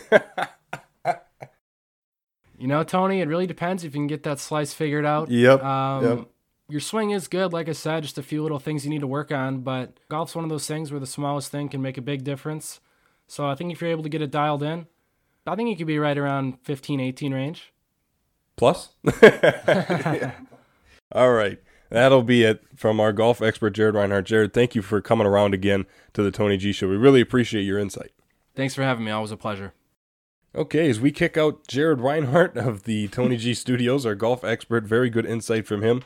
You 2.57 2.67
know, 2.67 2.83
Tony, 2.83 3.21
it 3.21 3.27
really 3.27 3.47
depends 3.47 3.83
if 3.83 3.93
you 3.93 3.99
can 3.99 4.07
get 4.07 4.23
that 4.23 4.39
slice 4.39 4.73
figured 4.73 5.05
out. 5.05 5.29
Yep, 5.29 5.63
Um, 5.63 6.05
yep. 6.05 6.27
Your 6.67 6.81
swing 6.81 7.11
is 7.11 7.27
good, 7.27 7.53
like 7.53 7.69
I 7.69 7.73
said, 7.73 8.03
just 8.03 8.17
a 8.17 8.23
few 8.23 8.41
little 8.41 8.59
things 8.59 8.85
you 8.85 8.89
need 8.89 9.01
to 9.01 9.07
work 9.07 9.31
on. 9.31 9.61
But 9.61 9.99
golf's 10.09 10.35
one 10.35 10.43
of 10.43 10.49
those 10.49 10.67
things 10.67 10.91
where 10.91 10.99
the 10.99 11.05
smallest 11.05 11.51
thing 11.51 11.69
can 11.69 11.81
make 11.81 11.97
a 11.97 12.01
big 12.01 12.23
difference. 12.23 12.79
So 13.27 13.47
I 13.47 13.55
think 13.55 13.71
if 13.71 13.81
you're 13.81 13.91
able 13.91 14.03
to 14.03 14.09
get 14.09 14.21
it 14.21 14.31
dialed 14.31 14.63
in, 14.63 14.87
I 15.45 15.55
think 15.55 15.69
you 15.69 15.75
could 15.75 15.87
be 15.87 15.99
right 15.99 16.17
around 16.17 16.57
15, 16.63 16.99
18 16.99 17.33
range. 17.33 17.71
Plus? 18.55 18.89
All 21.11 21.31
right. 21.31 21.59
That'll 21.89 22.23
be 22.23 22.43
it 22.43 22.63
from 22.75 22.99
our 22.99 23.13
golf 23.13 23.41
expert, 23.41 23.71
Jared 23.71 23.95
Reinhardt. 23.95 24.25
Jared, 24.25 24.53
thank 24.53 24.75
you 24.75 24.81
for 24.81 25.01
coming 25.01 25.27
around 25.27 25.53
again 25.53 25.85
to 26.13 26.23
the 26.23 26.31
Tony 26.31 26.57
G 26.57 26.71
Show. 26.71 26.89
We 26.89 26.97
really 26.97 27.21
appreciate 27.21 27.61
your 27.61 27.77
insight. 27.77 28.11
Thanks 28.55 28.73
for 28.73 28.81
having 28.81 29.05
me. 29.05 29.11
Always 29.11 29.31
a 29.31 29.37
pleasure. 29.37 29.73
Okay, 30.55 30.89
as 30.89 30.99
we 30.99 31.11
kick 31.11 31.37
out 31.37 31.67
Jared 31.67 31.99
Reinhardt 31.99 32.57
of 32.57 32.83
the 32.83 33.09
Tony 33.09 33.37
G 33.37 33.53
Studios, 33.53 34.05
our 34.05 34.15
golf 34.15 34.43
expert, 34.43 34.85
very 34.85 35.09
good 35.09 35.25
insight 35.25 35.67
from 35.67 35.83
him, 35.83 36.01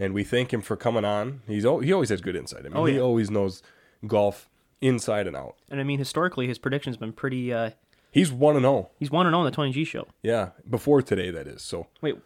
and 0.00 0.14
we 0.14 0.24
thank 0.24 0.52
him 0.52 0.62
for 0.62 0.76
coming 0.76 1.04
on. 1.04 1.42
He's 1.46 1.62
he 1.62 1.92
always 1.92 2.08
has 2.08 2.20
good 2.20 2.34
insight. 2.34 2.60
I 2.60 2.68
mean, 2.70 2.76
Oh, 2.76 2.84
he 2.86 2.98
always 2.98 3.30
knows 3.30 3.62
golf 4.06 4.48
inside 4.80 5.26
and 5.26 5.36
out. 5.36 5.56
And 5.70 5.78
I 5.78 5.84
mean, 5.84 5.98
historically, 5.98 6.48
his 6.48 6.58
prediction's 6.58 6.96
been 6.96 7.12
pretty. 7.12 7.52
Uh, 7.52 7.70
He's 8.12 8.32
one 8.32 8.56
and 8.56 8.64
zero. 8.64 8.90
he's 8.98 9.10
one 9.12 9.26
and 9.26 9.32
zero 9.32 9.38
on 9.40 9.44
the 9.44 9.52
Tony 9.52 9.70
G 9.70 9.84
show. 9.84 10.08
Yeah, 10.22 10.50
before 10.68 11.00
today 11.02 11.30
that 11.30 11.46
is. 11.46 11.62
So 11.62 11.86
Wait, 12.00 12.16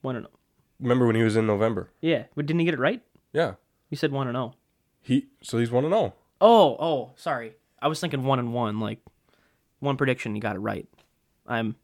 one 0.00 0.16
and 0.16 0.24
zero. 0.24 0.32
remember 0.80 1.06
when 1.06 1.14
he 1.16 1.22
was 1.22 1.36
in 1.36 1.46
November? 1.46 1.90
Yeah, 2.00 2.24
but 2.34 2.46
didn't 2.46 2.60
he 2.60 2.64
get 2.64 2.72
it 2.74 2.80
right? 2.80 3.02
Yeah, 3.34 3.54
he 3.90 3.96
said 3.96 4.12
one 4.12 4.28
and 4.28 4.34
zero. 4.36 4.54
he 5.02 5.26
so 5.42 5.58
he's 5.58 5.70
one 5.70 5.84
and 5.84 5.92
zero. 5.92 6.14
Oh, 6.40 6.76
oh, 6.80 7.10
sorry. 7.16 7.52
I 7.82 7.88
was 7.88 8.00
thinking 8.00 8.24
one 8.24 8.38
and 8.38 8.54
one, 8.54 8.80
like 8.80 9.00
one 9.80 9.96
prediction. 9.98 10.34
You 10.34 10.40
got 10.40 10.56
it 10.56 10.60
right. 10.60 10.86
I'm, 11.46 11.76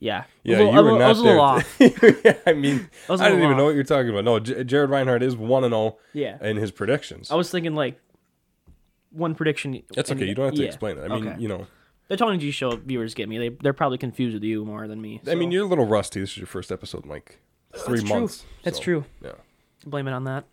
yeah. 0.00 0.24
Yeah, 0.44 0.58
little- 0.58 0.72
you 0.72 0.78
I 0.78 0.82
were 0.82 0.98
not 0.98 1.00
I 1.02 1.08
was 1.08 1.20
a 1.20 1.22
there. 1.22 1.40
off. 1.40 1.76
yeah, 2.24 2.32
I 2.46 2.52
mean, 2.52 2.88
I 3.08 3.14
I 3.14 3.16
didn't 3.30 3.42
even 3.44 3.56
know 3.56 3.64
what 3.64 3.74
you're 3.74 3.84
talking 3.84 4.10
about. 4.10 4.24
No, 4.24 4.38
J- 4.38 4.64
Jared 4.64 4.90
Reinhardt 4.90 5.22
is 5.22 5.36
one 5.36 5.64
and 5.64 5.72
zero 5.72 5.98
Yeah. 6.12 6.38
in 6.44 6.56
his 6.56 6.70
predictions. 6.70 7.30
I 7.30 7.34
was 7.34 7.50
thinking 7.50 7.74
like 7.74 8.00
one 9.10 9.34
prediction. 9.34 9.82
That's 9.94 10.10
okay. 10.12 10.26
You 10.26 10.34
don't 10.34 10.46
have 10.46 10.54
to 10.54 10.62
yeah, 10.62 10.66
explain 10.68 10.98
it. 10.98 11.04
I 11.04 11.08
mean, 11.08 11.28
okay. 11.28 11.40
you 11.40 11.48
know, 11.48 11.66
the 12.08 12.16
Tony 12.16 12.38
G 12.38 12.50
show 12.50 12.76
viewers 12.76 13.14
get 13.14 13.28
me. 13.28 13.38
They 13.38 13.48
they're 13.48 13.72
probably 13.72 13.98
confused 13.98 14.34
with 14.34 14.44
you 14.44 14.64
more 14.64 14.86
than 14.88 15.00
me. 15.00 15.20
I 15.26 15.34
mean, 15.34 15.50
you're 15.50 15.64
a 15.64 15.68
little 15.68 15.86
rusty. 15.86 16.20
This 16.20 16.32
is 16.32 16.36
your 16.38 16.46
first 16.46 16.70
episode 16.70 17.04
in 17.04 17.10
like 17.10 17.38
three 17.76 17.98
That's 17.98 18.08
true. 18.10 18.18
months. 18.20 18.44
That's 18.62 18.78
so, 18.78 18.82
true. 18.84 19.04
Yeah. 19.22 19.32
Blame 19.86 20.08
it 20.08 20.12
on 20.12 20.24
that. 20.24 20.44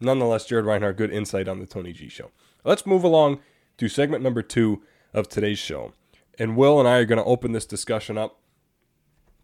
Nonetheless, 0.00 0.46
Jared 0.46 0.64
Reinhardt, 0.64 0.96
good 0.96 1.10
insight 1.12 1.46
on 1.48 1.58
the 1.58 1.66
Tony 1.66 1.92
G 1.92 2.08
show. 2.08 2.30
Let's 2.64 2.86
move 2.86 3.04
along 3.04 3.40
to 3.78 3.88
segment 3.88 4.22
number 4.22 4.42
two 4.42 4.82
of 5.12 5.28
today's 5.28 5.58
show. 5.58 5.92
And 6.38 6.56
Will 6.56 6.78
and 6.78 6.88
I 6.88 6.96
are 6.98 7.04
going 7.04 7.18
to 7.18 7.24
open 7.24 7.52
this 7.52 7.66
discussion 7.66 8.16
up 8.16 8.38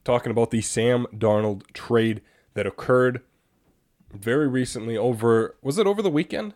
talking 0.07 0.31
about 0.31 0.51
the 0.51 0.63
Sam 0.63 1.07
Darnold 1.15 1.71
trade 1.75 2.23
that 2.55 2.67
occurred 2.67 3.21
very 4.13 4.49
recently 4.49 4.97
over, 4.97 5.57
was 5.63 5.77
it 5.79 5.87
over 5.87 6.01
the 6.01 6.11
weekend? 6.11 6.55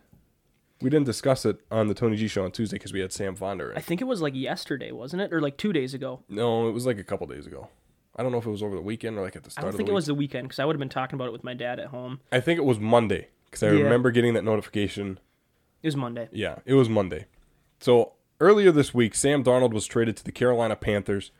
We 0.80 0.88
didn't 0.88 1.04
discuss 1.06 1.44
it 1.44 1.58
on 1.70 1.88
the 1.88 1.94
Tony 1.94 2.16
G 2.16 2.26
show 2.26 2.44
on 2.44 2.52
Tuesday 2.52 2.76
because 2.76 2.92
we 2.94 3.00
had 3.00 3.12
Sam 3.12 3.34
Fonder. 3.36 3.74
I 3.76 3.80
think 3.80 4.00
it 4.00 4.04
was 4.04 4.22
like 4.22 4.34
yesterday, 4.34 4.92
wasn't 4.92 5.20
it, 5.20 5.32
or 5.32 5.40
like 5.42 5.58
two 5.58 5.74
days 5.74 5.92
ago? 5.92 6.22
No, 6.28 6.68
it 6.68 6.72
was 6.72 6.86
like 6.86 6.98
a 6.98 7.04
couple 7.04 7.26
days 7.26 7.46
ago. 7.46 7.68
I 8.16 8.22
don't 8.22 8.32
know 8.32 8.38
if 8.38 8.46
it 8.46 8.50
was 8.50 8.62
over 8.62 8.74
the 8.74 8.80
weekend 8.82 9.18
or 9.18 9.22
like 9.22 9.36
at 9.36 9.42
the 9.42 9.48
I 9.48 9.52
start 9.52 9.64
don't 9.64 9.74
of 9.74 9.76
think 9.76 9.88
it 9.90 9.92
was 9.92 10.06
the 10.06 10.14
weekend 10.14 10.48
because 10.48 10.58
I 10.58 10.64
would 10.64 10.74
have 10.74 10.80
been 10.80 10.88
talking 10.88 11.16
about 11.16 11.26
it 11.28 11.32
with 11.32 11.44
my 11.44 11.52
dad 11.54 11.78
at 11.78 11.88
home. 11.88 12.20
I 12.32 12.40
think 12.40 12.58
it 12.58 12.64
was 12.64 12.78
Monday 12.78 13.28
because 13.44 13.62
I 13.62 13.72
Yeah. 13.72 13.82
remember 13.82 14.10
getting 14.10 14.32
that 14.34 14.44
notification 14.44 15.18
It 15.82 15.88
was 15.88 15.96
Monday. 15.96 16.28
Yeah, 16.32 16.56
it 16.64 16.74
was 16.74 16.88
Monday. 16.88 17.26
So 17.80 18.12
earlier 18.40 18.72
this 18.72 18.94
week, 18.94 19.14
Sam 19.14 19.44
Darnold 19.44 19.72
was 19.72 19.86
traded 19.86 20.16
to 20.18 20.24
the 20.24 20.32
Carolina 20.32 20.76
Panthers, 20.76 21.30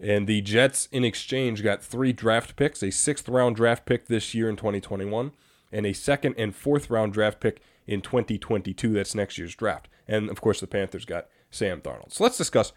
and 0.00 0.26
the 0.26 0.40
Jets, 0.40 0.86
in 0.92 1.04
exchange, 1.04 1.62
got 1.62 1.82
three 1.82 2.12
draft 2.12 2.56
picks 2.56 2.82
a 2.82 2.90
sixth 2.90 3.28
round 3.28 3.56
draft 3.56 3.84
pick 3.86 4.06
this 4.06 4.34
year 4.34 4.48
in 4.48 4.56
2021, 4.56 5.32
and 5.72 5.86
a 5.86 5.92
second 5.92 6.34
and 6.38 6.54
fourth 6.54 6.88
round 6.90 7.12
draft 7.12 7.40
pick 7.40 7.60
in 7.86 8.00
2022. 8.00 8.92
That's 8.92 9.14
next 9.14 9.38
year's 9.38 9.54
draft. 9.54 9.88
And 10.06 10.30
of 10.30 10.40
course, 10.40 10.60
the 10.60 10.66
Panthers 10.66 11.04
got 11.04 11.26
Sam 11.50 11.80
Darnold. 11.80 12.12
So 12.12 12.24
let's 12.24 12.38
discuss 12.38 12.72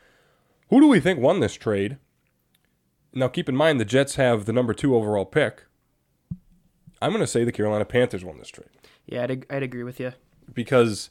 who 0.70 0.80
do 0.80 0.88
we 0.88 1.00
think 1.00 1.20
won 1.20 1.40
this 1.42 1.54
trade. 1.56 1.98
Now, 3.14 3.28
keep 3.28 3.50
in 3.50 3.56
mind, 3.56 3.80
the 3.80 3.86
Jets 3.86 4.16
have 4.16 4.46
the 4.46 4.54
number 4.54 4.74
two 4.74 4.96
overall 4.96 5.26
pick. 5.26 5.66
I'm 7.02 7.12
going 7.12 7.20
to 7.22 7.28
say 7.28 7.44
the 7.44 7.52
Carolina 7.52 7.84
Panthers 7.84 8.24
won 8.24 8.38
this 8.38 8.48
trade 8.50 8.70
Yeah, 9.06 9.24
I'd, 9.24 9.46
I'd 9.50 9.64
agree 9.64 9.84
with 9.84 10.00
you. 10.00 10.14
because 10.54 11.10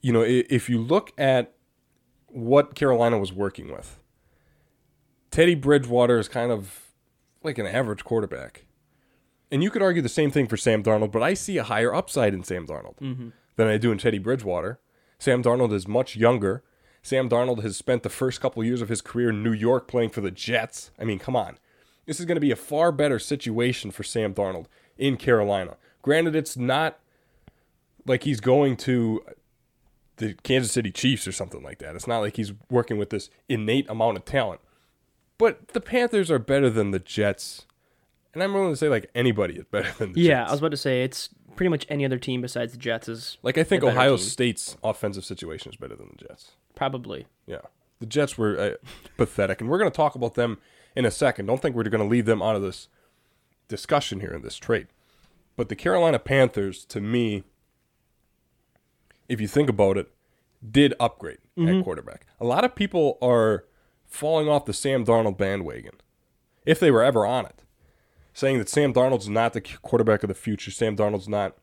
you 0.00 0.12
know 0.12 0.22
if 0.26 0.68
you 0.68 0.78
look 0.78 1.12
at 1.18 1.54
what 2.26 2.74
Carolina 2.74 3.18
was 3.18 3.32
working 3.32 3.72
with, 3.72 3.98
Teddy 5.32 5.54
Bridgewater 5.54 6.18
is 6.18 6.28
kind 6.28 6.52
of 6.52 6.92
like 7.42 7.58
an 7.58 7.66
average 7.66 8.04
quarterback, 8.04 8.66
and 9.50 9.62
you 9.62 9.70
could 9.70 9.82
argue 9.82 10.02
the 10.02 10.08
same 10.08 10.30
thing 10.30 10.46
for 10.46 10.56
Sam 10.56 10.82
Darnold, 10.82 11.10
but 11.10 11.22
I 11.22 11.34
see 11.34 11.56
a 11.56 11.64
higher 11.64 11.92
upside 11.92 12.34
in 12.34 12.44
Sam 12.44 12.66
Darnold 12.66 12.98
mm-hmm. 12.98 13.30
than 13.56 13.66
I 13.66 13.78
do 13.78 13.90
in 13.90 13.98
Teddy 13.98 14.18
Bridgewater. 14.18 14.78
Sam 15.18 15.42
Darnold 15.42 15.72
is 15.72 15.88
much 15.88 16.16
younger. 16.16 16.62
Sam 17.02 17.28
Darnold 17.28 17.62
has 17.62 17.76
spent 17.76 18.02
the 18.02 18.10
first 18.10 18.40
couple 18.40 18.62
years 18.62 18.82
of 18.82 18.90
his 18.90 19.00
career 19.00 19.30
in 19.30 19.42
New 19.42 19.52
York 19.52 19.88
playing 19.88 20.10
for 20.10 20.20
the 20.20 20.30
Jets. 20.30 20.90
I 21.00 21.04
mean, 21.04 21.18
come 21.18 21.34
on. 21.34 21.58
This 22.04 22.20
is 22.20 22.26
going 22.26 22.36
to 22.36 22.40
be 22.40 22.50
a 22.50 22.56
far 22.56 22.92
better 22.92 23.18
situation 23.18 23.90
for 23.90 24.02
Sam 24.02 24.34
Darnold 24.34 24.66
in 24.98 25.16
Carolina. 25.16 25.76
Granted, 26.02 26.36
it's 26.36 26.56
not 26.56 26.98
like 28.04 28.24
he's 28.24 28.40
going 28.40 28.76
to 28.78 29.24
the 30.16 30.34
Kansas 30.42 30.72
City 30.72 30.90
Chiefs 30.90 31.26
or 31.26 31.32
something 31.32 31.62
like 31.62 31.78
that. 31.78 31.96
It's 31.96 32.06
not 32.06 32.18
like 32.18 32.36
he's 32.36 32.52
working 32.70 32.98
with 32.98 33.10
this 33.10 33.30
innate 33.48 33.88
amount 33.88 34.18
of 34.18 34.24
talent. 34.24 34.60
But 35.42 35.70
the 35.70 35.80
Panthers 35.80 36.30
are 36.30 36.38
better 36.38 36.70
than 36.70 36.92
the 36.92 37.00
Jets. 37.00 37.66
And 38.32 38.44
I'm 38.44 38.54
willing 38.54 38.70
to 38.70 38.76
say 38.76 38.88
like 38.88 39.10
anybody 39.12 39.54
is 39.54 39.64
better 39.64 39.90
than 39.98 40.12
the 40.12 40.20
Jets. 40.20 40.28
Yeah, 40.28 40.40
Jets. 40.42 40.48
I 40.48 40.52
was 40.52 40.60
about 40.60 40.70
to 40.70 40.76
say 40.76 41.02
it's 41.02 41.30
pretty 41.56 41.68
much 41.68 41.84
any 41.88 42.04
other 42.04 42.16
team 42.16 42.40
besides 42.40 42.70
the 42.70 42.78
Jets 42.78 43.08
is 43.08 43.38
like 43.42 43.58
I 43.58 43.64
think 43.64 43.82
Ohio 43.82 44.16
team. 44.16 44.24
State's 44.24 44.76
offensive 44.84 45.24
situation 45.24 45.72
is 45.72 45.76
better 45.76 45.96
than 45.96 46.16
the 46.16 46.28
Jets. 46.28 46.52
probably. 46.76 47.26
Yeah. 47.46 47.62
The 47.98 48.06
Jets 48.06 48.38
were 48.38 48.56
uh, 48.56 48.70
pathetic 49.16 49.60
and 49.60 49.68
we're 49.68 49.78
going 49.78 49.90
to 49.90 49.96
talk 49.96 50.14
about 50.14 50.34
them 50.34 50.58
in 50.94 51.04
a 51.04 51.10
second. 51.10 51.46
Don't 51.46 51.60
think 51.60 51.74
we're 51.74 51.82
going 51.82 52.04
to 52.04 52.08
leave 52.08 52.26
them 52.26 52.40
out 52.40 52.54
of 52.54 52.62
this 52.62 52.86
discussion 53.66 54.20
here 54.20 54.32
in 54.32 54.42
this 54.42 54.56
trade. 54.56 54.86
But 55.56 55.68
the 55.68 55.74
Carolina 55.74 56.20
Panthers 56.20 56.84
to 56.84 57.00
me 57.00 57.42
if 59.28 59.40
you 59.40 59.48
think 59.48 59.68
about 59.68 59.96
it, 59.96 60.08
did 60.70 60.94
upgrade 61.00 61.38
at 61.58 61.82
quarterback. 61.82 62.26
A 62.38 62.44
lot 62.44 62.64
of 62.64 62.76
people 62.76 63.18
are 63.20 63.64
falling 64.12 64.48
off 64.48 64.64
the 64.66 64.72
Sam 64.72 65.04
Darnold 65.04 65.36
bandwagon, 65.38 65.94
if 66.66 66.78
they 66.78 66.90
were 66.90 67.02
ever 67.02 67.24
on 67.26 67.46
it, 67.46 67.60
saying 68.34 68.58
that 68.58 68.68
Sam 68.68 68.92
Darnold's 68.92 69.28
not 69.28 69.52
the 69.52 69.60
quarterback 69.60 70.22
of 70.22 70.28
the 70.28 70.34
future. 70.34 70.70
Sam 70.70 70.96
Darnold's 70.96 71.28
not 71.28 71.56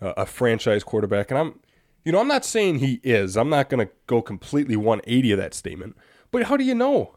uh, 0.00 0.14
a 0.16 0.26
franchise 0.26 0.84
quarterback, 0.84 1.30
and 1.30 1.38
I'm, 1.38 1.60
you 2.04 2.12
know, 2.12 2.20
I'm 2.20 2.28
not 2.28 2.44
saying 2.44 2.78
he 2.78 3.00
is. 3.02 3.36
I'm 3.36 3.48
not 3.50 3.68
going 3.68 3.86
to 3.86 3.92
go 4.06 4.22
completely 4.22 4.76
180 4.76 5.32
of 5.32 5.38
that 5.38 5.54
statement. 5.54 5.96
But 6.30 6.44
how 6.44 6.56
do 6.56 6.64
you 6.64 6.74
know? 6.74 7.16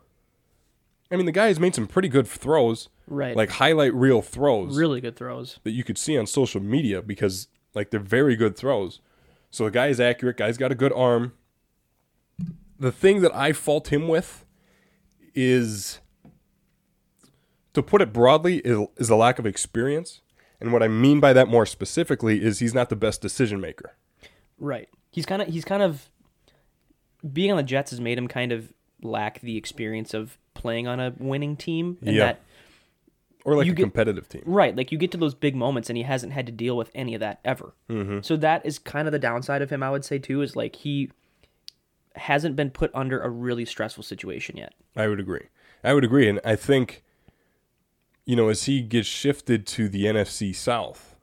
I 1.11 1.15
mean, 1.15 1.25
the 1.25 1.31
guy 1.31 1.47
has 1.47 1.59
made 1.59 1.73
some 1.75 1.87
pretty 1.87 2.09
good 2.09 2.27
throws, 2.27 2.89
Right. 3.07 3.35
like 3.37 3.51
highlight 3.51 3.93
reel 3.93 4.21
throws 4.21 4.77
Really 4.77 4.99
good 4.99 5.15
throws. 5.15 5.59
that 5.63 5.71
you 5.71 5.83
could 5.85 5.97
see 5.97 6.17
on 6.17 6.27
social 6.27 6.61
media 6.61 7.01
because 7.01 7.47
like 7.73 7.89
they're 7.91 7.99
very 8.01 8.35
good 8.35 8.57
throws. 8.57 8.99
So 9.49 9.63
the 9.65 9.71
guy 9.71 9.87
is 9.87 9.99
accurate. 10.01 10.35
Guy's 10.35 10.57
got 10.57 10.73
a 10.73 10.75
good 10.75 10.91
arm. 10.91 11.31
The 12.79 12.91
thing 12.91 13.21
that 13.21 13.33
I 13.33 13.53
fault 13.53 13.91
him 13.93 14.07
with 14.09 14.45
is, 15.37 15.99
to 17.73 17.83
put 17.83 18.01
it 18.01 18.11
broadly, 18.11 18.57
is, 18.59 18.87
is 18.97 19.09
a 19.09 19.15
lack 19.15 19.39
of 19.39 19.45
experience. 19.45 20.21
And 20.59 20.73
what 20.73 20.81
I 20.81 20.87
mean 20.87 21.19
by 21.19 21.33
that 21.33 21.47
more 21.47 21.65
specifically 21.67 22.41
is 22.43 22.59
he's 22.59 22.73
not 22.73 22.89
the 22.89 22.95
best 22.95 23.21
decision 23.21 23.61
maker. 23.61 23.95
Right. 24.57 24.89
He's 25.11 25.25
kind 25.27 25.41
of 25.41 25.47
he's 25.49 25.63
kind 25.65 25.83
of 25.83 26.09
being 27.31 27.51
on 27.51 27.57
the 27.57 27.63
Jets 27.63 27.91
has 27.91 28.01
made 28.01 28.17
him 28.17 28.27
kind 28.27 28.51
of 28.51 28.73
lack 29.03 29.39
the 29.41 29.55
experience 29.57 30.13
of 30.15 30.37
playing 30.55 30.87
on 30.87 30.99
a 30.99 31.13
winning 31.19 31.55
team 31.55 31.97
and 32.01 32.15
Yeah. 32.15 32.25
that 32.25 32.41
Or 33.45 33.55
like 33.55 33.67
a 33.67 33.73
get- 33.73 33.83
competitive 33.83 34.27
team. 34.27 34.41
right 34.45 34.75
like 34.75 34.91
you 34.91 34.97
get 34.97 35.11
to 35.11 35.17
those 35.17 35.35
big 35.35 35.55
moments 35.55 35.87
and 35.91 35.97
he 35.97 36.03
hasn't 36.03 36.33
had 36.33 36.47
to 36.47 36.51
deal 36.51 36.75
with 36.75 36.89
any 36.95 37.13
of 37.13 37.19
that 37.19 37.39
ever 37.45 37.73
Mm-hmm. 37.89 38.19
so 38.21 38.35
that 38.37 38.65
is 38.65 38.79
kind 38.79 39.07
of 39.07 39.11
the 39.11 39.19
downside 39.19 39.61
of 39.61 39.69
him 39.69 39.83
i 39.83 39.91
would 39.91 40.03
say 40.03 40.17
too 40.17 40.41
is 40.41 40.55
like 40.55 40.77
he 40.77 41.11
hasn't 42.17 42.55
been 42.55 42.69
put 42.69 42.91
under 42.93 43.19
a 43.19 43.29
really 43.29 43.65
stressful 43.65 44.03
situation 44.03 44.57
yet 44.57 44.73
I 44.97 45.07
would 45.07 45.19
agree. 45.19 45.47
I 45.83 45.93
would 45.93 46.03
agree, 46.03 46.27
and 46.27 46.41
I 46.43 46.55
think, 46.55 47.03
you 48.25 48.35
know, 48.35 48.49
as 48.49 48.63
he 48.63 48.81
gets 48.81 49.07
shifted 49.07 49.67
to 49.67 49.87
the 49.87 50.05
NFC 50.05 50.53
South, 50.53 51.15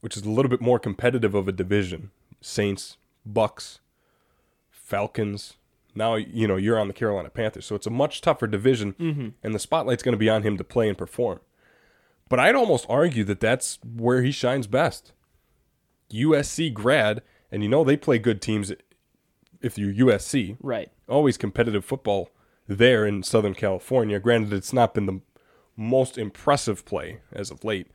which 0.00 0.16
is 0.16 0.24
a 0.24 0.30
little 0.30 0.48
bit 0.48 0.60
more 0.60 0.78
competitive 0.78 1.34
of 1.34 1.48
a 1.48 1.52
division, 1.52 2.10
Saints, 2.40 2.96
Bucks, 3.26 3.80
Falcons. 4.70 5.54
Now 5.94 6.14
you 6.14 6.46
know 6.46 6.56
you're 6.56 6.78
on 6.78 6.88
the 6.88 6.94
Carolina 6.94 7.30
Panthers, 7.30 7.66
so 7.66 7.74
it's 7.74 7.86
a 7.86 7.90
much 7.90 8.20
tougher 8.20 8.46
division, 8.46 8.94
mm-hmm. 8.94 9.28
and 9.42 9.54
the 9.54 9.58
spotlight's 9.58 10.04
going 10.04 10.12
to 10.12 10.18
be 10.18 10.30
on 10.30 10.44
him 10.44 10.56
to 10.56 10.64
play 10.64 10.88
and 10.88 10.96
perform. 10.96 11.40
But 12.28 12.38
I'd 12.38 12.54
almost 12.54 12.86
argue 12.88 13.24
that 13.24 13.40
that's 13.40 13.80
where 13.84 14.22
he 14.22 14.30
shines 14.30 14.68
best. 14.68 15.12
USC 16.12 16.72
grad, 16.72 17.22
and 17.50 17.62
you 17.64 17.68
know 17.68 17.82
they 17.82 17.96
play 17.96 18.18
good 18.18 18.40
teams 18.40 18.72
if 19.60 19.78
you're 19.78 20.06
USC. 20.06 20.56
Right. 20.60 20.90
Always 21.08 21.36
competitive 21.36 21.84
football 21.84 22.30
there 22.66 23.06
in 23.06 23.22
Southern 23.22 23.54
California. 23.54 24.20
Granted, 24.20 24.52
it's 24.52 24.72
not 24.72 24.94
been 24.94 25.06
the 25.06 25.20
most 25.76 26.18
impressive 26.18 26.84
play 26.84 27.20
as 27.32 27.50
of 27.50 27.64
late, 27.64 27.88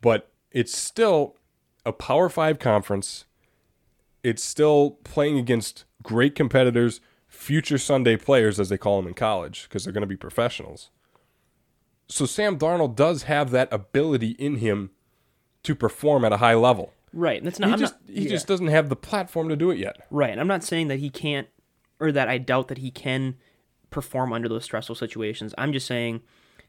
but 0.00 0.30
it's 0.50 0.76
still 0.76 1.36
a 1.84 1.92
Power 1.92 2.28
Five 2.28 2.58
conference. 2.58 3.24
It's 4.22 4.42
still 4.42 4.98
playing 5.04 5.38
against 5.38 5.84
great 6.02 6.34
competitors, 6.34 7.00
future 7.28 7.78
Sunday 7.78 8.16
players, 8.16 8.58
as 8.58 8.68
they 8.68 8.78
call 8.78 9.00
them 9.00 9.08
in 9.08 9.14
college, 9.14 9.64
because 9.64 9.84
they're 9.84 9.92
going 9.92 10.02
to 10.02 10.06
be 10.06 10.16
professionals. 10.16 10.90
So 12.08 12.24
Sam 12.26 12.58
Darnold 12.58 12.96
does 12.96 13.24
have 13.24 13.50
that 13.50 13.72
ability 13.72 14.30
in 14.30 14.56
him 14.56 14.90
to 15.64 15.74
perform 15.74 16.24
at 16.24 16.32
a 16.32 16.38
high 16.38 16.54
level. 16.54 16.92
Right. 17.16 17.38
And 17.38 17.46
that's 17.46 17.58
not. 17.58 17.68
He 17.68 17.72
I'm 17.72 17.78
just 17.80 17.94
not, 18.06 18.14
he 18.16 18.22
yeah. 18.24 18.28
just 18.30 18.46
doesn't 18.46 18.66
have 18.68 18.88
the 18.90 18.96
platform 18.96 19.48
to 19.48 19.56
do 19.56 19.70
it 19.70 19.78
yet. 19.78 20.06
Right. 20.10 20.30
And 20.30 20.38
I'm 20.40 20.46
not 20.46 20.62
saying 20.62 20.88
that 20.88 20.98
he 20.98 21.08
can't, 21.10 21.48
or 21.98 22.12
that 22.12 22.28
I 22.28 22.36
doubt 22.38 22.68
that 22.68 22.78
he 22.78 22.90
can 22.90 23.36
perform 23.90 24.32
under 24.32 24.48
those 24.48 24.64
stressful 24.64 24.94
situations. 24.96 25.54
I'm 25.56 25.72
just 25.72 25.86
saying 25.86 26.20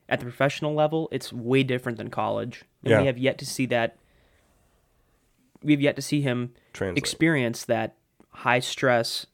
at 0.07 0.19
the 0.19 0.25
professional 0.25 0.73
level, 0.73 1.09
it's 1.11 1.33
way 1.33 1.63
different 1.63 1.97
than 1.97 2.09
college. 2.09 2.63
And 2.83 2.91
Yeah. 2.91 3.01
we 3.01 3.07
have 3.07 3.17
yet 3.17 3.37
to 3.39 3.45
see 3.45 3.65
that. 3.67 3.97
We 5.63 5.73
have 5.73 5.81
yet 5.81 5.95
to 5.97 6.01
see 6.01 6.21
him 6.21 6.53
Translate. 6.73 6.97
experience 6.97 7.65
that 7.65 7.95
high 8.29 8.59
stress 8.59 9.25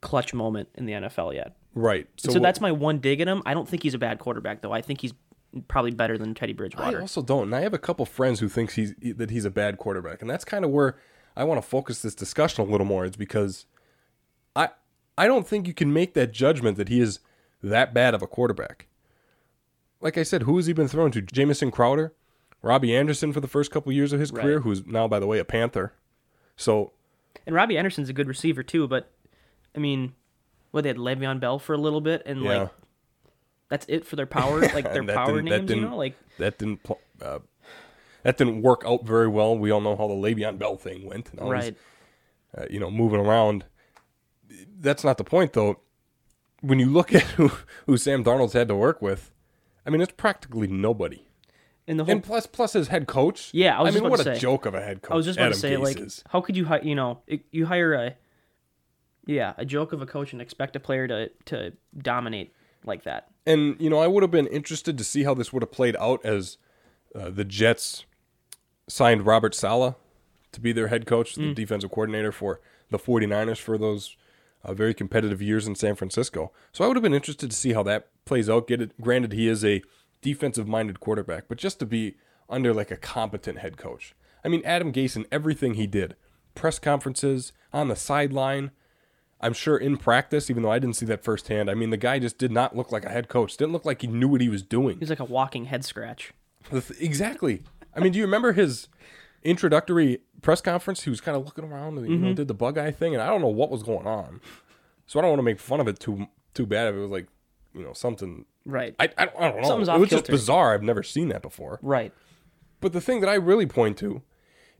clutch 0.00 0.34
moment 0.34 0.68
in 0.74 0.86
the 0.86 0.94
NFL 0.94 1.32
yet. 1.34 1.54
Right. 1.74 2.08
So, 2.16 2.32
what- 2.32 2.42
that's 2.42 2.60
my 2.60 2.72
one 2.72 2.98
dig 2.98 3.20
at 3.20 3.28
him. 3.28 3.42
I 3.46 3.54
don't 3.54 3.68
think 3.68 3.82
he's 3.82 3.94
a 3.94 3.98
bad 3.98 4.18
quarterback, 4.18 4.62
though. 4.62 4.72
I 4.72 4.80
think 4.80 5.02
he's 5.02 5.12
probably 5.62 5.90
better 5.90 6.16
than 6.18 6.34
Teddy 6.34 6.52
Bridgewater. 6.52 6.98
I 6.98 7.00
also 7.00 7.22
don't. 7.22 7.44
And 7.44 7.54
I 7.54 7.60
have 7.60 7.74
a 7.74 7.78
couple 7.78 8.04
friends 8.06 8.40
who 8.40 8.48
thinks 8.48 8.74
he's 8.74 8.94
that 9.16 9.30
he's 9.30 9.44
a 9.44 9.50
bad 9.50 9.78
quarterback, 9.78 10.20
and 10.20 10.30
that's 10.30 10.44
kind 10.44 10.64
of 10.64 10.70
where 10.70 10.96
I 11.36 11.44
want 11.44 11.60
to 11.62 11.66
focus 11.68 12.02
this 12.02 12.14
discussion 12.14 12.66
a 12.66 12.70
little 12.70 12.86
more. 12.86 13.04
Is 13.04 13.16
because 13.16 13.66
I 14.54 14.70
I 15.18 15.26
don't 15.26 15.46
think 15.46 15.66
you 15.66 15.74
can 15.74 15.92
make 15.92 16.14
that 16.14 16.32
judgment 16.32 16.76
that 16.76 16.88
he 16.88 17.00
is 17.00 17.20
that 17.62 17.92
bad 17.94 18.14
of 18.14 18.22
a 18.22 18.26
quarterback. 18.26 18.86
Like 20.00 20.18
I 20.18 20.22
said, 20.22 20.42
who 20.42 20.56
has 20.56 20.66
he 20.66 20.72
been 20.72 20.88
thrown 20.88 21.10
to? 21.12 21.22
Jamison 21.22 21.70
Crowder, 21.70 22.12
Robbie 22.62 22.94
Anderson 22.94 23.32
for 23.32 23.40
the 23.40 23.48
first 23.48 23.70
couple 23.70 23.90
years 23.92 24.12
of 24.12 24.20
his 24.20 24.30
Right. 24.30 24.42
career, 24.42 24.60
who's 24.60 24.86
now, 24.86 25.08
by 25.08 25.18
the 25.18 25.26
way, 25.26 25.38
a 25.38 25.44
Panther. 25.44 25.94
So 26.56 26.92
And 27.46 27.54
Robbie 27.54 27.78
Anderson's 27.78 28.08
a 28.08 28.12
good 28.12 28.28
receiver 28.28 28.62
too, 28.62 28.86
but 28.86 29.10
I 29.74 29.78
mean, 29.78 30.14
what 30.70 30.82
they 30.82 30.88
had 30.88 30.98
Le'Veon 30.98 31.40
Bell 31.40 31.58
for 31.58 31.72
a 31.74 31.78
little 31.78 32.00
bit, 32.02 32.22
and 32.26 32.42
yeah, 32.42 32.58
like 32.62 32.70
that's 33.68 33.86
it 33.88 34.04
for 34.06 34.16
their 34.16 34.26
power, 34.26 34.60
like 34.74 34.92
their 34.92 35.04
power 35.04 35.40
names. 35.42 35.70
You 35.70 35.80
know, 35.82 35.96
like 35.96 36.14
that 36.38 36.58
didn't 36.58 36.82
pl- 36.82 37.00
uh, 37.22 37.38
that 38.22 38.36
didn't 38.38 38.62
work 38.62 38.82
out 38.86 39.04
very 39.04 39.28
well. 39.28 39.56
We 39.56 39.70
all 39.70 39.80
know 39.80 39.96
how 39.96 40.08
the 40.08 40.14
Le'Veon 40.14 40.58
Bell 40.58 40.76
thing 40.76 41.06
went. 41.06 41.28
He's 41.30 41.40
right, 41.40 41.76
uh, 42.56 42.66
you 42.70 42.80
know, 42.80 42.90
moving 42.90 43.20
around. 43.20 43.64
That's 44.78 45.04
not 45.04 45.18
the 45.18 45.24
point, 45.24 45.52
though. 45.52 45.80
When 46.60 46.78
you 46.78 46.86
look 46.86 47.14
at 47.14 47.22
who, 47.22 47.50
who 47.86 47.96
Sam 47.96 48.24
Darnold's 48.24 48.52
had 48.54 48.68
to 48.68 48.74
work 48.76 49.00
with, 49.02 49.30
I 49.84 49.90
mean, 49.90 50.00
it's 50.00 50.12
practically 50.12 50.66
nobody. 50.66 51.26
and 51.86 51.98
the 52.00 52.04
whole. 52.04 52.12
And 52.12 52.22
plus, 52.24 52.46
plus 52.46 52.72
his 52.72 52.88
head 52.88 53.06
coach. 53.06 53.50
Yeah, 53.52 53.78
I 53.78 53.82
was 53.82 53.88
I 53.88 53.90
just 53.92 54.02
mean, 54.02 54.10
what 54.10 54.20
to 54.20 54.30
a 54.30 54.34
say. 54.34 54.40
joke 54.40 54.66
of 54.66 54.74
a 54.74 54.80
head 54.82 55.02
coach. 55.02 55.12
I 55.12 55.16
was 55.16 55.26
just 55.26 55.38
about 55.38 55.46
Adam 55.46 55.54
to 55.54 55.58
say, 55.60 55.76
like, 55.76 55.98
is. 56.00 56.24
how 56.28 56.40
could 56.40 56.56
you, 56.56 56.64
hi- 56.64 56.80
you 56.82 56.94
know, 56.94 57.20
it, 57.26 57.42
you 57.52 57.66
hire 57.66 57.92
a, 57.94 58.14
yeah, 59.26 59.54
a 59.58 59.64
joke 59.64 59.92
of 59.92 60.00
a 60.02 60.06
coach 60.06 60.32
and 60.32 60.40
expect 60.40 60.74
a 60.76 60.80
player 60.80 61.06
to 61.08 61.28
to 61.46 61.72
dominate 61.98 62.52
like 62.86 63.04
that. 63.04 63.28
And 63.46 63.76
you 63.80 63.90
know, 63.90 63.98
I 63.98 64.06
would 64.06 64.22
have 64.22 64.30
been 64.30 64.46
interested 64.46 64.96
to 64.98 65.04
see 65.04 65.24
how 65.24 65.34
this 65.34 65.52
would 65.52 65.62
have 65.62 65.72
played 65.72 65.96
out 65.96 66.24
as 66.24 66.58
uh, 67.14 67.30
the 67.30 67.44
Jets 67.44 68.04
signed 68.88 69.26
Robert 69.26 69.54
Saleh 69.54 69.94
to 70.52 70.60
be 70.60 70.72
their 70.72 70.88
head 70.88 71.06
coach, 71.06 71.34
the 71.34 71.52
defensive 71.52 71.90
coordinator 71.90 72.32
for 72.32 72.60
the 72.90 72.98
49ers 72.98 73.58
for 73.58 73.76
those 73.76 74.16
uh, 74.64 74.74
very 74.74 74.94
competitive 74.94 75.42
years 75.42 75.66
in 75.66 75.74
San 75.74 75.94
Francisco. 75.94 76.52
So 76.72 76.84
I 76.84 76.88
would 76.88 76.96
have 76.96 77.02
been 77.02 77.14
interested 77.14 77.50
to 77.50 77.56
see 77.56 77.72
how 77.72 77.82
that 77.84 78.08
plays 78.24 78.48
out. 78.48 78.66
Get 78.66 78.80
it? 78.80 79.00
Granted, 79.00 79.32
he 79.32 79.48
is 79.48 79.64
a 79.64 79.82
defensive-minded 80.22 81.00
quarterback, 81.00 81.44
but 81.48 81.58
just 81.58 81.78
to 81.80 81.86
be 81.86 82.16
under 82.48 82.72
like 82.72 82.90
a 82.90 82.96
competent 82.96 83.58
head 83.58 83.76
coach. 83.76 84.14
I 84.44 84.48
mean, 84.48 84.62
Adam 84.64 84.92
Gase 84.92 85.16
and 85.16 85.26
everything 85.30 85.74
he 85.74 85.86
did, 85.86 86.16
press 86.54 86.78
conferences 86.78 87.52
on 87.72 87.88
the 87.88 87.96
sideline. 87.96 88.70
I'm 89.40 89.52
sure 89.52 89.76
in 89.76 89.96
practice, 89.96 90.48
even 90.50 90.62
though 90.62 90.70
I 90.70 90.78
didn't 90.78 90.96
see 90.96 91.06
that 91.06 91.22
firsthand, 91.22 91.70
I 91.70 91.74
mean, 91.74 91.90
the 91.90 91.96
guy 91.96 92.18
just 92.18 92.38
did 92.38 92.50
not 92.50 92.74
look 92.74 92.90
like 92.90 93.04
a 93.04 93.10
head 93.10 93.28
coach. 93.28 93.56
Didn't 93.56 93.72
look 93.72 93.84
like 93.84 94.00
he 94.00 94.06
knew 94.06 94.28
what 94.28 94.40
he 94.40 94.48
was 94.48 94.62
doing. 94.62 94.98
He's 94.98 95.10
like 95.10 95.20
a 95.20 95.24
walking 95.24 95.66
head 95.66 95.84
scratch. 95.84 96.32
Exactly. 96.98 97.62
I 97.94 98.00
mean, 98.00 98.12
do 98.12 98.18
you 98.18 98.24
remember 98.24 98.52
his 98.52 98.88
introductory 99.42 100.20
press 100.42 100.60
conference? 100.60 101.02
He 101.04 101.10
was 101.10 101.20
kind 101.20 101.36
of 101.36 101.44
looking 101.44 101.64
around, 101.64 101.98
and, 101.98 102.08
you 102.08 102.16
know, 102.16 102.26
mm-hmm. 102.28 102.34
did 102.34 102.48
the 102.48 102.54
bug 102.54 102.78
eye 102.78 102.90
thing, 102.90 103.14
and 103.14 103.22
I 103.22 103.26
don't 103.28 103.40
know 103.40 103.48
what 103.48 103.70
was 103.70 103.82
going 103.82 104.06
on. 104.06 104.40
So 105.06 105.18
I 105.18 105.22
don't 105.22 105.30
want 105.30 105.38
to 105.38 105.44
make 105.44 105.60
fun 105.60 105.80
of 105.80 105.88
it 105.88 106.00
too 106.00 106.26
too 106.54 106.66
bad 106.66 106.88
if 106.88 106.94
it 106.96 107.00
was 107.00 107.10
like, 107.10 107.28
you 107.74 107.84
know, 107.84 107.92
something. 107.92 108.46
Right. 108.64 108.96
I, 108.98 109.10
I, 109.16 109.26
don't- 109.26 109.36
I 109.38 109.48
don't 109.50 109.60
know. 109.62 109.68
Something's 109.68 109.88
it 109.88 110.00
was 110.00 110.10
just 110.10 110.26
bizarre. 110.26 110.74
I've 110.74 110.82
never 110.82 111.02
seen 111.02 111.28
that 111.28 111.42
before. 111.42 111.78
right. 111.82 112.12
But 112.80 112.92
the 112.92 113.00
thing 113.00 113.20
that 113.20 113.28
I 113.28 113.34
really 113.34 113.66
point 113.66 113.96
to 113.98 114.22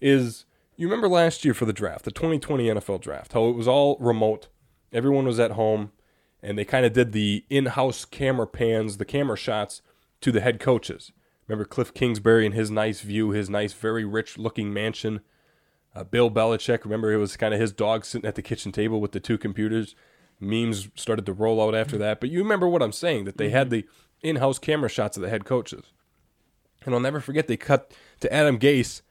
is 0.03 0.45
you 0.77 0.87
remember 0.87 1.09
last 1.09 1.45
year 1.45 1.55
for 1.55 1.65
the 1.65 1.73
draft, 1.73 2.05
the 2.05 2.11
2020 2.11 2.67
NFL 2.69 3.01
draft, 3.01 3.33
how 3.33 3.49
it 3.49 3.57
was 3.57 3.69
all 3.69 3.97
remote. 3.99 4.49
Everyone 4.93 5.27
was 5.27 5.41
at 5.41 5.53
home, 5.53 5.93
and 6.43 6.59
they 6.59 6.65
kind 6.65 6.87
of 6.87 6.93
did 6.93 7.13
the 7.13 7.45
in 7.49 7.67
house 7.67 8.05
camera 8.05 8.47
pans, 8.47 8.99
the 8.99 9.05
camera 9.05 9.37
shots 9.37 9.83
to 10.21 10.31
the 10.31 10.41
head 10.41 10.61
coaches. 10.61 11.13
Remember 11.49 11.65
Cliff 11.65 11.95
Kingsbury 11.95 12.45
and 12.45 12.55
his 12.55 12.71
nice 12.71 13.01
view, 13.01 13.31
his 13.31 13.49
nice, 13.49 13.73
very 13.73 14.05
rich 14.05 14.37
looking 14.37 14.73
mansion. 14.73 15.21
Uh, 15.95 16.05
Bill 16.05 16.31
Belichick, 16.31 16.85
remember 16.85 17.13
it 17.13 17.19
was 17.19 17.37
kind 17.37 17.55
of 17.55 17.61
his 17.61 17.73
dog 17.73 18.05
sitting 18.05 18.29
at 18.29 18.35
the 18.35 18.43
kitchen 18.43 18.73
table 18.73 19.01
with 19.01 19.13
the 19.13 19.21
two 19.21 19.39
computers. 19.39 19.95
Memes 20.39 20.89
started 20.95 21.25
to 21.27 21.33
roll 21.33 21.63
out 21.63 21.75
after 21.75 21.97
that. 21.99 22.21
But 22.21 22.31
you 22.31 22.41
remember 22.41 22.69
what 22.69 22.83
I'm 22.83 22.93
saying, 22.93 23.25
that 23.25 23.39
they 23.39 23.51
had 23.51 23.71
the 23.71 23.87
in 24.23 24.37
house 24.37 24.59
camera 24.59 24.91
shots 24.91 25.17
of 25.17 25.23
the 25.23 25.31
head 25.31 25.45
coaches. 25.45 25.85
And 26.85 26.95
I'll 26.95 27.01
never 27.01 27.21
forget 27.21 27.49
they 27.49 27.57
cut 27.57 27.93
to 28.21 28.33
Adam 28.33 28.59
Gase, 28.59 29.03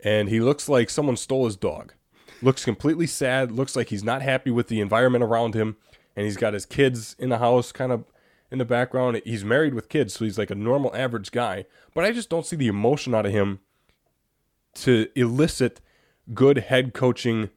and 0.00 0.28
he 0.28 0.40
looks 0.40 0.68
like 0.68 0.90
someone 0.90 1.16
stole 1.16 1.44
his 1.44 1.56
dog. 1.56 1.94
Looks 2.40 2.64
completely 2.64 3.06
sad. 3.06 3.50
Looks 3.50 3.74
like 3.74 3.88
he's 3.88 4.04
not 4.04 4.22
happy 4.22 4.50
with 4.50 4.68
the 4.68 4.80
environment 4.80 5.24
around 5.24 5.54
him, 5.54 5.76
and 6.14 6.24
he's 6.24 6.36
got 6.36 6.54
his 6.54 6.66
kids 6.66 7.16
in 7.18 7.30
the 7.30 7.38
house, 7.38 7.72
kind 7.72 7.90
of 7.90 8.04
in 8.50 8.58
the 8.58 8.64
background. 8.64 9.20
He's 9.24 9.44
married 9.44 9.74
with 9.74 9.88
kids, 9.88 10.14
so 10.14 10.24
he's 10.24 10.38
like 10.38 10.50
a 10.50 10.54
normal, 10.54 10.94
average 10.94 11.32
guy. 11.32 11.64
But 11.94 12.04
I 12.04 12.12
just 12.12 12.30
don't 12.30 12.46
see 12.46 12.56
the 12.56 12.68
emotion 12.68 13.14
out 13.14 13.26
of 13.26 13.32
him 13.32 13.60
to 14.74 15.08
elicit 15.16 15.80
good 16.32 16.58
head 16.58 16.94
coaching 16.94 17.50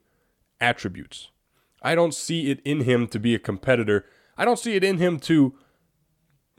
attributes. 0.60 1.30
I 1.82 1.94
don't 1.94 2.14
see 2.14 2.50
it 2.50 2.60
in 2.64 2.82
him 2.82 3.06
to 3.08 3.18
be 3.18 3.34
a 3.34 3.38
competitor. 3.38 4.06
I 4.36 4.44
don't 4.44 4.58
see 4.58 4.74
it 4.74 4.84
in 4.84 4.98
him 4.98 5.18
to 5.20 5.54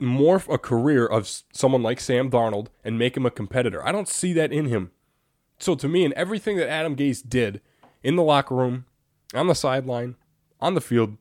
morph 0.00 0.52
a 0.52 0.58
career 0.58 1.06
of 1.06 1.30
someone 1.52 1.82
like 1.82 2.00
Sam 2.00 2.30
Darnold 2.30 2.68
and 2.82 2.98
make 2.98 3.16
him 3.16 3.26
a 3.26 3.30
competitor. 3.30 3.86
I 3.86 3.92
don't 3.92 4.08
see 4.08 4.32
that 4.34 4.52
in 4.52 4.66
him. 4.66 4.90
So 5.64 5.74
to 5.76 5.88
me, 5.88 6.04
in 6.04 6.12
everything 6.14 6.58
that 6.58 6.68
Adam 6.68 6.94
Gase 6.94 7.26
did 7.26 7.62
in 8.02 8.16
the 8.16 8.22
locker 8.22 8.54
room, 8.54 8.84
on 9.32 9.46
the 9.46 9.54
sideline, 9.54 10.16
on 10.60 10.74
the 10.74 10.80
field, 10.82 11.16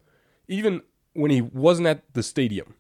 even 0.50 0.82
when 1.14 1.32
he 1.32 1.40
wasn't 1.40 1.88
at 1.88 2.04
the 2.14 2.22
stadium 2.22 2.74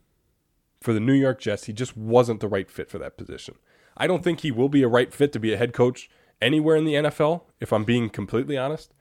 for 0.81 0.91
the 0.91 0.99
New 0.99 1.13
York 1.13 1.39
Jets, 1.39 1.63
he 1.63 1.71
just 1.71 1.95
wasn't 1.95 2.41
the 2.41 2.49
right 2.49 2.69
fit 2.69 2.89
for 2.89 2.97
that 2.97 3.15
position. 3.15 3.55
I 3.95 4.07
don't 4.07 4.25
think 4.25 4.41
he 4.41 4.51
will 4.51 4.67
be 4.67 4.83
a 4.83 4.89
right 4.89 5.13
fit 5.13 5.31
to 5.31 5.39
be 5.39 5.53
a 5.53 5.57
head 5.57 5.71
coach 5.71 6.09
anywhere 6.41 6.75
in 6.75 6.83
the 6.83 6.95
NFL, 6.95 7.43
if 7.61 7.71
I'm 7.71 7.85
being 7.85 8.09
completely 8.09 8.57
honest. 8.57 8.93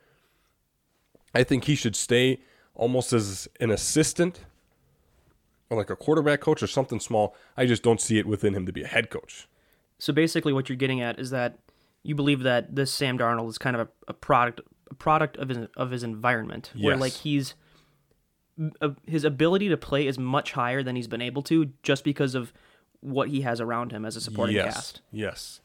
I 1.34 1.42
think 1.42 1.64
he 1.64 1.74
should 1.74 1.96
stay 1.96 2.42
almost 2.76 3.12
as 3.12 3.48
an 3.58 3.72
assistant 3.72 4.44
or 5.68 5.76
like 5.76 5.90
a 5.90 5.96
quarterback 5.96 6.40
coach 6.40 6.62
or 6.62 6.68
something 6.68 7.00
small. 7.00 7.34
I 7.56 7.66
just 7.66 7.82
don't 7.82 8.00
see 8.00 8.18
it 8.18 8.26
within 8.26 8.54
him 8.54 8.66
to 8.66 8.72
be 8.72 8.84
a 8.84 8.86
head 8.86 9.10
coach. 9.10 9.48
So 9.98 10.12
basically, 10.12 10.52
what 10.52 10.68
you're 10.68 10.76
getting 10.76 11.00
at 11.00 11.18
is 11.18 11.30
that 11.30 11.58
you 12.02 12.14
believe 12.14 12.42
that 12.42 12.74
this 12.74 12.92
Sam 12.92 13.18
Darnold 13.18 13.48
is 13.48 13.58
kind 13.58 13.76
of 13.76 13.88
a, 13.88 13.90
a 14.08 14.14
product, 14.14 14.60
a 14.90 14.94
product 14.94 15.36
of 15.36 15.48
his 15.48 15.58
of 15.76 15.90
his 15.90 16.02
environment, 16.02 16.72
where 16.78 16.96
like 16.96 17.12
he's 17.12 17.54
uh, 18.80 18.90
his 19.06 19.24
ability 19.24 19.68
to 19.68 19.76
play 19.76 20.06
is 20.06 20.18
much 20.18 20.52
higher 20.52 20.82
than 20.82 20.96
he's 20.96 21.08
been 21.08 21.22
able 21.22 21.42
to 21.42 21.72
just 21.82 22.04
because 22.04 22.34
of 22.34 22.52
what 23.00 23.28
he 23.28 23.40
has 23.40 23.60
around 23.60 23.92
him 23.92 24.04
as 24.04 24.16
a 24.16 24.20
supporting 24.20 24.56
yes. 24.56 24.74
cast. 24.74 25.00
Yes. 25.10 25.60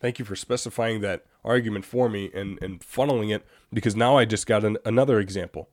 Thank 0.00 0.18
you 0.18 0.24
for 0.24 0.36
specifying 0.36 1.00
that 1.00 1.24
argument 1.44 1.84
for 1.84 2.08
me 2.08 2.30
and, 2.34 2.60
and 2.62 2.80
funneling 2.80 3.34
it 3.34 3.46
because 3.72 3.96
now 3.96 4.18
I 4.18 4.26
just 4.26 4.46
got 4.46 4.64
an, 4.64 4.76
another 4.84 5.18
example. 5.20 5.70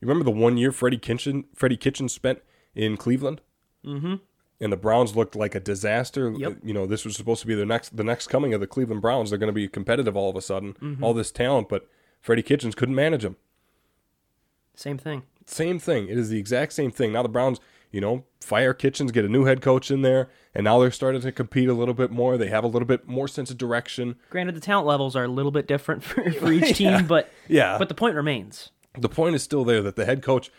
You 0.00 0.08
remember 0.08 0.24
the 0.24 0.36
one 0.36 0.56
year 0.56 0.72
Freddie 0.72 0.98
Kitchen 0.98 1.44
Freddie 1.54 1.76
Kitchen 1.76 2.08
spent 2.08 2.40
in 2.74 2.96
Cleveland? 2.96 3.40
Mm-hmm. 3.84 4.14
And 4.60 4.72
the 4.72 4.76
Browns 4.76 5.14
looked 5.16 5.36
like 5.36 5.54
a 5.54 5.60
disaster. 5.60 6.30
Yep. 6.36 6.58
You 6.62 6.72
know, 6.74 6.86
this 6.86 7.04
was 7.04 7.16
supposed 7.16 7.40
to 7.42 7.46
be 7.46 7.54
the 7.54 7.66
next 7.66 7.96
the 7.96 8.04
next 8.04 8.28
coming 8.28 8.54
of 8.54 8.60
the 8.60 8.66
Cleveland 8.66 9.02
Browns. 9.02 9.30
They're 9.30 9.38
going 9.38 9.48
to 9.48 9.52
be 9.52 9.68
competitive 9.68 10.16
all 10.16 10.30
of 10.30 10.36
a 10.36 10.40
sudden. 10.42 10.74
Mm-hmm. 10.74 11.04
All 11.04 11.12
this 11.14 11.30
talent, 11.30 11.68
but 11.68 11.88
Freddie 12.20 12.42
Kitchens 12.42 12.74
couldn't 12.74 12.94
manage 12.94 13.22
them. 13.22 13.36
Same 14.74 14.98
thing. 14.98 15.22
Same 15.46 15.78
thing. 15.78 16.08
It 16.08 16.18
is 16.18 16.28
the 16.28 16.38
exact 16.38 16.72
same 16.72 16.90
thing. 16.90 17.12
Now 17.12 17.22
the 17.22 17.28
Browns, 17.28 17.60
you 17.92 18.00
know, 18.00 18.24
fire 18.40 18.74
Kitchens, 18.74 19.12
get 19.12 19.24
a 19.24 19.28
new 19.28 19.44
head 19.44 19.62
coach 19.62 19.90
in 19.90 20.02
there, 20.02 20.28
and 20.54 20.64
now 20.64 20.78
they're 20.78 20.90
starting 20.90 21.20
to 21.22 21.32
compete 21.32 21.68
a 21.68 21.72
little 21.74 21.94
bit 21.94 22.10
more. 22.10 22.36
They 22.36 22.48
have 22.48 22.64
a 22.64 22.68
little 22.68 22.86
bit 22.86 23.06
more 23.06 23.28
sense 23.28 23.50
of 23.50 23.56
direction. 23.58 24.16
Granted, 24.30 24.54
the 24.56 24.60
talent 24.60 24.86
levels 24.86 25.14
are 25.16 25.24
a 25.24 25.28
little 25.28 25.52
bit 25.52 25.66
different 25.68 26.02
for, 26.04 26.30
for 26.32 26.52
each 26.52 26.76
team, 26.78 26.88
Yeah. 26.90 27.02
but 27.02 27.30
Yeah. 27.48 27.78
but 27.78 27.88
the 27.88 27.94
point 27.94 28.16
remains. 28.16 28.70
the 28.98 29.08
point 29.08 29.34
is 29.34 29.42
still 29.42 29.64
there 29.64 29.82
that 29.82 29.96
the 29.96 30.04
head 30.04 30.22
coach, 30.22 30.50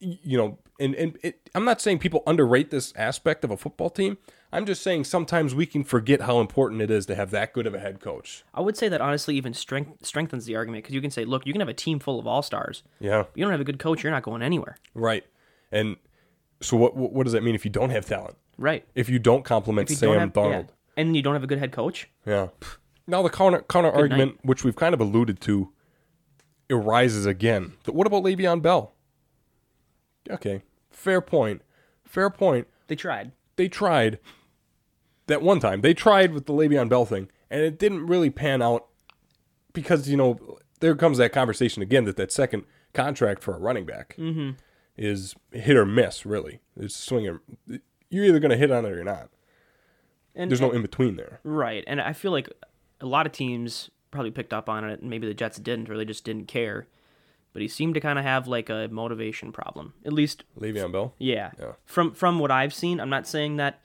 you 0.00 0.38
know, 0.38 0.58
and, 0.78 0.94
and 0.94 1.18
it, 1.22 1.48
I'm 1.54 1.64
not 1.64 1.80
saying 1.80 1.98
people 1.98 2.22
underrate 2.26 2.70
this 2.70 2.92
aspect 2.96 3.44
of 3.44 3.50
a 3.50 3.56
football 3.56 3.90
team. 3.90 4.16
I'm 4.52 4.66
just 4.66 4.82
saying 4.82 5.04
sometimes 5.04 5.54
we 5.54 5.66
can 5.66 5.84
forget 5.84 6.22
how 6.22 6.40
important 6.40 6.82
it 6.82 6.90
is 6.90 7.06
to 7.06 7.14
have 7.14 7.30
that 7.30 7.52
good 7.52 7.66
of 7.66 7.74
a 7.74 7.78
head 7.78 8.00
coach. 8.00 8.44
I 8.54 8.62
would 8.62 8.76
say 8.76 8.88
that 8.88 9.00
honestly 9.00 9.36
even 9.36 9.54
strength, 9.54 10.04
strengthens 10.04 10.46
the 10.46 10.56
argument 10.56 10.84
because 10.84 10.94
you 10.94 11.00
can 11.00 11.10
say, 11.10 11.24
look, 11.24 11.46
you 11.46 11.52
can 11.52 11.60
have 11.60 11.68
a 11.68 11.74
team 11.74 12.00
full 12.00 12.18
of 12.18 12.26
all 12.26 12.42
stars. 12.42 12.82
Yeah. 12.98 13.24
You 13.34 13.44
don't 13.44 13.52
have 13.52 13.60
a 13.60 13.64
good 13.64 13.78
coach, 13.78 14.02
you're 14.02 14.12
not 14.12 14.22
going 14.22 14.42
anywhere. 14.42 14.78
Right. 14.94 15.24
And 15.70 15.96
so 16.60 16.76
what 16.76 16.96
what 16.96 17.24
does 17.24 17.32
that 17.32 17.42
mean 17.42 17.54
if 17.54 17.64
you 17.64 17.70
don't 17.70 17.90
have 17.90 18.06
talent? 18.06 18.36
Right. 18.58 18.84
If 18.94 19.08
you 19.08 19.18
don't 19.18 19.44
compliment 19.44 19.90
you 19.90 19.96
Sam 19.96 20.30
don't 20.30 20.34
Darnold? 20.34 20.68
yeah. 20.68 21.02
and 21.02 21.14
you 21.14 21.22
don't 21.22 21.34
have 21.34 21.44
a 21.44 21.46
good 21.46 21.58
head 21.58 21.72
coach. 21.72 22.08
Yeah. 22.26 22.48
Now 23.06 23.22
the 23.22 23.30
counter 23.30 23.62
counter 23.62 23.90
argument, 23.90 24.38
which 24.42 24.64
we've 24.64 24.76
kind 24.76 24.94
of 24.94 25.00
alluded 25.00 25.40
to, 25.42 25.72
arises 26.70 27.26
again. 27.26 27.74
But 27.84 27.94
what 27.94 28.06
about 28.06 28.24
Le'Veon 28.24 28.62
Bell? 28.62 28.94
Okay, 30.28 30.62
fair 30.90 31.20
point. 31.20 31.62
Fair 32.04 32.30
point. 32.30 32.66
They 32.88 32.96
tried. 32.96 33.32
They 33.56 33.68
tried 33.68 34.18
that 35.26 35.42
one 35.42 35.60
time. 35.60 35.80
They 35.80 35.94
tried 35.94 36.32
with 36.32 36.46
the 36.46 36.52
Le'Veon 36.52 36.88
Bell 36.88 37.04
thing, 37.04 37.28
and 37.50 37.62
it 37.62 37.78
didn't 37.78 38.06
really 38.06 38.30
pan 38.30 38.62
out 38.62 38.86
because 39.72 40.08
you 40.08 40.16
know 40.16 40.58
there 40.80 40.94
comes 40.96 41.18
that 41.18 41.32
conversation 41.32 41.82
again 41.82 42.04
that 42.04 42.16
that 42.16 42.32
second 42.32 42.64
contract 42.92 43.42
for 43.42 43.54
a 43.54 43.58
running 43.58 43.86
back 43.86 44.16
mm-hmm. 44.18 44.50
is 44.96 45.34
hit 45.52 45.76
or 45.76 45.86
miss. 45.86 46.26
Really, 46.26 46.60
it's 46.76 46.96
swinging. 46.96 47.38
You're 48.10 48.24
either 48.24 48.40
going 48.40 48.50
to 48.50 48.56
hit 48.56 48.70
on 48.70 48.84
it 48.84 48.90
or 48.90 48.96
you're 48.96 49.04
not. 49.04 49.30
And, 50.34 50.50
There's 50.50 50.60
no 50.60 50.70
in 50.70 50.82
between 50.82 51.16
there. 51.16 51.40
Right. 51.42 51.84
And 51.86 52.00
I 52.00 52.12
feel 52.12 52.30
like 52.30 52.48
a 53.00 53.06
lot 53.06 53.26
of 53.26 53.32
teams 53.32 53.90
probably 54.10 54.30
picked 54.30 54.52
up 54.52 54.68
on 54.68 54.88
it, 54.88 55.00
and 55.00 55.10
maybe 55.10 55.26
the 55.26 55.34
Jets 55.34 55.58
didn't, 55.58 55.90
or 55.90 55.96
they 55.96 56.04
just 56.04 56.24
didn't 56.24 56.46
care. 56.46 56.86
But 57.52 57.62
he 57.62 57.68
seemed 57.68 57.94
to 57.94 58.00
kind 58.00 58.18
of 58.18 58.24
have 58.24 58.46
like 58.46 58.70
a 58.70 58.88
motivation 58.90 59.50
problem. 59.52 59.94
At 60.04 60.12
least, 60.12 60.44
Le'Veon 60.58 60.92
Bell. 60.92 61.14
yeah. 61.18 61.50
Yeah. 61.58 61.72
From 61.84 62.12
from 62.12 62.38
what 62.38 62.50
I've 62.50 62.72
seen, 62.72 63.00
I'm 63.00 63.10
not 63.10 63.26
saying 63.26 63.56
that 63.56 63.80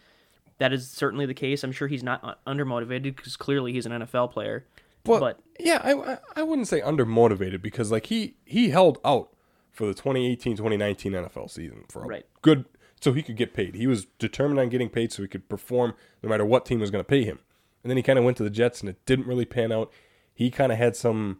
that 0.59 0.71
is 0.71 0.89
certainly 0.89 1.25
the 1.25 1.33
case. 1.33 1.63
I'm 1.63 1.71
sure 1.71 1.87
he's 1.87 2.03
not 2.03 2.23
uh, 2.23 2.35
undermotivated 2.47 3.15
because 3.15 3.35
clearly 3.35 3.73
he's 3.73 3.85
an 3.85 3.91
NFL 3.91 4.31
player. 4.31 4.65
But, 5.03 5.19
But- 5.19 5.39
yeah, 5.59 5.81
I, 5.83 5.93
I 6.13 6.17
I 6.37 6.43
wouldn't 6.43 6.67
say 6.67 6.81
undermotivated 6.81 7.61
because 7.61 7.91
like 7.91 8.05
he 8.07 8.35
he 8.45 8.69
held 8.69 8.99
out 9.03 9.29
for 9.71 9.85
the 9.85 9.93
2018-2019 9.93 11.11
NFL 11.11 11.49
season 11.49 11.83
for 11.89 12.03
a 12.03 12.07
Right. 12.07 12.25
good 12.41 12.65
so 13.01 13.13
he 13.13 13.21
could 13.21 13.35
get 13.35 13.53
paid. 13.53 13.75
He 13.75 13.87
was 13.87 14.05
determined 14.19 14.59
on 14.59 14.69
getting 14.69 14.89
paid 14.89 15.11
so 15.11 15.21
he 15.21 15.27
could 15.27 15.49
perform 15.49 15.93
no 16.23 16.29
matter 16.29 16.45
what 16.45 16.65
team 16.65 16.79
was 16.79 16.91
going 16.91 17.03
to 17.03 17.07
pay 17.07 17.23
him. 17.23 17.39
And 17.83 17.89
then 17.89 17.97
he 17.97 18.03
kind 18.03 18.17
of 18.17 18.25
went 18.25 18.37
to 18.37 18.43
the 18.43 18.49
Jets 18.49 18.79
and 18.81 18.89
it 18.89 19.05
didn't 19.05 19.27
really 19.27 19.45
pan 19.45 19.71
out. 19.71 19.91
He 20.33 20.49
kind 20.49 20.71
of 20.71 20.77
had 20.77 20.95
some 20.95 21.39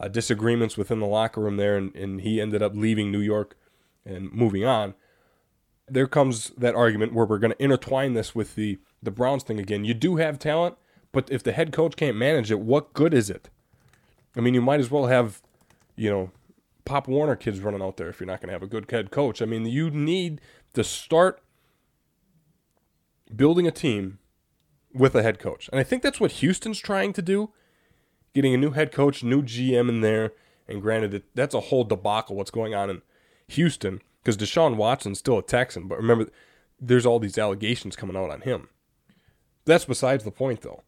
uh, 0.00 0.08
disagreements 0.08 0.76
within 0.76 1.00
the 1.00 1.06
locker 1.06 1.40
room 1.40 1.56
there 1.56 1.76
and, 1.76 1.94
and 1.94 2.20
he 2.20 2.40
ended 2.40 2.62
up 2.62 2.72
leaving 2.74 3.10
New 3.10 3.20
York 3.20 3.56
and 4.04 4.32
moving 4.32 4.64
on. 4.64 4.94
There 5.88 6.06
comes 6.06 6.50
that 6.50 6.74
argument 6.74 7.14
where 7.14 7.26
we're 7.26 7.38
going 7.38 7.52
to 7.52 7.62
intertwine 7.62 8.14
this 8.14 8.34
with 8.34 8.54
the 8.54 8.78
the 9.02 9.10
Browns 9.10 9.44
thing 9.44 9.60
again. 9.60 9.84
You 9.84 9.94
do 9.94 10.16
have 10.16 10.38
talent, 10.38 10.76
but 11.12 11.30
if 11.30 11.42
the 11.42 11.52
head 11.52 11.72
coach 11.72 11.96
can't 11.96 12.16
manage 12.16 12.50
it, 12.50 12.60
what 12.60 12.92
good 12.92 13.14
is 13.14 13.30
it? 13.30 13.48
I 14.36 14.40
mean, 14.40 14.54
you 14.54 14.60
might 14.60 14.80
as 14.80 14.90
well 14.90 15.06
have, 15.06 15.40
you 15.96 16.10
know, 16.10 16.30
Pop 16.84 17.06
Warner 17.06 17.36
kids 17.36 17.60
running 17.60 17.82
out 17.82 17.96
there 17.96 18.08
if 18.08 18.18
you're 18.18 18.26
not 18.26 18.40
going 18.40 18.48
to 18.48 18.52
have 18.54 18.62
a 18.62 18.66
good 18.66 18.90
head 18.90 19.10
coach. 19.10 19.40
I 19.40 19.44
mean, 19.44 19.66
you 19.66 19.90
need 19.90 20.40
to 20.74 20.82
start 20.82 21.40
building 23.34 23.66
a 23.66 23.70
team 23.70 24.18
with 24.92 25.14
a 25.14 25.22
head 25.22 25.38
coach. 25.38 25.68
And 25.70 25.78
I 25.78 25.84
think 25.84 26.02
that's 26.02 26.20
what 26.20 26.32
Houston's 26.32 26.78
trying 26.78 27.12
to 27.12 27.22
do, 27.22 27.50
getting 28.38 28.54
a 28.54 28.58
new 28.58 28.70
head 28.70 28.92
coach, 28.92 29.24
new 29.24 29.42
GM 29.42 29.88
in 29.88 30.00
there. 30.00 30.32
And 30.68 30.80
granted, 30.80 31.24
that's 31.34 31.54
a 31.54 31.60
whole 31.60 31.82
debacle 31.82 32.36
what's 32.36 32.52
going 32.52 32.72
on 32.72 32.88
in 32.88 33.02
Houston 33.48 34.00
because 34.22 34.36
Deshaun 34.36 34.76
Watson's 34.76 35.18
still 35.18 35.38
a 35.38 35.42
Texan. 35.42 35.88
But 35.88 35.98
remember, 35.98 36.28
there's 36.80 37.04
all 37.04 37.18
these 37.18 37.36
allegations 37.36 37.96
coming 37.96 38.16
out 38.16 38.30
on 38.30 38.42
him. 38.42 38.68
That's 39.64 39.84
besides 39.84 40.22
the 40.22 40.30
point, 40.30 40.60
though. 40.60 40.82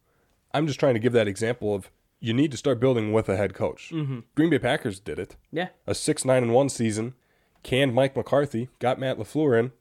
I'm 0.55 0.67
just 0.67 0.79
trying 0.79 0.95
to 0.95 1.01
give 1.01 1.13
that 1.13 1.27
example 1.27 1.75
of 1.75 1.91
you 2.21 2.33
need 2.33 2.51
to 2.53 2.57
start 2.57 2.79
building 2.79 3.13
with 3.13 3.29
a 3.29 3.37
head 3.37 3.55
coach. 3.55 3.91
Mm-hmm. 3.93 4.21
Green 4.35 4.51
Bay 4.51 4.59
Packers 4.59 5.01
did 5.01 5.19
it. 5.19 5.37
Yeah. 5.51 5.69
A 5.87 5.95
six 5.95 6.25
nine 6.25 6.43
and 6.43 6.55
one 6.55 6.69
season, 6.69 7.15
canned 7.63 7.95
Mike 7.95 8.15
McCarthy, 8.15 8.69
got 8.79 9.01
Matt 9.01 9.19
Lafleur 9.19 9.59
in, 9.59 9.73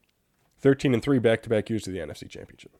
thirteen 0.58 0.94
and 0.94 1.02
three 1.02 1.18
back 1.18 1.42
to 1.42 1.50
back 1.50 1.68
years 1.70 1.84
to 1.84 1.90
the 1.90 1.98
NFC 1.98 2.28
Championship. 2.28 2.76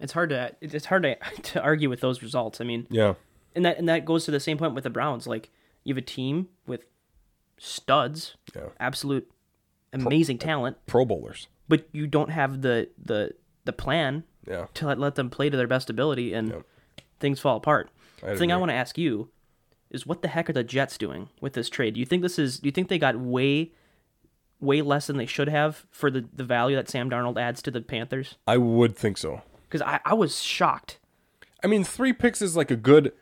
It's 0.00 0.12
hard 0.12 0.30
to 0.30 0.56
it's 0.60 0.86
hard 0.86 1.04
to, 1.04 1.16
to 1.42 1.62
argue 1.62 1.88
with 1.88 2.00
those 2.00 2.22
results. 2.22 2.60
I 2.60 2.64
mean, 2.64 2.86
Yeah, 2.90 3.14
and 3.54 3.64
that 3.64 3.78
and 3.78 3.88
that 3.88 4.04
goes 4.04 4.24
to 4.24 4.30
the 4.30 4.40
same 4.40 4.58
point 4.58 4.74
with 4.74 4.84
the 4.84 4.90
Browns. 4.90 5.26
Like 5.26 5.50
you 5.84 5.94
have 5.94 5.98
a 6.02 6.06
team 6.06 6.48
with 6.66 6.84
studs, 7.58 8.36
Yeah. 8.54 8.68
absolute 8.78 9.30
amazing 9.92 10.36
uh, 10.38 10.44
talent, 10.44 10.76
Pro 10.86 11.04
Bowlers. 11.04 11.48
but 11.68 11.86
you 11.92 12.06
don't 12.06 12.30
have 12.30 12.62
the 12.62 12.88
the 13.02 13.34
the 13.64 13.72
plan 13.72 14.24
Yeah, 14.46 14.66
to 14.74 14.86
let, 14.86 14.98
let 14.98 15.14
them 15.16 15.30
play 15.30 15.50
to 15.50 15.56
their 15.56 15.66
best 15.66 15.90
ability, 15.90 16.32
and 16.32 16.48
Yep. 16.50 16.62
things 17.18 17.40
fall 17.40 17.56
apart. 17.56 17.90
The 18.22 18.36
thing 18.36 18.52
I 18.52 18.56
want 18.56 18.70
to 18.70 18.74
ask 18.76 18.98
you 18.98 19.30
is, 19.90 20.06
what 20.06 20.20
the 20.22 20.28
heck 20.28 20.48
are 20.50 20.52
the 20.52 20.62
Jets 20.62 20.98
doing 20.98 21.30
with 21.40 21.54
this 21.54 21.68
trade? 21.70 21.94
Do 21.94 22.00
you 22.00 22.06
think 22.06 22.22
this 22.22 22.38
is? 22.38 22.58
Do 22.60 22.68
you 22.68 22.72
think 22.72 22.88
they 22.88 22.98
got 22.98 23.16
way 23.18 23.72
way 24.60 24.82
less 24.82 25.06
than 25.06 25.16
they 25.16 25.24
should 25.26 25.48
have 25.48 25.86
for 25.90 26.10
the 26.10 26.26
the 26.32 26.44
value 26.44 26.76
that 26.76 26.88
Sam 26.88 27.08
Darnold 27.10 27.40
adds 27.40 27.62
to 27.62 27.70
the 27.70 27.80
Panthers? 27.80 28.36
I 28.46 28.56
would 28.58 28.94
think 28.96 29.16
so. 29.18 29.42
Because 29.68 29.80
I, 29.82 30.00
I 30.04 30.14
was 30.14 30.42
shocked. 30.42 30.98
I 31.62 31.66
mean, 31.66 31.84
three 31.84 32.12
picks 32.12 32.42
is 32.42 32.56
like 32.56 32.70
a 32.70 32.76
good 32.76 33.12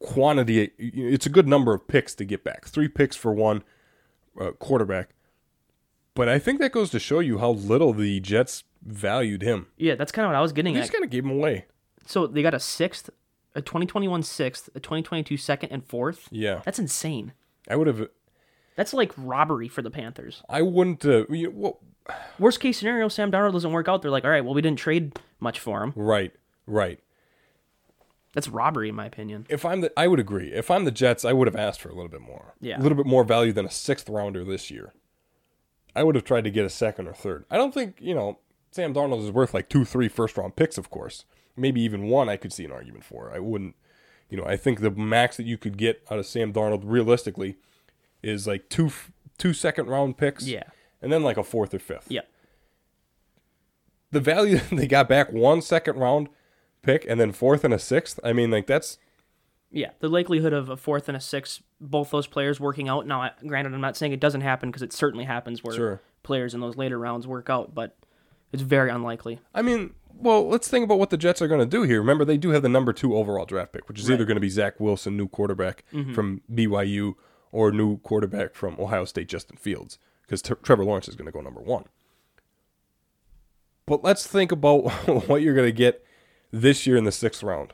quantity. 0.00 0.70
It's 0.78 1.26
a 1.26 1.30
good 1.30 1.46
number 1.46 1.72
of 1.74 1.86
picks 1.86 2.14
to 2.16 2.24
get 2.24 2.42
back. 2.42 2.66
Three 2.66 2.88
picks 2.88 3.14
for 3.16 3.32
one 3.32 3.62
uh, 4.40 4.50
quarterback. 4.52 5.10
But 6.14 6.28
I 6.28 6.38
think 6.38 6.58
that 6.60 6.72
goes 6.72 6.90
to 6.90 6.98
show 6.98 7.20
you 7.20 7.38
how 7.38 7.50
little 7.50 7.92
the 7.92 8.18
Jets 8.20 8.64
valued 8.82 9.42
him. 9.42 9.68
Yeah, 9.76 9.94
that's 9.94 10.10
kind 10.12 10.24
of 10.26 10.30
what 10.30 10.36
I 10.36 10.40
was 10.40 10.52
getting 10.52 10.74
They 10.74 10.80
at. 10.80 10.84
just 10.84 10.92
kind 10.92 11.04
of 11.04 11.10
gave 11.10 11.24
him 11.24 11.30
away. 11.30 11.66
So 12.06 12.26
they 12.26 12.42
got 12.42 12.54
a 12.54 12.60
sixth, 12.60 13.08
a 13.54 13.62
2021 13.62 14.22
sixth, 14.24 14.68
a 14.74 14.80
2022 14.80 15.36
second, 15.36 15.70
and 15.70 15.84
fourth. 15.86 16.28
Yeah, 16.32 16.62
That's 16.64 16.78
insane. 16.78 17.32
I 17.68 17.76
would 17.76 17.86
have. 17.86 18.08
That's 18.74 18.92
like 18.92 19.12
robbery 19.16 19.68
for 19.68 19.82
the 19.82 19.90
Panthers. 19.90 20.42
I 20.48 20.62
wouldn't. 20.62 21.04
Uh, 21.04 21.26
you 21.28 21.50
well, 21.54 21.78
Worst 22.38 22.58
case 22.58 22.78
scenario, 22.78 23.06
Sam 23.08 23.30
Darnold 23.30 23.52
doesn't 23.52 23.70
work 23.72 23.86
out. 23.86 24.02
They're 24.02 24.10
like, 24.10 24.24
all 24.24 24.30
right, 24.30 24.44
well, 24.44 24.54
we 24.54 24.62
didn't 24.62 24.78
trade 24.80 25.18
much 25.38 25.60
for 25.60 25.82
him. 25.84 25.92
right, 25.94 26.32
right. 26.66 26.98
That's 28.32 28.48
robbery, 28.48 28.88
in 28.88 28.94
my 28.94 29.06
opinion. 29.06 29.46
If 29.48 29.64
I'm 29.64 29.80
the, 29.80 29.92
I 29.96 30.06
would 30.06 30.20
agree. 30.20 30.52
If 30.52 30.70
I'm 30.70 30.84
the 30.84 30.90
Jets, 30.92 31.24
I 31.24 31.32
would 31.32 31.48
have 31.48 31.56
asked 31.56 31.80
for 31.80 31.88
a 31.88 31.94
little 31.94 32.08
bit 32.10 32.20
more. 32.20 32.54
Yeah. 32.60 32.78
a 32.78 32.82
little 32.82 32.96
bit 32.96 33.06
more 33.06 33.24
value 33.24 33.52
than 33.52 33.66
a 33.66 33.70
sixth 33.70 34.08
rounder 34.08 34.44
this 34.44 34.70
year. 34.70 34.92
I 35.96 36.04
would 36.04 36.14
have 36.14 36.24
tried 36.24 36.44
to 36.44 36.50
get 36.50 36.64
a 36.64 36.70
second 36.70 37.08
or 37.08 37.12
third. 37.12 37.44
I 37.50 37.56
don't 37.56 37.74
think 37.74 37.96
you 38.00 38.14
know 38.14 38.38
Sam 38.70 38.94
Darnold 38.94 39.24
is 39.24 39.32
worth 39.32 39.52
like 39.52 39.68
two, 39.68 39.84
three 39.84 40.08
first 40.08 40.36
round 40.36 40.54
picks. 40.54 40.78
Of 40.78 40.90
course, 40.90 41.24
maybe 41.56 41.80
even 41.80 42.06
one. 42.06 42.28
I 42.28 42.36
could 42.36 42.52
see 42.52 42.64
an 42.64 42.70
argument 42.72 43.04
for. 43.04 43.32
I 43.34 43.40
wouldn't. 43.40 43.74
You 44.28 44.36
know, 44.36 44.44
I 44.44 44.56
think 44.56 44.78
the 44.78 44.92
max 44.92 45.36
that 45.38 45.46
you 45.46 45.58
could 45.58 45.76
get 45.76 46.04
out 46.08 46.20
of 46.20 46.26
Sam 46.26 46.52
Darnold 46.52 46.82
realistically 46.84 47.56
is 48.22 48.46
like 48.46 48.68
two, 48.68 48.92
two 49.38 49.52
second 49.52 49.88
round 49.88 50.16
picks. 50.16 50.46
Yeah. 50.46 50.62
and 51.02 51.12
then 51.12 51.24
like 51.24 51.36
a 51.36 51.42
fourth 51.42 51.74
or 51.74 51.80
fifth. 51.80 52.06
Yeah. 52.08 52.20
The 54.12 54.20
value 54.20 54.58
they 54.72 54.86
got 54.86 55.08
back 55.08 55.32
one 55.32 55.62
second 55.62 55.96
round 55.96 56.28
pick 56.82 57.04
and 57.08 57.20
then 57.20 57.32
fourth 57.32 57.64
and 57.64 57.74
a 57.74 57.78
sixth. 57.78 58.18
I 58.24 58.32
mean, 58.32 58.50
like 58.50 58.66
that's 58.66 58.98
Yeah. 59.70 59.90
The 60.00 60.08
likelihood 60.08 60.52
of 60.52 60.68
a 60.68 60.76
fourth 60.76 61.08
and 61.08 61.16
a 61.16 61.20
sixth, 61.20 61.62
both 61.80 62.10
those 62.10 62.26
players 62.26 62.60
working 62.60 62.88
out. 62.88 63.06
Now, 63.06 63.30
granted, 63.46 63.74
I'm 63.74 63.80
not 63.80 63.96
saying 63.96 64.12
it 64.12 64.20
doesn't 64.20 64.40
happen 64.40 64.70
because 64.70 64.82
it 64.82 64.92
certainly 64.92 65.24
happens 65.24 65.62
where 65.62 65.74
Sure. 65.74 66.00
players 66.22 66.54
in 66.54 66.60
those 66.60 66.76
later 66.76 66.98
rounds 66.98 67.26
work 67.26 67.48
out, 67.48 67.74
but 67.74 67.96
it's 68.52 68.62
very 68.62 68.90
unlikely. 68.90 69.40
I 69.54 69.62
mean, 69.62 69.94
well, 70.14 70.48
let's 70.48 70.68
think 70.68 70.84
about 70.84 70.98
what 70.98 71.10
the 71.10 71.16
Jets 71.16 71.40
are 71.40 71.48
going 71.48 71.60
to 71.60 71.66
do 71.66 71.82
here. 71.82 72.00
Remember, 72.00 72.24
they 72.24 72.36
do 72.36 72.50
have 72.50 72.62
the 72.62 72.68
number 72.68 72.92
two 72.92 73.16
overall 73.16 73.46
draft 73.46 73.72
pick, 73.72 73.88
which 73.88 73.98
is 73.98 74.10
either 74.10 74.24
going 74.24 74.36
to 74.36 74.40
be 74.40 74.48
Zach 74.48 74.78
Wilson, 74.80 75.16
new 75.16 75.28
quarterback 75.28 75.84
mm-hmm. 75.92 76.12
from 76.12 76.42
BYU, 76.52 77.14
or 77.52 77.72
new 77.72 77.98
quarterback 77.98 78.54
from 78.54 78.76
Ohio 78.78 79.04
State, 79.04 79.28
Justin 79.28 79.56
Fields, 79.56 79.98
because 80.22 80.42
Trevor 80.42 80.84
Lawrence 80.84 81.08
is 81.08 81.16
going 81.16 81.26
to 81.26 81.32
go 81.32 81.40
number 81.40 81.60
one. 81.60 81.84
But 83.86 84.04
let's 84.04 84.26
think 84.26 84.52
about 84.52 84.90
what 85.28 85.42
you're 85.42 85.54
going 85.54 85.68
to 85.68 85.72
get 85.72 86.04
this 86.50 86.86
year 86.86 86.96
in 86.96 87.04
the 87.04 87.12
sixth 87.12 87.42
round. 87.42 87.72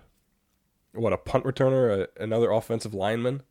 What, 0.92 1.12
a 1.12 1.18
punt 1.18 1.44
returner, 1.44 2.06
a, 2.18 2.22
another 2.22 2.50
offensive 2.50 2.94
lineman? 2.94 3.42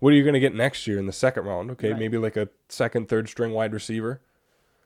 What 0.00 0.12
are 0.12 0.16
you 0.16 0.22
going 0.22 0.34
to 0.34 0.40
get 0.40 0.54
next 0.54 0.86
year 0.86 0.98
in 0.98 1.06
the 1.06 1.12
second 1.12 1.44
round? 1.46 1.70
Okay, 1.72 1.90
Right. 1.90 1.98
maybe 1.98 2.18
like 2.18 2.36
a 2.36 2.48
second, 2.68 3.08
third 3.08 3.28
string 3.28 3.52
wide 3.52 3.72
receiver. 3.72 4.20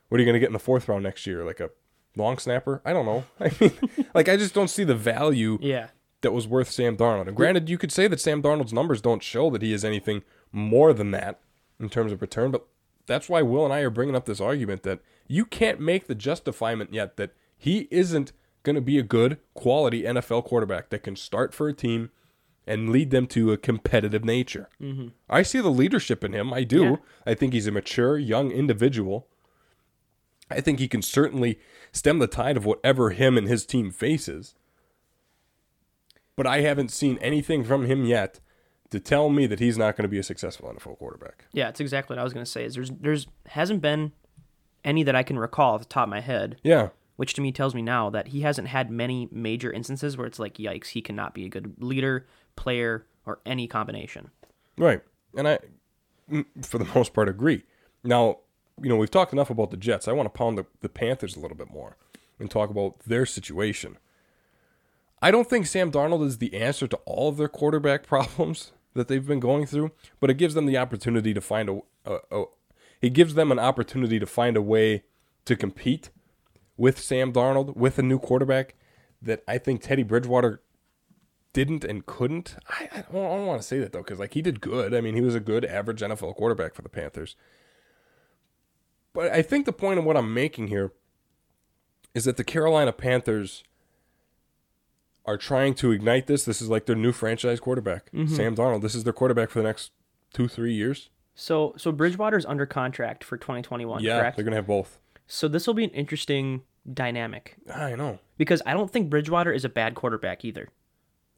What 0.08 0.18
are 0.18 0.20
you 0.20 0.26
going 0.26 0.34
to 0.34 0.40
get 0.40 0.46
in 0.48 0.52
the 0.52 0.58
fourth 0.60 0.88
round 0.88 1.02
next 1.02 1.26
year? 1.26 1.44
Like 1.44 1.58
a 1.60 1.70
long 2.16 2.38
snapper. 2.38 2.80
I 2.84 2.92
don't 2.92 3.04
know. 3.06 3.24
I 3.40 3.50
mean, 3.60 3.72
like 4.14 4.28
I 4.28 4.36
just 4.36 4.54
don't 4.54 4.68
see 4.68 4.84
the 4.84 4.94
value 4.94 5.58
Yeah. 5.60 5.88
that 6.20 6.32
was 6.32 6.46
worth 6.46 6.70
Sam 6.70 6.96
Darnold. 6.96 7.26
And 7.26 7.36
granted, 7.36 7.68
you 7.68 7.78
could 7.78 7.90
say 7.92 8.06
that 8.06 8.20
Sam 8.20 8.42
Darnold's 8.42 8.72
numbers 8.72 9.00
don't 9.00 9.22
show 9.22 9.50
that 9.50 9.62
he 9.62 9.72
is 9.72 9.84
anything 9.84 10.22
more 10.52 10.92
than 10.92 11.10
that 11.12 11.40
in 11.80 11.88
terms 11.88 12.12
of 12.12 12.20
return, 12.22 12.50
but 12.52 12.64
that's 13.06 13.28
why 13.28 13.42
Will 13.42 13.64
and 13.64 13.72
I 13.72 13.80
are 13.80 13.90
bringing 13.90 14.14
up 14.16 14.26
this 14.26 14.40
argument 14.40 14.82
that 14.84 15.00
you 15.26 15.44
can't 15.44 15.80
make 15.80 16.06
the 16.06 16.14
justifiement 16.14 16.92
yet 16.92 17.16
that 17.16 17.32
he 17.56 17.88
isn't 17.90 18.32
going 18.68 18.74
to 18.76 18.82
be 18.82 18.98
a 18.98 19.02
good 19.02 19.38
quality 19.54 20.02
NFL 20.02 20.44
quarterback 20.44 20.90
that 20.90 21.02
can 21.02 21.16
start 21.16 21.54
for 21.54 21.68
a 21.68 21.72
team 21.72 22.10
and 22.66 22.90
lead 22.90 23.10
them 23.10 23.26
to 23.28 23.50
a 23.50 23.56
competitive 23.56 24.24
nature. 24.24 24.68
Mm-hmm. 24.80 25.08
I 25.30 25.42
see 25.42 25.60
the 25.60 25.70
leadership 25.70 26.22
in 26.22 26.34
him. 26.34 26.52
I 26.52 26.64
do. 26.64 26.82
Yeah. 26.82 26.96
I 27.26 27.32
think 27.34 27.54
he's 27.54 27.66
a 27.66 27.72
mature, 27.72 28.18
young 28.18 28.50
individual. 28.50 29.26
I 30.50 30.60
think 30.60 30.78
he 30.78 30.86
can 30.86 31.00
certainly 31.00 31.58
stem 31.92 32.18
the 32.18 32.26
tide 32.26 32.58
of 32.58 32.66
whatever 32.66 33.10
him 33.10 33.38
and 33.38 33.48
his 33.48 33.64
team 33.64 33.90
faces. 33.90 34.54
But 36.36 36.46
I 36.46 36.60
haven't 36.60 36.90
seen 36.90 37.16
anything 37.22 37.64
from 37.64 37.86
him 37.86 38.04
yet 38.04 38.38
to 38.90 39.00
tell 39.00 39.30
me 39.30 39.46
that 39.46 39.60
he's 39.60 39.78
not 39.78 39.96
going 39.96 40.04
to 40.04 40.08
be 40.08 40.18
a 40.18 40.22
successful 40.22 40.70
NFL 40.72 40.98
quarterback. 40.98 41.46
Yeah, 41.52 41.68
it's 41.68 41.80
exactly 41.80 42.14
what 42.14 42.20
I 42.20 42.24
was 42.24 42.32
gonna 42.32 42.46
say. 42.46 42.64
Is 42.64 42.74
there's 42.74 42.90
there's 42.90 43.26
hasn't 43.46 43.82
been 43.82 44.12
any 44.84 45.02
that 45.02 45.14
I 45.16 45.22
can 45.22 45.38
recall 45.38 45.74
off 45.74 45.80
the 45.80 45.86
top 45.86 46.04
of 46.04 46.10
my 46.10 46.20
head, 46.20 46.56
Yeah. 46.62 46.90
Which 47.18 47.34
to 47.34 47.40
me 47.40 47.50
tells 47.50 47.74
me 47.74 47.82
now 47.82 48.08
that 48.08 48.28
he 48.28 48.42
hasn't 48.42 48.68
had 48.68 48.92
many 48.92 49.28
major 49.32 49.72
instances 49.72 50.16
where 50.16 50.26
it's 50.28 50.38
like, 50.38 50.54
yikes, 50.54 50.90
he 50.90 51.02
cannot 51.02 51.34
be 51.34 51.44
a 51.44 51.48
good 51.48 51.74
leader, 51.82 52.28
player, 52.54 53.06
or 53.26 53.40
any 53.44 53.66
combination. 53.66 54.30
Right. 54.76 55.00
And 55.36 55.48
I, 55.48 55.58
for 56.62 56.78
the 56.78 56.88
most 56.94 57.12
part, 57.12 57.28
agree. 57.28 57.64
Now, 58.04 58.38
you 58.80 58.88
know, 58.88 58.94
we've 58.94 59.10
talked 59.10 59.32
enough 59.32 59.50
about 59.50 59.72
the 59.72 59.76
Jets. 59.76 60.06
I 60.06 60.12
want 60.12 60.26
to 60.26 60.38
pound 60.38 60.58
the, 60.58 60.66
the 60.80 60.88
Panthers 60.88 61.34
a 61.34 61.40
little 61.40 61.56
bit 61.56 61.72
more 61.72 61.96
and 62.38 62.48
talk 62.48 62.70
about 62.70 63.00
their 63.00 63.26
situation. 63.26 63.98
I 65.20 65.32
don't 65.32 65.50
think 65.50 65.66
Sam 65.66 65.90
Darnold 65.90 66.24
is 66.24 66.38
the 66.38 66.54
answer 66.54 66.86
to 66.86 66.96
all 66.98 67.30
of 67.30 67.36
their 67.36 67.48
quarterback 67.48 68.06
problems 68.06 68.70
that 68.94 69.08
they've 69.08 69.26
been 69.26 69.40
going 69.40 69.66
through, 69.66 69.90
but 70.20 70.30
it 70.30 70.34
gives 70.34 70.54
them 70.54 70.66
the 70.66 70.78
opportunity 70.78 71.34
to 71.34 71.40
find 71.40 71.68
a, 71.68 71.80
a, 72.06 72.18
a 72.30 72.44
it 73.00 73.12
gives 73.12 73.34
them 73.34 73.50
an 73.50 73.58
opportunity 73.58 74.20
to 74.20 74.26
find 74.26 74.56
a 74.56 74.62
way 74.62 75.02
to 75.46 75.56
compete 75.56 76.10
with 76.78 76.98
Sam 76.98 77.32
Darnold, 77.32 77.76
with 77.76 77.98
a 77.98 78.02
new 78.02 78.18
quarterback 78.18 78.76
that 79.20 79.42
I 79.46 79.58
think 79.58 79.82
Teddy 79.82 80.04
Bridgewater 80.04 80.62
didn't 81.52 81.84
and 81.84 82.06
couldn't. 82.06 82.56
I, 82.68 82.88
I 82.92 82.96
don't, 83.02 83.12
don't 83.12 83.46
want 83.46 83.60
to 83.60 83.66
say 83.66 83.78
that 83.80 83.92
though, 83.92 83.98
because 83.98 84.18
like 84.18 84.32
he 84.32 84.40
did 84.40 84.62
good. 84.62 84.94
I 84.94 85.02
mean, 85.02 85.14
he 85.14 85.20
was 85.20 85.34
a 85.34 85.40
good 85.40 85.64
average 85.66 86.00
NFL 86.00 86.36
quarterback 86.36 86.74
for 86.74 86.82
the 86.82 86.88
Panthers. 86.88 87.36
But 89.12 89.32
I 89.32 89.42
think 89.42 89.66
the 89.66 89.72
point 89.72 89.98
of 89.98 90.04
what 90.04 90.16
I'm 90.16 90.32
making 90.32 90.68
here 90.68 90.92
is 92.14 92.24
that 92.24 92.36
the 92.36 92.44
Carolina 92.44 92.92
Panthers 92.92 93.64
are 95.26 95.36
trying 95.36 95.74
to 95.74 95.90
ignite 95.90 96.26
this. 96.26 96.44
This 96.44 96.62
is 96.62 96.68
like 96.68 96.86
their 96.86 96.96
new 96.96 97.12
franchise 97.12 97.58
quarterback, 97.60 98.10
mm-hmm. 98.12 98.34
Sam 98.34 98.54
Darnold. 98.54 98.82
This 98.82 98.94
is 98.94 99.04
their 99.04 99.12
quarterback 99.12 99.50
for 99.50 99.60
the 99.60 99.66
next 99.66 99.90
two, 100.32 100.46
three 100.46 100.74
years. 100.74 101.10
So 101.34 101.74
so 101.76 101.92
Bridgewater's 101.92 102.46
under 102.46 102.66
contract 102.66 103.24
for 103.24 103.36
2021, 103.36 104.02
yeah, 104.02 104.20
correct? 104.20 104.36
they're 104.36 104.44
gonna 104.44 104.56
have 104.56 104.66
both. 104.66 104.98
So 105.28 105.46
this 105.46 105.66
will 105.66 105.74
be 105.74 105.84
an 105.84 105.90
interesting 105.90 106.62
dynamic 106.92 107.56
I 107.72 107.94
know. 107.94 108.18
because 108.38 108.62
I 108.66 108.72
don't 108.72 108.90
think 108.90 109.10
Bridgewater 109.10 109.52
is 109.52 109.64
a 109.64 109.68
bad 109.68 109.94
quarterback 109.94 110.44
either. 110.44 110.68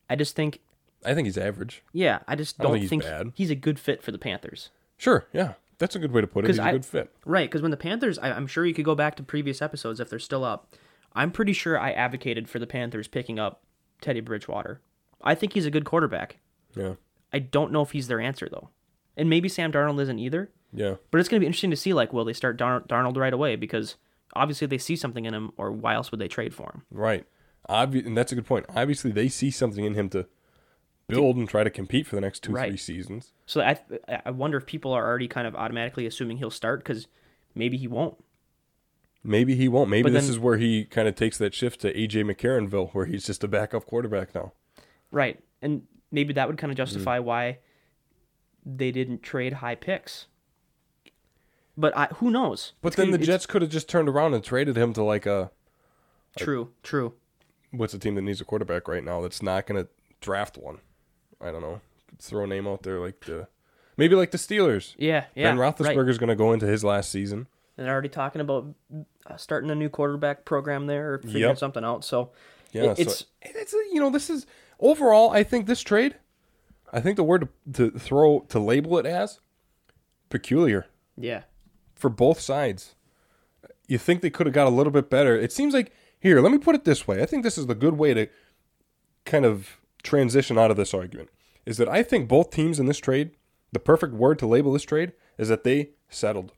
I 0.09 0.17
just 0.17 0.35
think, 0.37 0.61
I 1.05 1.13
think 1.15 1.27
he's 1.27 1.37
average. 1.39 1.83
yeah, 1.93 2.21
I 2.29 2.37
just 2.37 2.57
I 2.59 2.63
don't 2.63 2.73
don't, 2.73 2.75
think 2.75 2.83
he's 2.83 2.91
think, 2.91 3.03
bad. 3.05 3.33
he's 3.35 3.51
a 3.51 3.55
good 3.57 3.79
fit 3.79 4.03
for 4.03 4.13
the 4.13 4.19
Panthers. 4.19 4.71
Sure, 4.97 5.27
yeah, 5.33 5.55
that's 5.79 5.95
a 5.97 5.99
good 5.99 6.13
way 6.13 6.21
to 6.21 6.27
put 6.27 6.45
it. 6.45 6.49
He's 6.49 6.59
a 6.59 6.63
I- 6.65 6.73
good 6.73 6.87
fit. 6.87 7.11
Right, 7.25 7.49
because 7.51 7.63
when 7.63 7.71
the 7.73 7.77
Panthers, 7.77 8.19
I, 8.19 8.31
I'm 8.31 8.47
sure 8.47 8.65
you 8.65 8.75
could 8.75 8.85
go 8.85 8.95
back 8.95 9.17
to 9.17 9.23
previous 9.23 9.61
episodes 9.61 9.99
if 10.01 10.09
they're 10.09 10.19
still 10.19 10.45
up. 10.45 10.75
I'm 11.13 11.33
pretty 11.33 11.53
sure 11.53 11.79
I 11.79 11.91
advocated 11.91 12.49
for 12.49 12.59
the 12.61 12.67
Panthers 12.69 13.09
picking 13.09 13.39
up 13.41 13.63
Teddy 14.01 14.21
Bridgewater. 14.21 14.81
I 15.23 15.35
think 15.35 15.55
he's 15.55 15.67
a 15.67 15.71
good 15.71 15.85
quarterback. 15.85 16.37
Yeah, 16.77 16.95
I 17.33 17.41
don't 17.41 17.73
know 17.73 17.83
if 17.83 17.91
he's 17.91 18.07
their 18.07 18.21
answer 18.21 18.49
though, 18.51 18.71
and 19.17 19.29
maybe 19.29 19.49
Sam 19.49 19.73
Darnold 19.73 20.01
isn't 20.01 20.19
either. 20.21 20.51
Yeah. 20.73 20.95
But 21.11 21.19
it's 21.21 21.29
going 21.29 21.39
to 21.39 21.41
be 21.41 21.47
interesting 21.47 21.71
to 21.71 21.77
see 21.77 21.93
like 21.93 22.13
will 22.13 22.25
they 22.25 22.33
start 22.33 22.57
Dar- 22.57 22.81
Darnold 22.83 23.17
right 23.17 23.33
away 23.33 23.57
because 23.57 23.97
obviously 24.35 24.67
they 24.67 24.79
see 24.79 24.97
something 24.97 25.25
in 25.25 25.35
him, 25.35 25.53
or 25.57 25.71
why 25.73 25.95
else 25.95 26.11
would 26.11 26.21
they 26.21 26.29
trade 26.29 26.55
for 26.55 26.71
him? 26.73 26.83
Right. 26.91 27.27
Obvi- 27.69 28.07
and 28.07 28.17
that's 28.17 28.33
a 28.33 28.35
good 28.35 28.47
point. 28.47 28.67
Obviously, 28.75 29.11
they 29.13 29.29
see 29.29 29.51
something 29.51 29.85
in 29.85 29.95
him 29.95 30.09
to 30.11 30.27
build 31.09 31.37
and 31.37 31.49
try 31.49 31.65
to 31.65 31.71
compete 31.71 32.07
for 32.07 32.15
the 32.15 32.21
next 32.21 32.41
two, 32.45 32.53
Right. 32.53 32.69
three 32.71 32.77
seasons. 32.77 33.33
So 33.47 33.61
I 33.61 33.79
I 34.25 34.31
wonder 34.31 34.57
if 34.59 34.67
people 34.67 34.93
are 34.93 35.05
already 35.07 35.27
kind 35.29 35.47
of 35.47 35.55
automatically 35.57 36.07
assuming 36.07 36.37
he'll 36.39 36.51
start 36.51 36.81
because 36.81 37.07
maybe 37.55 37.77
he 37.77 37.89
won't. 37.89 38.17
Maybe 39.23 39.55
he 39.57 39.69
won't. 39.69 39.91
Maybe 39.91 40.05
But 40.05 40.13
this 40.15 40.25
then- 40.25 40.31
is 40.31 40.39
where 40.39 40.57
he 40.57 40.85
kind 40.87 41.07
of 41.09 41.15
takes 41.17 41.37
that 41.39 41.53
shift 41.53 41.81
to 41.83 41.93
AJ 41.93 42.23
McCarronville, 42.23 42.95
where 42.95 43.05
he's 43.07 43.27
just 43.27 43.45
a 43.45 43.49
backup 43.49 43.85
quarterback 43.87 44.35
now. 44.35 44.53
Right. 45.11 45.41
And 45.61 45.83
maybe 46.11 46.33
that 46.35 46.49
would 46.49 46.57
kind 46.57 46.71
of 46.71 46.77
Mm. 46.77 46.79
justify 46.79 47.19
why 47.19 47.59
they 48.65 48.91
didn't 48.91 49.23
trade 49.23 49.55
high 49.55 49.75
picks. 49.75 50.27
But 51.77 51.97
I, 51.97 52.07
who 52.17 52.31
knows? 52.31 52.73
But 52.83 52.97
then 52.97 53.11
the 53.11 53.15
it's- 53.15 53.27
Jets 53.27 53.47
could 53.47 53.63
have 53.63 53.71
just 53.71 53.89
turned 53.89 54.09
around 54.09 54.35
and 54.35 54.43
traded 54.45 54.77
him 54.77 54.93
to 54.95 55.03
like 55.03 55.27
a 55.27 55.51
True, 56.39 56.71
true. 56.83 57.15
what's 57.73 57.93
a 57.95 57.99
team 57.99 58.15
that 58.15 58.23
needs 58.23 58.41
a 58.41 58.45
quarterback 58.45 58.87
right 58.87 59.03
now 59.03 59.21
that's 59.21 59.43
not 59.43 59.67
going 59.67 59.83
to 59.83 59.91
draft 60.21 60.57
one. 60.59 60.79
I 61.41 61.51
don't 61.51 61.61
know. 61.63 61.81
Throw 62.19 62.45
a 62.45 62.47
name 62.47 62.67
out 62.69 62.83
there 62.83 63.01
like 63.01 63.21
the 63.25 63.49
maybe 63.97 64.15
like 64.15 64.31
the 64.31 64.39
Steelers. 64.39 64.95
Yeah, 64.99 65.25
yeah. 65.35 65.49
ben 65.51 65.59
right. 65.59 65.77
Roethlisberger's 65.77 66.19
going 66.19 66.29
to 66.29 66.37
go 66.37 66.53
into 66.53 66.67
his 66.67 66.85
last 66.85 67.11
season. 67.11 67.47
And 67.77 67.87
they're 67.87 67.93
already 67.93 68.11
talking 68.11 68.41
about 68.43 68.67
uh, 69.27 69.37
starting 69.37 69.71
a 69.71 69.75
new 69.75 69.89
quarterback 69.89 70.45
program 70.45 70.87
there 70.87 71.15
or 71.15 71.19
figuring 71.19 71.43
Yep. 71.45 71.59
something 71.59 71.85
out. 71.85 72.05
So 72.05 72.31
Yeah, 72.73 72.91
it- 72.93 72.99
it's 73.01 73.19
so 73.21 73.25
it's 73.43 73.73
you 73.73 74.01
know 74.01 74.11
this 74.11 74.29
is 74.31 74.47
overall. 74.79 75.31
I 75.31 75.43
think 75.43 75.67
this 75.67 75.81
trade, 75.81 76.17
I 76.93 77.01
think 77.01 77.17
the 77.17 77.25
word 77.25 77.49
to, 77.73 77.91
to 77.91 77.99
throw 77.99 78.41
to 78.51 78.59
label 78.61 78.99
it 78.99 79.07
as 79.07 79.41
peculiar 80.29 80.87
yeah, 81.17 81.43
for 82.01 82.09
both 82.09 82.41
sides. 82.41 82.95
You 83.87 83.99
think 83.99 84.21
they 84.21 84.31
could 84.31 84.47
have 84.47 84.55
got 84.55 84.67
a 84.67 84.71
little 84.71 84.93
bit 84.93 85.11
better? 85.11 85.37
It 85.37 85.53
seems 85.53 85.75
like 85.75 85.93
here. 86.19 86.41
Let 86.41 86.53
me 86.53 86.59
put 86.59 86.75
it 86.75 86.85
this 86.85 87.07
way. 87.07 87.23
I 87.23 87.27
think 87.27 87.43
this 87.43 87.59
is 87.59 87.67
the 87.67 87.75
good 87.75 87.99
way 87.99 88.15
to 88.15 88.29
kind 89.25 89.45
of 89.45 89.79
transition 90.03 90.59
out 90.59 90.71
of 90.71 90.77
this 90.77 90.95
argument. 90.95 91.31
Is 91.67 91.77
that 91.77 91.89
I 91.89 92.03
think 92.03 92.29
both 92.29 92.51
teams 92.51 92.79
in 92.79 92.87
this 92.87 92.99
trade, 92.99 93.33
the 93.73 93.79
perfect 93.79 94.15
word 94.15 94.39
to 94.41 94.47
label 94.47 94.73
this 94.73 94.83
trade 94.83 95.13
is 95.39 95.49
that 95.49 95.65
they 95.65 95.91
settled. 96.09 96.53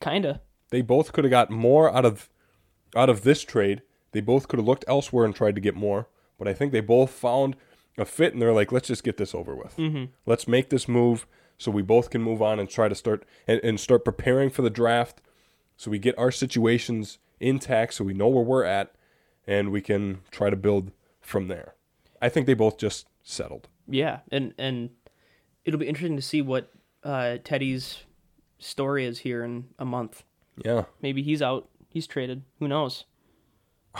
kinda. 0.00 0.40
They 0.70 0.80
both 0.80 1.12
could 1.12 1.24
have 1.24 1.30
got 1.30 1.50
more 1.50 1.94
out 1.94 2.04
of 2.04 2.28
out 2.96 3.10
of 3.10 3.22
this 3.22 3.42
trade. 3.44 3.82
They 4.12 4.20
both 4.20 4.48
could 4.48 4.58
have 4.58 4.66
looked 4.66 4.84
elsewhere 4.88 5.24
and 5.24 5.34
tried 5.34 5.54
to 5.54 5.60
get 5.60 5.74
more, 5.74 6.08
but 6.38 6.48
I 6.48 6.52
think 6.54 6.72
they 6.72 6.80
both 6.80 7.10
found 7.10 7.56
a 7.96 8.04
fit 8.04 8.32
and 8.32 8.42
they're 8.42 8.52
like, 8.52 8.72
let's 8.72 8.88
just 8.88 9.04
get 9.04 9.16
this 9.16 9.34
over 9.34 9.54
with. 9.54 9.76
Mm-hmm. 9.76 10.06
Let's 10.26 10.48
make 10.48 10.70
this 10.70 10.88
move 10.88 11.26
so 11.62 11.70
we 11.70 11.82
both 11.82 12.10
can 12.10 12.22
move 12.22 12.42
on 12.42 12.58
and 12.58 12.68
try 12.68 12.88
to 12.88 12.94
start 12.94 13.24
and, 13.46 13.60
and 13.62 13.78
start 13.78 14.04
preparing 14.04 14.50
for 14.50 14.62
the 14.62 14.70
draft, 14.70 15.22
so 15.76 15.90
we 15.90 15.98
get 15.98 16.18
our 16.18 16.30
situations 16.32 17.18
intact, 17.38 17.94
so 17.94 18.04
we 18.04 18.12
know 18.14 18.26
where 18.28 18.42
we're 18.44 18.64
at, 18.64 18.94
and 19.46 19.70
we 19.70 19.80
can 19.80 20.20
try 20.30 20.50
to 20.50 20.56
build 20.56 20.90
from 21.20 21.46
there. 21.46 21.74
I 22.20 22.28
think 22.28 22.46
they 22.46 22.54
both 22.54 22.78
just 22.78 23.06
settled. 23.22 23.68
Yeah, 23.88 24.20
and 24.32 24.54
and 24.58 24.90
it'll 25.64 25.78
be 25.80 25.86
interesting 25.88 26.16
to 26.16 26.22
see 26.22 26.42
what 26.42 26.72
uh, 27.04 27.38
Teddy's 27.44 28.04
story 28.58 29.04
is 29.04 29.20
here 29.20 29.44
in 29.44 29.66
a 29.78 29.84
month. 29.84 30.24
Yeah, 30.64 30.84
Maybe 31.00 31.22
he's 31.22 31.42
out. 31.42 31.68
He's 31.88 32.06
traded. 32.06 32.42
Who 32.58 32.66
knows? 32.68 33.04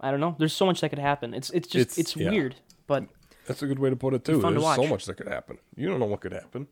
I 0.00 0.10
don't 0.12 0.20
know. 0.20 0.36
There's 0.38 0.52
so 0.52 0.66
much 0.66 0.80
that 0.80 0.90
could 0.90 0.98
happen. 1.00 1.34
It's 1.34 1.50
it's 1.50 1.68
just 1.68 1.98
It's- 1.98 1.98
it's, 1.98 2.16
yeah. 2.16 2.30
weird, 2.30 2.56
but 2.86 3.06
That's 3.46 3.62
a 3.62 3.66
good 3.66 3.78
way 3.80 3.90
to 3.90 3.96
put 3.96 4.14
it 4.14 4.24
too. 4.24 4.40
There's 4.40 4.74
so 4.76 4.86
much 4.86 5.06
that 5.06 5.16
could 5.16 5.28
happen. 5.28 5.58
You 5.76 5.88
don't 5.88 5.98
know 6.00 6.06
what 6.06 6.20
could 6.20 6.32
happen. 6.32 6.68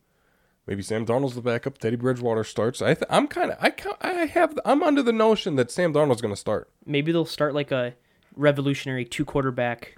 Maybe 0.67 0.83
Sam 0.83 1.07
Darnold's 1.07 1.35
the 1.37 1.41
backup. 1.43 1.79
Teddy 1.79 1.97
Bridgewater 1.97 2.43
starts. 2.45 2.83
I 2.83 2.95
th- 2.95 3.07
I'm 3.09 3.29
kind 3.29 3.53
of 3.53 3.59
I 3.61 3.73
I 4.01 4.27
have 4.27 4.59
I'm 4.65 4.83
under 4.83 5.03
the 5.03 5.13
notion 5.13 5.55
that 5.57 5.71
Sam 5.71 5.93
Darnold's 5.93 6.21
going 6.23 6.35
to 6.35 6.41
start. 6.41 6.71
maybe 6.85 7.13
they'll 7.13 7.25
start 7.25 7.55
like 7.55 7.71
a 7.71 7.95
revolutionary 8.35 9.05
two 9.05 9.25
quarterback 9.25 9.97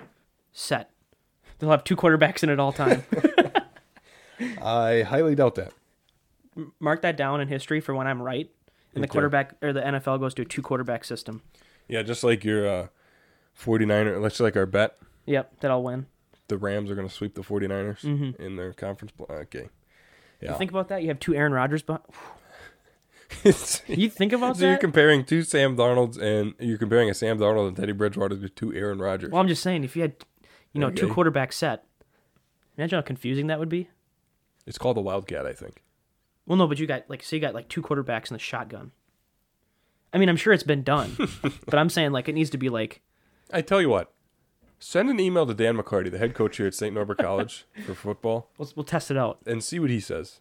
set. 0.53 0.91
They'll 1.59 1.71
have 1.71 1.85
two 1.85 1.97
quarterbacks 1.97 2.43
in 2.43 2.51
at 2.51 2.61
all 2.61 2.73
time. 2.73 3.03
I 4.63 5.03
highly 5.03 5.35
doubt 5.35 5.57
that. 5.57 5.73
Mark 6.81 7.03
that 7.03 7.17
down 7.17 7.41
in 7.41 7.49
history 7.49 7.81
for 7.81 7.95
when 7.95 8.07
I'm 8.07 8.23
right. 8.23 8.51
And 8.95 9.03
the 9.05 9.09
Okay. 9.09 9.13
quarterback 9.13 9.55
or 9.63 9.73
the 9.73 9.81
NFL 9.81 10.21
goes 10.21 10.35
to 10.35 10.43
a 10.43 10.45
two 10.45 10.63
quarterback 10.63 11.05
system. 11.05 11.43
Yeah, 11.89 12.03
just 12.03 12.23
like 12.25 12.45
your 12.45 12.69
uh, 12.69 12.87
49er, 13.61 14.21
let's 14.21 14.39
like 14.41 14.57
our 14.57 14.67
bet, 14.67 14.97
Yep, 15.27 15.61
that 15.61 15.71
I'll 15.71 15.83
win. 15.83 16.07
the 16.49 16.59
Rams 16.59 16.91
are 16.91 16.95
going 16.95 17.09
to 17.09 17.15
sweep 17.15 17.35
the 17.35 17.43
49ers 17.43 18.01
Mm-hmm. 18.03 18.43
in 18.43 18.57
their 18.57 18.73
conference. 18.73 19.13
Pl- 19.13 19.27
okay. 20.43 20.53
You 20.53 20.59
think 20.59 20.71
about 20.71 20.89
that? 20.89 21.03
You 21.03 21.09
have 21.09 21.21
two 21.21 21.35
Aaron 21.35 21.53
Rodgers, 21.53 21.83
but 21.83 22.05
you 23.45 24.09
think 24.11 24.33
about 24.33 24.57
that? 24.57 24.61
So 24.61 24.67
you're 24.69 24.77
comparing 24.79 25.25
two 25.25 25.43
Sam 25.43 25.77
Darnolds 25.77 26.21
and 26.21 26.55
you're 26.59 26.79
comparing 26.79 27.11
a 27.11 27.15
Sam 27.15 27.39
Darnold 27.39 27.69
and 27.69 27.77
Teddy 27.77 27.93
Bridgewater 27.93 28.37
to 28.37 28.49
two 28.49 28.73
Aaron 28.75 28.99
Rodgers. 28.99 29.31
Well, 29.31 29.41
I'm 29.41 29.49
just 29.49 29.63
saying, 29.63 29.85
if 29.85 29.97
you 29.97 30.03
had, 30.03 30.15
you 30.73 30.81
know, 30.81 30.91
two 30.91 31.07
Okay. 31.07 31.15
quarterback 31.15 31.53
set, 31.53 31.85
imagine 32.77 32.97
how 32.97 33.03
confusing 33.03 33.47
that 33.49 33.59
would 33.59 33.69
be. 33.69 33.89
It's 34.67 34.79
called 34.79 34.97
the 34.97 35.01
Wildcat, 35.03 35.47
I 35.47 35.53
think. 35.53 35.83
Well, 36.47 36.57
no, 36.57 36.67
but 36.67 36.79
you 36.79 36.87
got 36.87 37.05
like, 37.09 37.23
so 37.23 37.37
you 37.37 37.41
got 37.41 37.55
like 37.55 37.69
two 37.69 37.83
quarterbacks 37.83 38.31
in 38.31 38.35
the 38.35 38.39
shotgun. 38.39 38.93
I 40.13 40.19
mean, 40.19 40.29
I'm 40.31 40.37
sure 40.37 40.53
it's 40.55 40.63
been 40.63 40.83
done, 40.83 41.17
but 41.67 41.75
I'm 41.79 41.91
saying 41.91 42.13
like 42.13 42.29
it 42.29 42.35
needs 42.35 42.51
to 42.51 42.59
be 42.59 42.71
like 42.71 43.03
I 43.53 43.61
tell 43.63 43.81
you 43.81 43.89
what, 43.91 44.13
send 44.79 45.11
an 45.11 45.21
email 45.21 45.47
to 45.47 45.55
Dan 45.55 45.77
McCarty, 45.77 46.11
the 46.11 46.19
head 46.19 46.35
coach 46.35 46.57
here 46.57 46.67
at 46.67 46.75
St. 46.75 46.95
Norbert 46.95 47.19
College 47.21 47.67
for 47.85 47.95
football, 47.95 48.51
we'll, 48.59 48.71
we'll 48.77 48.85
test 48.85 49.11
it 49.11 49.17
out. 49.17 49.39
and 49.47 49.63
see 49.63 49.79
what 49.79 49.91
he 49.91 50.01
says. 50.01 50.41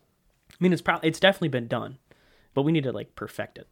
I 0.51 0.55
mean, 0.59 0.73
it's 0.73 0.81
probably 0.81 1.09
it's 1.09 1.19
definitely 1.19 1.49
been 1.49 1.67
done, 1.67 1.97
but 2.53 2.63
we 2.63 2.71
need 2.71 2.83
to 2.83 2.91
like 2.91 3.15
perfect 3.15 3.57
it. 3.57 3.67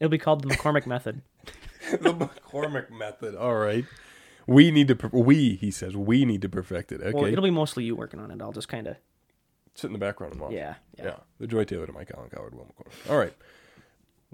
It'll 0.00 0.10
be 0.10 0.18
called 0.18 0.42
the 0.42 0.48
McCormick 0.48 0.86
method. 0.86 1.22
the 1.90 2.14
McCormick 2.14 2.90
method. 2.90 3.34
All 3.34 3.56
right. 3.56 3.84
We 4.46 4.70
need 4.70 4.88
to, 4.88 4.96
per- 4.96 5.08
we, 5.16 5.54
he 5.54 5.70
says, 5.70 5.96
we 5.96 6.24
need 6.24 6.42
to 6.42 6.48
perfect 6.48 6.92
it. 6.92 7.00
Okay. 7.00 7.12
Well, 7.12 7.24
it'll 7.26 7.44
be 7.44 7.50
mostly 7.50 7.84
you 7.84 7.96
working 7.96 8.20
on 8.20 8.30
it. 8.30 8.42
I'll 8.42 8.52
just 8.52 8.68
kind 8.68 8.86
of 8.86 8.96
Sit 9.74 9.88
in 9.88 9.92
the 9.92 9.98
background 9.98 10.34
and 10.34 10.42
watch. 10.42 10.52
yeah, 10.52 10.74
yeah. 10.96 11.04
Yeah. 11.04 11.16
The 11.38 11.46
Joy 11.46 11.64
Taylor 11.64 11.86
to 11.86 11.92
Mike 11.92 12.10
Allen 12.16 12.30
Coward, 12.30 12.54
Will 12.54 12.64
McCormick. 12.66 13.10
All 13.10 13.18
right. 13.18 13.34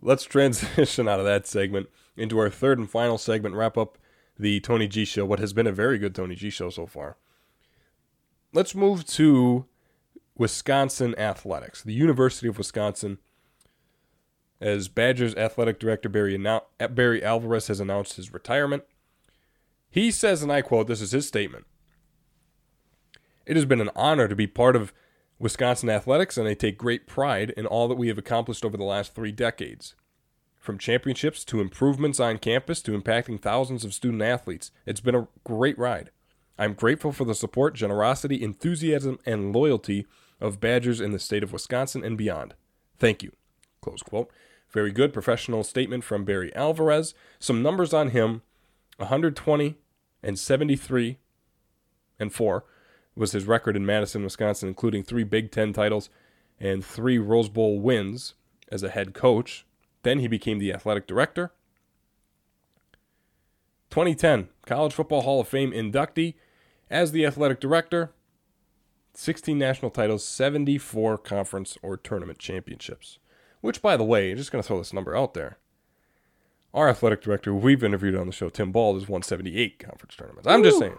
Let's 0.03 0.25
transition 0.25 1.09
out 1.09 1.19
of 1.19 1.27
that 1.27 1.47
segment 1.47 1.89
into 2.17 2.39
our 2.39 2.51
third 2.51 2.79
and 2.79 2.91
final 2.91 3.17
segment, 3.19 3.55
wrap 3.55 3.79
up 3.79 3.97
the 4.41 4.61
Tony 4.61 4.89
G 4.89 5.05
show, 5.05 5.25
what 5.25 5.39
has 5.39 5.53
been 5.53 5.67
a 5.67 5.73
very 5.73 5.99
good 5.99 6.15
Tony 6.15 6.35
G 6.35 6.51
show 6.51 6.71
so 6.71 6.87
far. 6.87 7.17
Let's 8.53 8.75
move 8.75 9.07
to 9.09 9.67
Wisconsin 10.37 11.15
athletics. 11.19 11.83
The 11.83 11.93
University 11.93 12.49
of 12.49 12.59
Wisconsin, 12.59 13.19
as 14.61 14.89
Badgers 14.89 15.35
athletic 15.37 15.79
director 15.79 16.09
Barry, 16.09 16.37
Barry 16.91 17.23
Alvarez 17.23 17.69
has 17.69 17.81
announced 17.81 18.17
his 18.17 18.33
retirement. 18.33 18.85
He 19.91 20.11
says, 20.11 20.43
and 20.43 20.53
I 20.53 20.63
quote, 20.63 20.87
this 20.87 21.01
is 21.01 21.13
his 21.13 21.29
statement. 21.29 21.67
It 23.47 23.57
has 23.57 23.65
been 23.65 23.81
an 23.81 23.91
honor 23.97 24.29
to 24.29 24.37
be 24.37 24.47
part 24.47 24.77
of 24.77 24.93
Wisconsin 25.39 25.91
athletics, 25.91 26.37
and 26.37 26.47
I 26.47 26.55
take 26.55 26.79
great 26.79 27.07
pride 27.07 27.51
in 27.51 27.67
all 27.67 27.89
that 27.89 27.97
we 27.97 28.09
have 28.09 28.19
accomplished 28.19 28.65
over 28.65 28.77
the 28.77 28.85
last 28.85 29.15
three 29.15 29.33
decades. 29.33 29.95
From 30.61 30.77
championships 30.77 31.43
to 31.45 31.63
improvements 31.63 32.21
on 32.21 32.37
campus 32.37 32.83
to 32.83 32.93
impacting 32.93 33.41
thousands 33.41 33.83
of 33.83 33.95
student 33.95 34.23
athletes, 34.23 34.71
it's 34.85 35.01
been 35.01 35.15
a 35.15 35.27
great 35.43 35.79
ride. 35.79 36.11
I'm 36.59 36.75
grateful 36.75 37.13
for 37.13 37.25
the 37.25 37.35
support, 37.35 37.75
generosity, 37.75 38.43
enthusiasm, 38.43 39.19
and 39.25 39.55
loyalty 39.55 40.07
of 40.39 40.61
Badgers 40.61 41.01
in 41.01 41.13
the 41.13 41.19
state 41.19 41.43
of 41.43 41.55
Wisconsin 41.55 42.05
and 42.05 42.19
beyond. 42.19 42.55
Thank 42.99 43.23
you. 43.23 43.33
Close 43.81 44.03
quote. 44.03 44.31
Very 44.71 44.93
good 44.93 45.15
professional 45.15 45.65
statement 45.65 46.05
from 46.05 46.27
Barry 46.27 46.55
Alvarez. 46.55 47.15
Some 47.39 47.63
numbers 47.63 47.95
on 47.95 48.11
him 48.11 48.43
120 48.99 49.77
and 50.23 50.39
73 50.39 51.17
and 52.19 52.33
4 52.33 52.65
was 53.17 53.33
his 53.33 53.47
record 53.47 53.77
in 53.77 53.87
Madison, 53.87 54.23
Wisconsin, 54.23 54.69
including 54.69 55.03
three 55.03 55.25
Big 55.25 55.51
Ten 55.51 55.73
titles 55.73 56.11
and 56.61 56.85
three 56.85 57.17
Rose 57.17 57.49
Bowl 57.49 57.81
wins 57.81 58.35
as 58.71 58.83
a 58.83 58.91
head 58.91 59.15
coach. 59.15 59.65
Then 60.03 60.19
he 60.21 60.29
became 60.29 60.59
the 60.59 60.73
athletic 60.73 61.07
director. 61.07 61.53
2010, 63.91 64.49
College 64.67 64.93
Football 64.93 65.23
Hall 65.23 65.41
of 65.41 65.49
Fame 65.49 65.73
inductee 65.73 66.35
as 66.89 67.13
the 67.13 67.27
athletic 67.27 67.61
director. 67.61 68.13
16 69.15 69.59
national 69.59 69.91
titles, 69.91 70.25
74 70.25 71.19
conference 71.19 71.77
or 71.83 71.97
tournament 71.97 72.39
championships. 72.39 73.19
Which, 73.61 73.83
by 73.83 73.97
the 73.97 74.05
way, 74.05 74.31
I'm 74.31 74.37
just 74.37 74.53
going 74.53 74.63
to 74.63 74.67
throw 74.67 74.79
this 74.79 74.93
number 74.93 75.17
out 75.17 75.35
there. 75.35 75.59
Our 76.73 76.89
athletic 76.89 77.21
director, 77.21 77.53
we've 77.53 77.83
interviewed 77.83 78.15
on 78.15 78.27
the 78.27 78.33
show, 78.33 78.49
Tim 78.49 78.71
Bald, 78.71 78.95
has 79.01 79.09
won 79.09 79.23
78 79.23 79.81
conference 79.81 80.15
tournaments. 80.15 80.47
I'm 80.47 80.63
just 80.63 80.79
saying. 80.79 80.97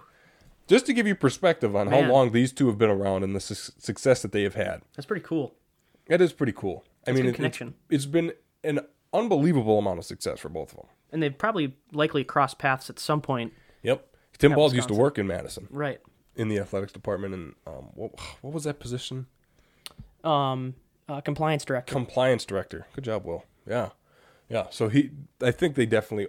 Just 0.67 0.85
to 0.87 0.93
give 0.93 1.07
you 1.07 1.15
perspective 1.15 1.75
on 1.75 1.87
how 1.87 2.01
long 2.01 2.31
these 2.33 2.51
two 2.51 2.67
have 2.67 2.77
been 2.77 2.89
around 2.89 3.23
and 3.23 3.33
the 3.33 3.39
su- 3.39 3.71
success 3.77 4.21
that 4.21 4.33
they 4.33 4.43
have 4.43 4.55
had. 4.55 4.81
That's 4.95 5.05
pretty 5.05 5.23
cool. 5.25 5.55
That 6.07 6.19
is 6.21 6.33
pretty 6.33 6.51
cool. 6.51 6.83
I 7.07 7.11
That's 7.11 7.15
mean, 7.15 7.25
good 7.27 7.29
it- 7.33 7.35
connection. 7.37 7.73
it's 7.89 8.05
been 8.05 8.33
an 8.63 8.81
unbelievable 9.13 9.79
amount 9.79 9.99
of 9.99 10.05
success 10.05 10.39
for 10.39 10.49
both 10.49 10.71
of 10.71 10.77
them. 10.77 10.87
And 11.11 11.21
they've 11.21 11.37
probably 11.37 11.75
likely 11.91 12.23
crossed 12.23 12.57
paths 12.57 12.89
at 12.89 12.99
some 12.99 13.21
point. 13.21 13.53
Yep. 13.83 14.07
Tim 14.37 14.53
Bald 14.53 14.73
used 14.73 14.87
to 14.87 14.93
work 14.93 15.19
in 15.19 15.27
Madison 15.27 15.67
Right. 15.69 15.99
in 16.35 16.47
the 16.47 16.57
athletics 16.57 16.91
department, 16.93 17.33
and 17.33 17.53
um, 17.67 17.89
what, 17.93 18.11
what 18.41 18.53
was 18.53 18.63
that 18.63 18.79
position? 18.79 19.27
Um, 20.23 20.75
uh, 21.09 21.21
compliance 21.21 21.65
director. 21.65 21.93
Compliance 21.93 22.45
director. 22.45 22.87
Good 22.93 23.03
job, 23.03 23.25
Will. 23.25 23.43
Yeah, 23.67 23.89
yeah. 24.49 24.67
So 24.69 24.89
he, 24.89 25.11
I 25.41 25.51
think 25.51 25.75
they 25.75 25.85
definitely 25.85 26.27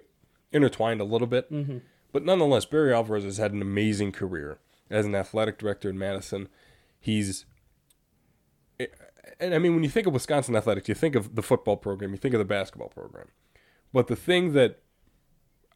intertwined 0.51 1.01
a 1.01 1.05
little 1.05 1.27
bit, 1.27 1.51
mm-hmm. 1.51 1.79
but 2.13 2.25
nonetheless, 2.25 2.65
Barry 2.65 2.93
Alvarez 2.93 3.25
has 3.25 3.39
had 3.39 3.53
an 3.53 3.63
amazing 3.63 4.13
career 4.13 4.59
as 4.91 5.07
an 5.07 5.15
athletic 5.15 5.59
director 5.59 5.89
in 5.89 5.99
Madison. 5.99 6.49
He's, 7.01 7.47
and 9.43 9.55
I 9.55 9.59
mean, 9.59 9.75
when 9.75 9.83
you 9.83 9.91
think 9.91 10.07
of 10.07 10.13
Wisconsin 10.13 10.57
athletics, 10.57 10.89
you 10.89 10.95
think 10.95 11.15
of 11.15 11.35
the 11.35 11.43
football 11.43 11.77
program, 11.77 12.13
you 12.13 12.17
think 12.17 12.35
of 12.35 12.39
the 12.39 12.45
basketball 12.45 12.89
program, 12.89 13.29
but 13.93 14.07
the 14.07 14.17
thing 14.17 14.53
that, 14.53 14.81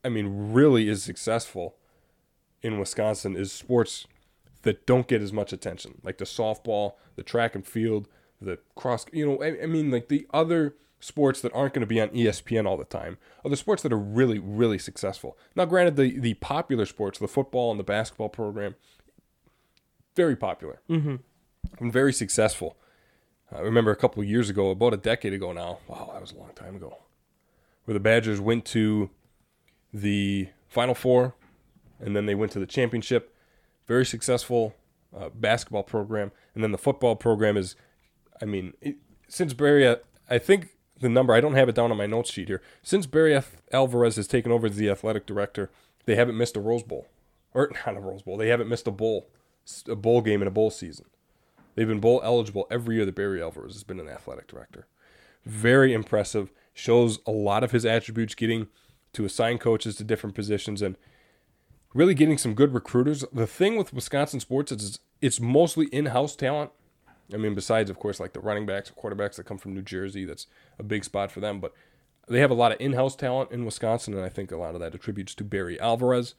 I 0.04 0.08
mean, 0.08 0.52
really 0.52 0.88
is 0.88 1.02
successful 1.02 1.76
in 2.62 2.78
Wisconsin 2.78 3.36
is 3.36 3.52
sports 3.52 4.06
that 4.62 4.86
don't 4.86 5.08
get 5.08 5.20
as 5.20 5.32
much 5.32 5.52
attention, 5.52 6.00
like 6.02 6.18
the 6.18 6.24
softball, 6.24 6.94
the 7.16 7.22
track 7.22 7.54
and 7.54 7.66
field, 7.66 8.08
the 8.40 8.58
cross. 8.74 9.06
You 9.12 9.26
know, 9.26 9.42
I, 9.42 9.62
I 9.62 9.66
mean, 9.66 9.90
like 9.90 10.08
the 10.08 10.26
other 10.32 10.76
sports 11.00 11.40
that 11.40 11.52
aren't 11.52 11.74
going 11.74 11.80
to 11.80 11.86
be 11.86 12.00
on 12.00 12.08
ESPN 12.08 12.66
all 12.66 12.76
the 12.76 12.84
time 12.84 13.18
are 13.44 13.50
the 13.50 13.56
sports 13.56 13.82
that 13.82 13.92
are 13.92 13.98
really, 13.98 14.38
really 14.38 14.78
successful. 14.78 15.36
Now, 15.54 15.64
granted, 15.64 15.96
the 15.96 16.18
the 16.18 16.34
popular 16.34 16.86
sports, 16.86 17.18
the 17.18 17.28
football 17.28 17.70
and 17.70 17.80
the 17.80 17.84
basketball 17.84 18.28
program, 18.28 18.74
very 20.14 20.36
popular 20.36 20.80
mm-hmm. 20.88 21.16
and 21.78 21.92
very 21.92 22.12
successful. 22.12 22.76
I 23.54 23.60
remember 23.60 23.90
a 23.90 23.96
couple 23.96 24.22
years 24.24 24.50
ago, 24.50 24.70
about 24.70 24.94
a 24.94 24.96
decade 24.96 25.32
ago 25.32 25.52
now. 25.52 25.78
Wow, 25.86 26.10
that 26.12 26.20
was 26.20 26.32
a 26.32 26.36
long 26.36 26.50
time 26.54 26.76
ago. 26.76 26.98
Where 27.84 27.94
the 27.94 28.00
Badgers 28.00 28.40
went 28.40 28.64
to 28.66 29.10
the 29.92 30.48
Final 30.68 30.94
Four, 30.94 31.34
and 32.00 32.16
then 32.16 32.26
they 32.26 32.34
went 32.34 32.52
to 32.52 32.58
the 32.58 32.66
championship. 32.66 33.34
Very 33.86 34.04
successful 34.04 34.74
uh, 35.16 35.28
basketball 35.32 35.84
program, 35.84 36.32
and 36.54 36.64
then 36.64 36.72
the 36.72 36.78
football 36.78 37.14
program 37.14 37.56
is, 37.56 37.76
I 38.42 38.44
mean, 38.44 38.74
it, 38.80 38.96
since 39.28 39.52
Barry, 39.54 39.86
uh, 39.86 39.96
I 40.28 40.38
think 40.38 40.70
the 40.98 41.08
number 41.08 41.32
I 41.32 41.40
don't 41.40 41.54
have 41.54 41.68
it 41.68 41.74
down 41.74 41.90
on 41.90 41.96
my 41.96 42.06
notes 42.06 42.32
sheet 42.32 42.48
here. 42.48 42.62
Since 42.82 43.06
Barry 43.06 43.34
F- 43.34 43.62
Alvarez 43.72 44.16
has 44.16 44.26
taken 44.26 44.50
over 44.50 44.66
as 44.66 44.76
the 44.76 44.90
athletic 44.90 45.24
director, 45.24 45.70
they 46.04 46.16
haven't 46.16 46.36
missed 46.36 46.56
a 46.56 46.60
Rose 46.60 46.82
Bowl, 46.82 47.06
or 47.54 47.70
not 47.86 47.96
a 47.96 48.00
Rose 48.00 48.22
Bowl. 48.22 48.36
They 48.36 48.48
haven't 48.48 48.68
missed 48.68 48.88
a 48.88 48.92
bowl, 48.92 49.28
a 49.88 49.94
bowl 49.94 50.20
game 50.20 50.42
in 50.42 50.48
a 50.48 50.52
bowl 50.52 50.70
season. 50.70 51.06
They've 51.76 51.86
been 51.86 52.00
bowl 52.00 52.20
eligible 52.24 52.66
every 52.70 52.96
year 52.96 53.04
that 53.04 53.14
Barry 53.14 53.40
Alvarez 53.40 53.74
has 53.74 53.84
been 53.84 54.00
an 54.00 54.08
athletic 54.08 54.48
director. 54.48 54.86
Very 55.44 55.92
impressive. 55.92 56.50
Shows 56.74 57.20
a 57.26 57.30
lot 57.30 57.62
of 57.62 57.70
his 57.70 57.86
attributes 57.86 58.34
getting 58.34 58.66
to 59.12 59.24
assign 59.24 59.58
coaches 59.58 59.94
to 59.96 60.04
different 60.04 60.34
positions 60.34 60.82
and 60.82 60.96
really 61.94 62.14
getting 62.14 62.38
some 62.38 62.54
good 62.54 62.74
recruiters. 62.74 63.24
The 63.32 63.46
thing 63.46 63.76
with 63.76 63.92
Wisconsin 63.92 64.40
sports 64.40 64.72
is 64.72 64.98
it's 65.20 65.38
mostly 65.38 65.86
in-house 65.86 66.34
talent. 66.34 66.70
I 67.32 67.36
mean, 67.36 67.54
besides 67.54 67.90
of 67.90 67.98
course 67.98 68.20
like 68.20 68.32
the 68.32 68.40
running 68.40 68.66
backs 68.66 68.90
and 68.90 68.98
quarterbacks 68.98 69.36
that 69.36 69.44
come 69.44 69.58
from 69.58 69.74
New 69.74 69.82
Jersey, 69.82 70.24
that's 70.24 70.46
a 70.78 70.82
big 70.82 71.04
spot 71.04 71.30
for 71.30 71.40
them. 71.40 71.60
But 71.60 71.72
they 72.26 72.40
have 72.40 72.50
a 72.50 72.54
lot 72.54 72.72
of 72.72 72.80
in-house 72.80 73.16
talent 73.16 73.52
in 73.52 73.64
Wisconsin, 73.64 74.14
and 74.14 74.24
I 74.24 74.28
think 74.28 74.50
a 74.50 74.56
lot 74.56 74.74
of 74.74 74.80
that 74.80 74.94
attributes 74.94 75.34
to 75.36 75.44
Barry 75.44 75.78
Alvarez. 75.78 76.34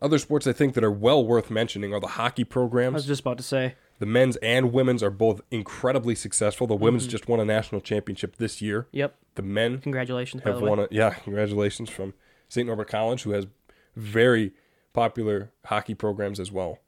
Other 0.00 0.18
sports 0.18 0.46
I 0.46 0.52
think 0.52 0.74
that 0.74 0.84
are 0.84 0.90
well 0.90 1.24
worth 1.24 1.50
mentioning 1.50 1.94
are 1.94 2.00
the 2.00 2.08
hockey 2.08 2.44
programs. 2.44 2.94
I 2.94 2.96
was 2.96 3.06
just 3.06 3.20
about 3.20 3.38
to 3.38 3.44
say. 3.44 3.76
The 3.98 4.06
men's 4.06 4.36
and 4.36 4.72
women's 4.72 5.02
are 5.02 5.10
both 5.10 5.40
incredibly 5.50 6.14
successful. 6.14 6.66
The 6.66 6.74
women's 6.74 7.06
just 7.06 7.28
won 7.28 7.38
a 7.38 7.44
national 7.44 7.80
championship 7.80 8.36
this 8.36 8.60
year. 8.60 8.88
Yep. 8.92 9.14
The 9.36 9.42
men 9.42 9.78
Congratulations, 9.78 10.42
have 10.42 10.60
won 10.60 10.80
a 10.80 10.88
yeah, 10.90 11.14
congratulations 11.14 11.88
from 11.88 12.14
St. 12.48 12.66
Norbert 12.66 12.88
College, 12.88 13.22
who 13.22 13.30
has 13.30 13.46
very 13.94 14.52
popular 14.92 15.52
hockey 15.66 15.94
programs 15.94 16.40
as 16.40 16.50
well. 16.50 16.78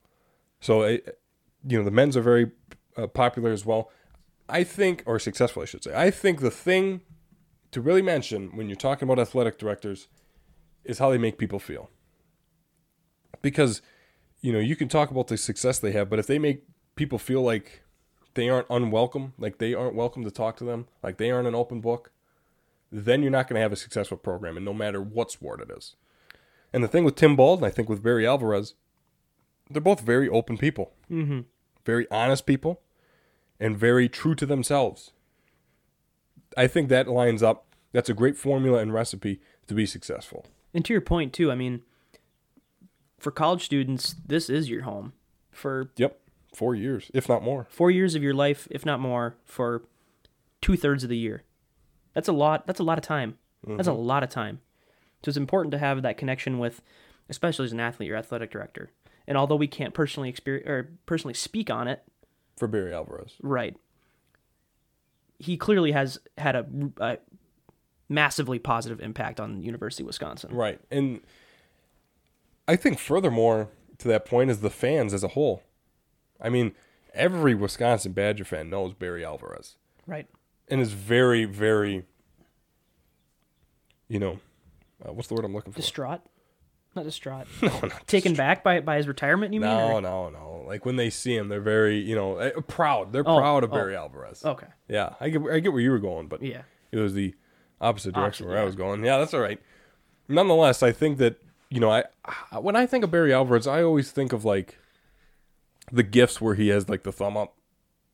So, 0.61 0.82
eh, 0.82 0.98
you 1.66 1.78
know, 1.78 1.84
the 1.84 1.90
men's 1.90 2.16
are 2.16 2.22
very 2.22 2.50
uh, 2.96 3.07
popular 3.07 3.52
as 3.52 3.64
well. 3.64 3.90
I 4.48 4.64
think, 4.64 5.02
or 5.07 5.18
successful, 5.18 5.62
I 5.62 5.66
should 5.66 5.84
say. 5.84 5.94
I 5.94 6.11
think 6.11 6.40
the 6.40 6.50
thing 6.50 7.00
to 7.70 7.80
really 7.80 8.02
mention 8.02 8.50
when 8.57 8.68
you're 8.68 8.76
talking 8.76 9.09
about 9.09 9.18
athletic 9.18 9.59
directors 9.59 10.09
is 10.84 10.98
how 10.98 11.11
they 11.11 11.18
make 11.18 11.38
people 11.38 11.59
feel. 11.59 11.90
Because, 13.40 13.82
you 14.40 14.52
know, 14.52 14.59
you 14.59 14.76
can 14.76 14.88
talk 14.88 15.11
about 15.11 15.28
the 15.28 15.36
success 15.36 15.78
they 15.78 15.92
have, 15.92 16.11
but 16.11 16.18
if 16.18 16.26
they 16.26 16.38
make 16.38 16.62
people 16.97 17.18
feel 17.18 17.42
like 17.42 17.82
they 18.34 18.49
aren't 18.49 18.68
unwelcome, 18.70 19.34
like 19.38 19.59
they 19.59 19.74
aren't 19.74 19.95
welcome 19.95 20.24
to 20.24 20.30
talk 20.30 20.57
to 20.59 20.64
them, 20.64 20.86
like 21.03 21.18
they 21.18 21.30
aren't 21.30 21.49
an 21.49 21.55
open 21.55 21.80
book, 21.80 22.11
then 22.90 23.22
you're 23.22 23.30
not 23.30 23.49
going 23.49 23.57
to 23.57 23.62
have 23.62 23.72
a 23.72 23.76
successful 23.76 24.16
program, 24.16 24.57
and 24.57 24.64
no 24.64 24.74
matter 24.74 25.01
what 25.01 25.30
sport 25.30 25.61
it 25.61 25.70
is. 25.76 25.97
And 26.72 26.82
the 26.82 26.88
thing 26.88 27.05
with 27.05 27.16
Tim 27.16 27.36
Bald, 27.36 27.61
and 27.61 27.66
I 27.66 27.70
think 27.70 27.88
with 27.88 28.03
Barry 28.03 28.26
Alvarez, 28.26 28.74
they're 29.70 29.80
both 29.80 30.01
very 30.01 30.28
open 30.28 30.59
people, 30.59 30.92
mm-hmm. 31.11 31.40
very 31.84 32.07
honest 32.11 32.47
people, 32.47 32.82
and 33.59 33.76
very 33.76 34.09
true 34.09 34.34
to 34.34 34.47
themselves. 34.47 35.12
I 36.57 36.66
think 36.66 36.88
that 36.88 37.09
lines 37.09 37.42
up. 37.42 37.66
That's 37.92 38.09
a 38.09 38.14
great 38.14 38.36
formula 38.36 38.78
and 38.78 38.92
recipe 38.92 39.40
to 39.66 39.74
be 39.74 39.86
successful. 39.86 40.47
And 40.72 40.84
to 40.84 40.92
your 40.92 41.01
point 41.01 41.32
too, 41.32 41.51
I 41.51 41.55
mean, 41.55 41.82
for 43.18 43.30
college 43.30 43.64
students, 43.64 44.16
this 44.26 44.51
is 44.51 44.68
your 44.68 44.82
home 44.82 45.12
for 45.51 45.90
Yep, 45.97 46.20
four 46.55 46.74
years, 46.74 47.11
if 47.14 47.28
not 47.28 47.42
more. 47.42 47.66
four 47.70 47.90
years 47.90 48.14
of 48.14 48.22
your 48.22 48.34
life, 48.34 48.66
if 48.70 48.86
not 48.86 49.00
more, 49.00 49.36
for 49.44 49.82
two 50.61 50.76
thirds 50.76 51.02
of 51.02 51.11
the 51.11 51.16
year. 51.18 51.42
That's 52.14 52.28
a 52.28 52.32
lot. 52.32 52.66
That's 52.66 52.80
a 52.80 52.84
lot 52.84 52.98
of 52.98 53.05
time. 53.05 53.36
That's 53.66 53.88
a 53.88 53.90
Mm-hmm. 53.92 54.00
lot 54.02 54.22
of 54.22 54.28
time. 54.30 54.61
So 55.24 55.30
it's 55.30 55.36
important 55.38 55.72
to 55.72 55.78
have 55.78 56.02
that 56.02 56.16
connection 56.18 56.59
with, 56.59 56.82
especially 57.30 57.64
as 57.64 57.72
an 57.72 57.80
athlete, 57.80 58.09
your 58.09 58.16
athletic 58.18 58.50
director. 58.50 58.90
And 59.26 59.38
although 59.38 59.57
we 59.57 59.66
can't 59.66 59.94
personally 59.94 60.28
experience 60.28 60.68
or 60.68 60.90
personally 61.07 61.32
speak 61.34 61.70
on 61.70 61.88
it, 61.88 62.02
For 62.59 62.68
Barry 62.68 62.92
Alvarez. 62.92 63.32
right? 63.42 63.74
He 65.38 65.57
clearly 65.57 65.92
has 65.92 66.18
had 66.38 66.55
a, 66.57 66.66
a 66.98 67.18
massively 68.09 68.59
positive 68.59 69.00
impact 69.00 69.40
on 69.40 69.62
University 69.62 70.02
of 70.02 70.09
Wisconsin. 70.09 70.55
Right. 70.55 70.78
And 70.90 71.20
I 72.68 72.76
think 72.76 72.98
furthermore 72.98 73.70
to 73.98 74.09
that 74.09 74.24
point 74.26 74.50
is 74.50 74.61
the 74.61 74.70
fans 74.70 75.12
as 75.14 75.24
a 75.24 75.28
whole. 75.28 75.62
I 76.45 76.51
mean, 76.51 76.72
every 77.14 77.55
Wisconsin 77.55 78.12
Badger 78.12 78.45
fan 78.45 78.70
knows 78.70 78.92
Barry 78.95 79.24
Alvarez 79.24 79.76
Right. 80.07 80.26
and 80.68 80.80
is 80.80 80.92
very, 80.92 81.45
very, 81.47 82.05
you 84.09 84.18
know, 84.18 84.38
uh, 85.05 85.12
what's 85.12 85.28
the 85.28 85.34
word 85.34 85.45
I'm 85.45 85.55
looking 85.55 85.72
for? 85.72 85.80
Distraught. 85.80 86.20
Not 86.95 87.05
distraught. 87.05 87.47
no, 87.62 87.68
not 87.80 88.07
Taken 88.07 88.34
back 88.34 88.62
by 88.62 88.80
by 88.80 88.97
his 88.99 89.09
retirement, 89.09 89.53
you 89.53 89.61
mean? 89.61 89.70
No, 89.70 89.95
or- 89.95 90.01
no, 90.01 90.28
no. 90.28 90.64
Like 90.66 90.86
when 90.86 90.97
they 90.97 91.11
see 91.11 91.34
him, 91.36 91.49
they're 91.49 91.61
very, 91.61 91.99
you 91.99 92.14
know, 92.14 92.38
eh, 92.38 92.51
proud. 92.68 93.12
They're 93.12 93.28
Oh, 93.28 93.38
proud 93.38 93.64
of 93.64 93.72
oh. 93.72 93.74
Barry 93.74 93.97
Alvarez. 93.97 94.45
Okay. 94.45 94.68
Yeah, 94.88 95.14
I 95.20 95.28
get, 95.30 95.42
I 95.51 95.59
get 95.61 95.72
where 95.72 95.82
you 95.82 95.90
were 95.90 95.99
going, 95.99 96.28
but 96.28 96.42
Yeah. 96.42 96.62
it 96.92 96.99
was 96.99 97.14
the 97.14 97.34
opposite 97.80 98.14
direction 98.14 98.47
Opposite, 98.47 98.55
where 98.55 98.62
I 98.62 98.64
was 98.64 98.76
going. 98.76 99.05
Yeah, 99.05 99.18
that's 99.18 99.34
all 99.34 99.40
right. 99.40 99.61
Nonetheless, 100.28 100.82
I 100.82 100.92
think 100.92 101.18
that 101.18 101.36
you 101.68 101.80
know, 101.80 101.90
I 101.90 102.05
I- 102.53 102.59
when 102.61 102.76
I 102.76 102.86
think 102.86 103.03
of 103.03 103.11
Barry 103.11 103.32
Alvarez, 103.32 103.66
I 103.66 103.82
always 103.82 104.12
think 104.12 104.32
of 104.32 104.45
like 104.45 104.78
the 105.93 106.03
gifts 106.03 106.41
where 106.41 106.55
he 106.55 106.68
has 106.68 106.89
like 106.89 107.03
the 107.03 107.12
thumb 107.12 107.37
up, 107.37 107.57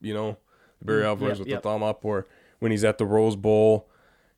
you 0.01 0.13
know, 0.13 0.37
Barry 0.83 1.05
Alvarez 1.05 1.37
Mm, 1.37 1.39
yep, 1.39 1.39
with 1.39 1.47
yep. 1.49 1.63
the 1.63 1.69
thumb 1.69 1.83
up, 1.83 2.03
or 2.05 2.27
when 2.59 2.71
he's 2.71 2.83
at 2.83 2.97
the 2.97 3.05
Rose 3.05 3.35
Bowl, 3.35 3.89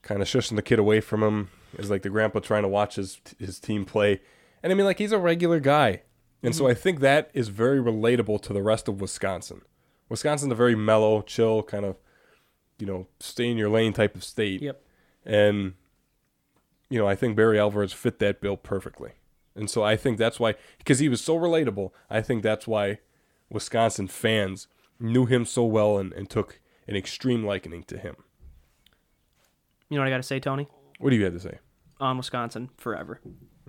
kind 0.01 0.21
of 0.21 0.27
shushing 0.27 0.55
the 0.55 0.61
kid 0.61 0.79
away 0.79 0.99
from 1.01 1.23
him, 1.23 1.49
is 1.77 1.89
like 1.89 2.01
the 2.01 2.09
grandpa 2.09 2.39
trying 2.39 2.63
to 2.63 2.67
watch 2.67 2.95
his 2.95 3.19
his 3.39 3.59
team 3.59 3.85
play, 3.85 4.21
and 4.61 4.71
I 4.71 4.75
mean, 4.75 4.85
like 4.85 4.99
he's 4.99 5.11
a 5.11 5.17
regular 5.19 5.59
guy, 5.59 6.01
and 6.41 6.53
Mm-hmm. 6.53 6.57
so 6.57 6.67
I 6.67 6.73
think 6.73 6.99
that 6.99 7.31
is 7.33 7.47
very 7.47 7.79
relatable 7.79 8.41
to 8.41 8.53
the 8.53 8.61
rest 8.61 8.87
of 8.87 8.99
Wisconsin. 8.99 9.61
Wisconsin's 10.09 10.51
a 10.51 10.55
very 10.55 10.75
mellow, 10.75 11.21
chill 11.21 11.63
kind 11.63 11.85
of, 11.85 11.95
you 12.77 12.85
know, 12.85 13.07
stay 13.19 13.49
in 13.49 13.57
your 13.57 13.69
lane 13.69 13.93
type 13.93 14.15
of 14.15 14.23
state. 14.23 14.61
Yep. 14.61 14.83
And, 15.25 15.73
you 16.89 16.99
know, 16.99 17.07
I 17.07 17.15
think 17.15 17.35
Barry 17.37 17.57
Alvarez 17.57 17.93
fit 17.93 18.19
that 18.19 18.41
bill 18.41 18.57
perfectly. 18.57 19.11
And 19.55 19.69
so 19.69 19.83
I 19.83 19.95
think 19.95 20.17
that's 20.17 20.39
why, 20.39 20.55
because 20.77 20.99
he 20.99 21.07
was 21.07 21.21
so 21.21 21.37
relatable, 21.37 21.91
I 22.09 22.21
think 22.21 22.43
that's 22.43 22.67
why 22.67 22.99
Wisconsin 23.53 24.07
fans 24.07 24.67
knew 24.99 25.25
him 25.25 25.45
so 25.45 25.63
well 25.63 25.97
and, 25.97 26.13
and 26.13 26.29
took 26.29 26.59
an 26.87 26.95
extreme 26.95 27.45
likening 27.45 27.83
to 27.83 27.97
him. 27.97 28.15
You 29.89 29.97
know 29.97 30.01
what 30.01 30.07
I 30.07 30.11
got 30.11 30.17
to 30.17 30.23
say, 30.23 30.39
Tony? 30.39 30.67
What 30.99 31.11
do 31.11 31.15
you 31.15 31.23
have 31.23 31.33
to 31.33 31.39
say? 31.39 31.59
On 31.99 32.17
Wisconsin 32.17 32.69
forever. 32.77 33.21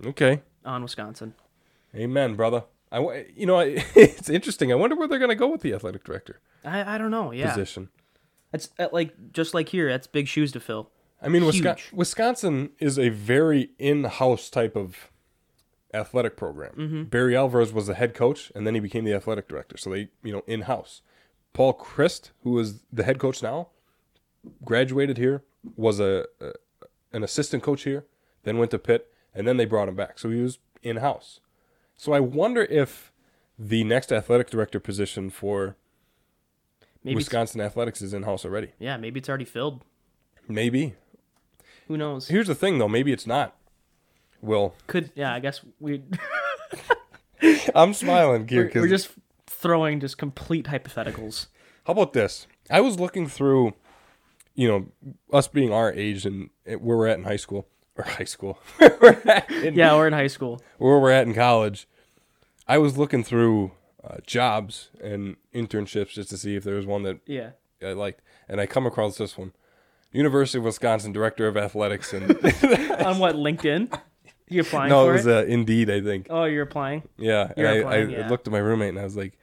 Okay. 0.05 0.41
On 0.65 0.81
Wisconsin. 0.81 1.35
Amen, 1.95 2.35
brother. 2.35 2.63
I, 2.91 3.25
you 3.35 3.45
know, 3.45 3.59
I, 3.59 3.85
it's 3.95 4.29
interesting. 4.29 4.71
I 4.71 4.75
wonder 4.75 4.95
where 4.95 5.07
they're 5.07 5.19
going 5.19 5.29
to 5.29 5.35
go 5.35 5.47
with 5.47 5.61
the 5.61 5.73
athletic 5.73 6.03
director 6.03 6.39
I, 6.63 6.95
I 6.95 6.97
don't 6.97 7.11
know. 7.11 7.31
Yeah. 7.31 7.49
position. 7.49 7.89
That's 8.51 8.69
uh, 8.79 8.87
like 8.91 9.33
just 9.33 9.53
like 9.53 9.69
here. 9.69 9.89
That's 9.89 10.07
big 10.07 10.27
shoes 10.27 10.51
to 10.53 10.59
fill. 10.59 10.91
I 11.21 11.27
mean, 11.27 11.45
Wisconsin, 11.45 12.69
is 12.79 12.99
a 12.99 13.09
very 13.09 13.71
in-house 13.79 14.49
type 14.49 14.75
of 14.75 15.09
athletic 15.95 16.35
program. 16.37 16.73
Mm-hmm. 16.75 17.03
Barry 17.03 17.35
Alvarez 17.35 17.73
was 17.73 17.87
the 17.87 17.95
head 17.95 18.13
coach, 18.13 18.51
and 18.53 18.67
then 18.67 18.73
he 18.75 18.79
became 18.79 19.05
the 19.05 19.13
athletic 19.13 19.47
director. 19.47 19.77
So 19.77 19.89
they, 19.89 20.09
you 20.23 20.33
know, 20.33 20.43
in-house. 20.45 21.01
Paul 21.53 21.73
Chryst, 21.73 22.31
who 22.43 22.59
is 22.59 22.81
the 22.91 23.03
head 23.03 23.17
coach 23.17 23.41
now, 23.41 23.69
graduated 24.63 25.17
here, 25.17 25.43
was 25.75 25.99
a, 25.99 26.25
a 26.41 26.51
an 27.13 27.23
assistant 27.23 27.63
coach 27.63 27.83
here, 27.83 28.05
then 28.43 28.57
went 28.57 28.71
to 28.71 28.77
Pitt, 28.79 29.11
and 29.33 29.47
then 29.47 29.55
they 29.57 29.65
brought 29.65 29.87
him 29.87 29.95
back. 29.95 30.19
So 30.19 30.29
he 30.29 30.41
was 30.41 30.59
in-house. 30.83 31.39
So 31.95 32.11
I 32.11 32.19
wonder 32.19 32.63
if 32.63 33.13
the 33.57 33.85
next 33.85 34.11
athletic 34.11 34.49
director 34.49 34.81
position 34.81 35.29
for 35.29 35.77
Maybe. 37.03 37.15
Wisconsin 37.15 37.61
athletics 37.61 38.01
is 38.01 38.13
in-house 38.13 38.43
already. 38.43 38.73
yeah. 38.79 38.97
Maybe 38.97 39.19
it's 39.19 39.29
already 39.29 39.45
filled. 39.45 39.85
Maybe. 40.47 40.95
Who 41.87 41.95
knows? 41.97 42.27
Here's 42.27 42.47
the 42.47 42.55
thing, 42.55 42.79
though. 42.79 42.89
Maybe 42.89 43.11
it's 43.13 43.27
not. 43.27 43.55
Will 44.45 44.75
Could 44.87 45.11
yeah. 45.15 45.33
I 45.33 45.39
guess 45.39 45.61
we 45.79 46.03
I'm 47.75 47.93
smiling 47.93 48.47
here 48.47 48.61
we're, 48.61 48.65
because 48.65 48.81
we're 48.81 48.87
just 48.87 49.09
throwing 49.47 49.99
just 49.99 50.17
complete 50.17 50.65
hypotheticals. 50.67 51.47
how 51.85 51.93
about 51.93 52.13
this? 52.13 52.47
I 52.69 52.81
was 52.81 52.99
looking 52.99 53.27
through, 53.27 53.73
you 54.55 54.67
know, 54.67 54.87
us 55.31 55.47
being 55.47 55.71
our 55.71 55.91
age 55.93 56.25
and 56.25 56.49
where 56.65 56.97
we're 56.97 57.07
at 57.07 57.17
in 57.17 57.25
high 57.25 57.35
school 57.35 57.67
or 57.97 58.03
high 58.05 58.23
school, 58.25 58.59
we're 58.79 59.21
in, 59.49 59.75
Yeah, 59.75 59.95
we're 59.95 60.07
in 60.07 60.13
high 60.13 60.27
school. 60.27 60.61
where 60.77 60.99
we're 60.99 61.11
at 61.11 61.27
in 61.27 61.33
college. 61.33 61.87
I 62.67 62.77
was 62.77 62.97
looking 62.97 63.23
through 63.23 63.71
uh, 64.03 64.17
jobs 64.25 64.89
and 65.01 65.35
internships 65.53 66.09
just 66.09 66.29
to 66.29 66.37
see 66.37 66.55
if 66.55 66.63
there 66.63 66.75
was 66.75 66.85
one 66.85 67.03
that 67.03 67.19
Yeah. 67.25 67.51
I 67.83 67.93
liked, 67.93 68.21
and 68.49 68.59
I 68.59 68.65
come 68.65 68.85
across 68.87 69.17
this 69.17 69.37
one: 69.37 69.51
University 70.11 70.57
of 70.57 70.63
Wisconsin 70.63 71.11
Director 71.11 71.47
of 71.47 71.55
Athletics, 71.57 72.13
and 72.13 72.31
On 73.05 73.19
what 73.19 73.35
LinkedIn? 73.35 73.93
You 74.47 74.61
applying 74.61 74.89
no, 74.89 75.05
for 75.05 75.11
it 75.11 75.17
was 75.17 75.27
uh, 75.27 75.45
Indeed, 75.47 75.89
I 75.89 76.01
think. 76.01 76.27
oh, 76.29 76.43
you're 76.45 76.63
applying. 76.63 77.03
Yeah, 77.17 77.51
You're 77.57 77.67
I, 77.67 77.71
applying, 77.77 78.09
I 78.09 78.17
yeah. 78.19 78.29
looked 78.29 78.47
at 78.47 78.51
my 78.51 78.59
roommate 78.59 78.89
and 78.89 78.99
I 78.99 79.03
was 79.03 79.17
like, 79.17 79.33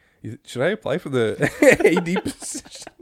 "Should 0.44 0.62
I 0.62 0.68
apply 0.68 0.98
for 0.98 1.08
the 1.08 1.36
AD 1.96 2.22
position?" 2.24 2.92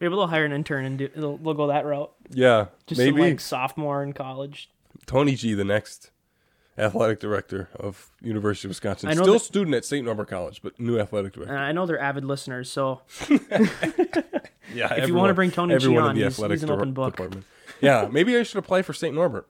Maybe 0.00 0.14
they'll 0.14 0.26
hire 0.26 0.44
an 0.44 0.52
intern 0.52 0.84
and 0.84 0.98
do, 0.98 1.08
they'll, 1.14 1.36
they'll 1.36 1.54
go 1.54 1.66
that 1.68 1.84
route. 1.84 2.10
Yeah, 2.30 2.66
Just 2.86 2.98
maybe 2.98 3.18
some 3.18 3.20
like 3.20 3.40
sophomore 3.40 4.02
in 4.02 4.14
college. 4.14 4.70
Tony 5.06 5.34
G, 5.36 5.54
the 5.54 5.64
next 5.64 6.10
athletic 6.78 7.20
director 7.20 7.68
of 7.78 8.10
University 8.22 8.66
of 8.66 8.70
Wisconsin, 8.70 9.10
I 9.10 9.14
know 9.14 9.22
still 9.22 9.32
that- 9.34 9.40
student 9.40 9.76
at 9.76 9.84
St. 9.84 10.04
Norbert 10.04 10.28
College, 10.28 10.60
but 10.62 10.80
new 10.80 10.98
athletic 10.98 11.34
director. 11.34 11.56
I 11.56 11.72
know 11.72 11.84
they're 11.86 12.00
avid 12.00 12.24
listeners, 12.24 12.70
so 12.70 13.02
yeah, 13.28 13.38
if 14.94 15.06
you 15.08 15.14
wanna 15.14 15.34
bring 15.34 15.50
Tony 15.50 15.72
G 15.72 15.84
everyone 15.84 16.04
on, 16.04 16.14
the 16.14 16.22
he's- 16.22 16.32
athletic 16.34 16.54
he's 16.56 16.62
an 16.64 16.70
open 16.70 16.92
book. 16.94 17.14
department. 17.14 17.44
Yeah, 17.82 18.08
maybe 18.10 18.36
I 18.36 18.42
should 18.44 18.58
apply 18.58 18.82
for 18.82 18.92
St. 18.94 19.14
Norbert, 19.14 19.46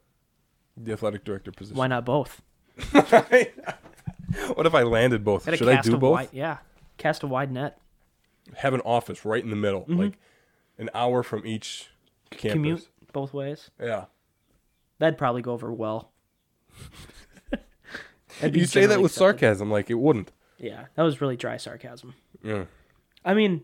the 0.77 0.93
athletic 0.93 1.25
director 1.25 1.53
position. 1.53 1.77
why 1.77 1.87
not 1.87 2.05
both? 2.05 2.43
what 2.93 4.67
if 4.67 4.75
I 4.75 4.83
landed 4.83 5.25
both? 5.25 5.45
Should 5.45 5.69
I 5.69 5.81
do 5.83 5.97
both? 5.99 6.13
Wide, 6.13 6.29
yeah, 6.33 6.59
cast 6.99 7.23
a 7.23 7.27
wide 7.27 7.53
net. 7.53 7.79
Have 8.57 8.75
an 8.75 8.81
office 8.81 9.25
right 9.25 9.43
in 9.43 9.51
the 9.51 9.57
middle, 9.57 9.85
like 9.89 10.19
an 10.79 10.91
hour 10.95 11.23
from 11.23 11.47
each 11.47 11.91
campus. 12.31 12.51
Mm-hmm. 12.51 12.53
Commute 12.53 12.89
both 13.13 13.33
ways. 13.35 13.71
Yeah. 13.81 14.07
That'd 14.99 15.19
probably 15.19 15.43
go 15.43 15.53
over 15.53 15.73
well. 15.73 16.11
You 18.43 18.65
say 18.65 18.87
that 18.87 19.01
with 19.01 19.13
accepted. 19.13 19.41
sarcasm, 19.41 19.71
like 19.71 19.91
it 19.91 19.95
wouldn't. 19.95 20.33
Yeah, 20.59 20.87
that 20.95 21.03
was 21.03 21.21
really 21.21 21.37
dry 21.37 21.59
sarcasm. 21.59 22.15
Yeah. 22.43 22.65
I 23.25 23.35
mean, 23.35 23.63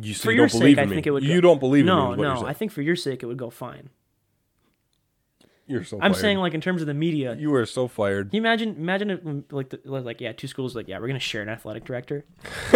You, 0.00 0.14
so 0.14 0.24
for 0.24 0.30
you 0.32 0.38
your 0.38 0.46
don't 0.48 0.58
believe 0.58 0.76
sake, 0.78 0.86
I 0.86 0.88
think 0.88 1.06
it 1.06 1.10
would. 1.10 1.22
You 1.22 1.40
don't 1.40 1.60
believe 1.60 1.80
in 1.80 1.86
me. 1.86 1.92
No, 1.92 2.12
is 2.12 2.18
what 2.18 2.24
you're 2.24 2.34
no. 2.34 2.46
I 2.46 2.54
think 2.54 2.72
for 2.72 2.82
your 2.82 2.96
sake, 2.96 3.22
it 3.22 3.26
would 3.26 3.36
go 3.36 3.50
fine. 3.50 3.90
You're 5.70 5.84
so. 5.84 5.98
I'm 6.02 6.12
fired. 6.12 6.20
saying, 6.20 6.38
like 6.38 6.52
in 6.52 6.60
terms 6.60 6.80
of 6.80 6.88
the 6.88 6.94
media. 6.94 7.36
you 7.38 7.54
are 7.54 7.64
so 7.64 7.86
fired. 7.86 8.30
Can 8.30 8.38
you 8.38 8.42
imagine? 8.42 8.70
Imagine 8.70 9.10
if 9.10 9.20
like 9.52 9.70
the, 9.70 9.80
like 9.84 10.20
yeah, 10.20 10.32
two 10.32 10.48
schools 10.48 10.74
like 10.74 10.88
yeah, 10.88 10.98
we're 10.98 11.06
gonna 11.06 11.20
share 11.20 11.42
an 11.42 11.48
athletic 11.48 11.84
director. 11.84 12.24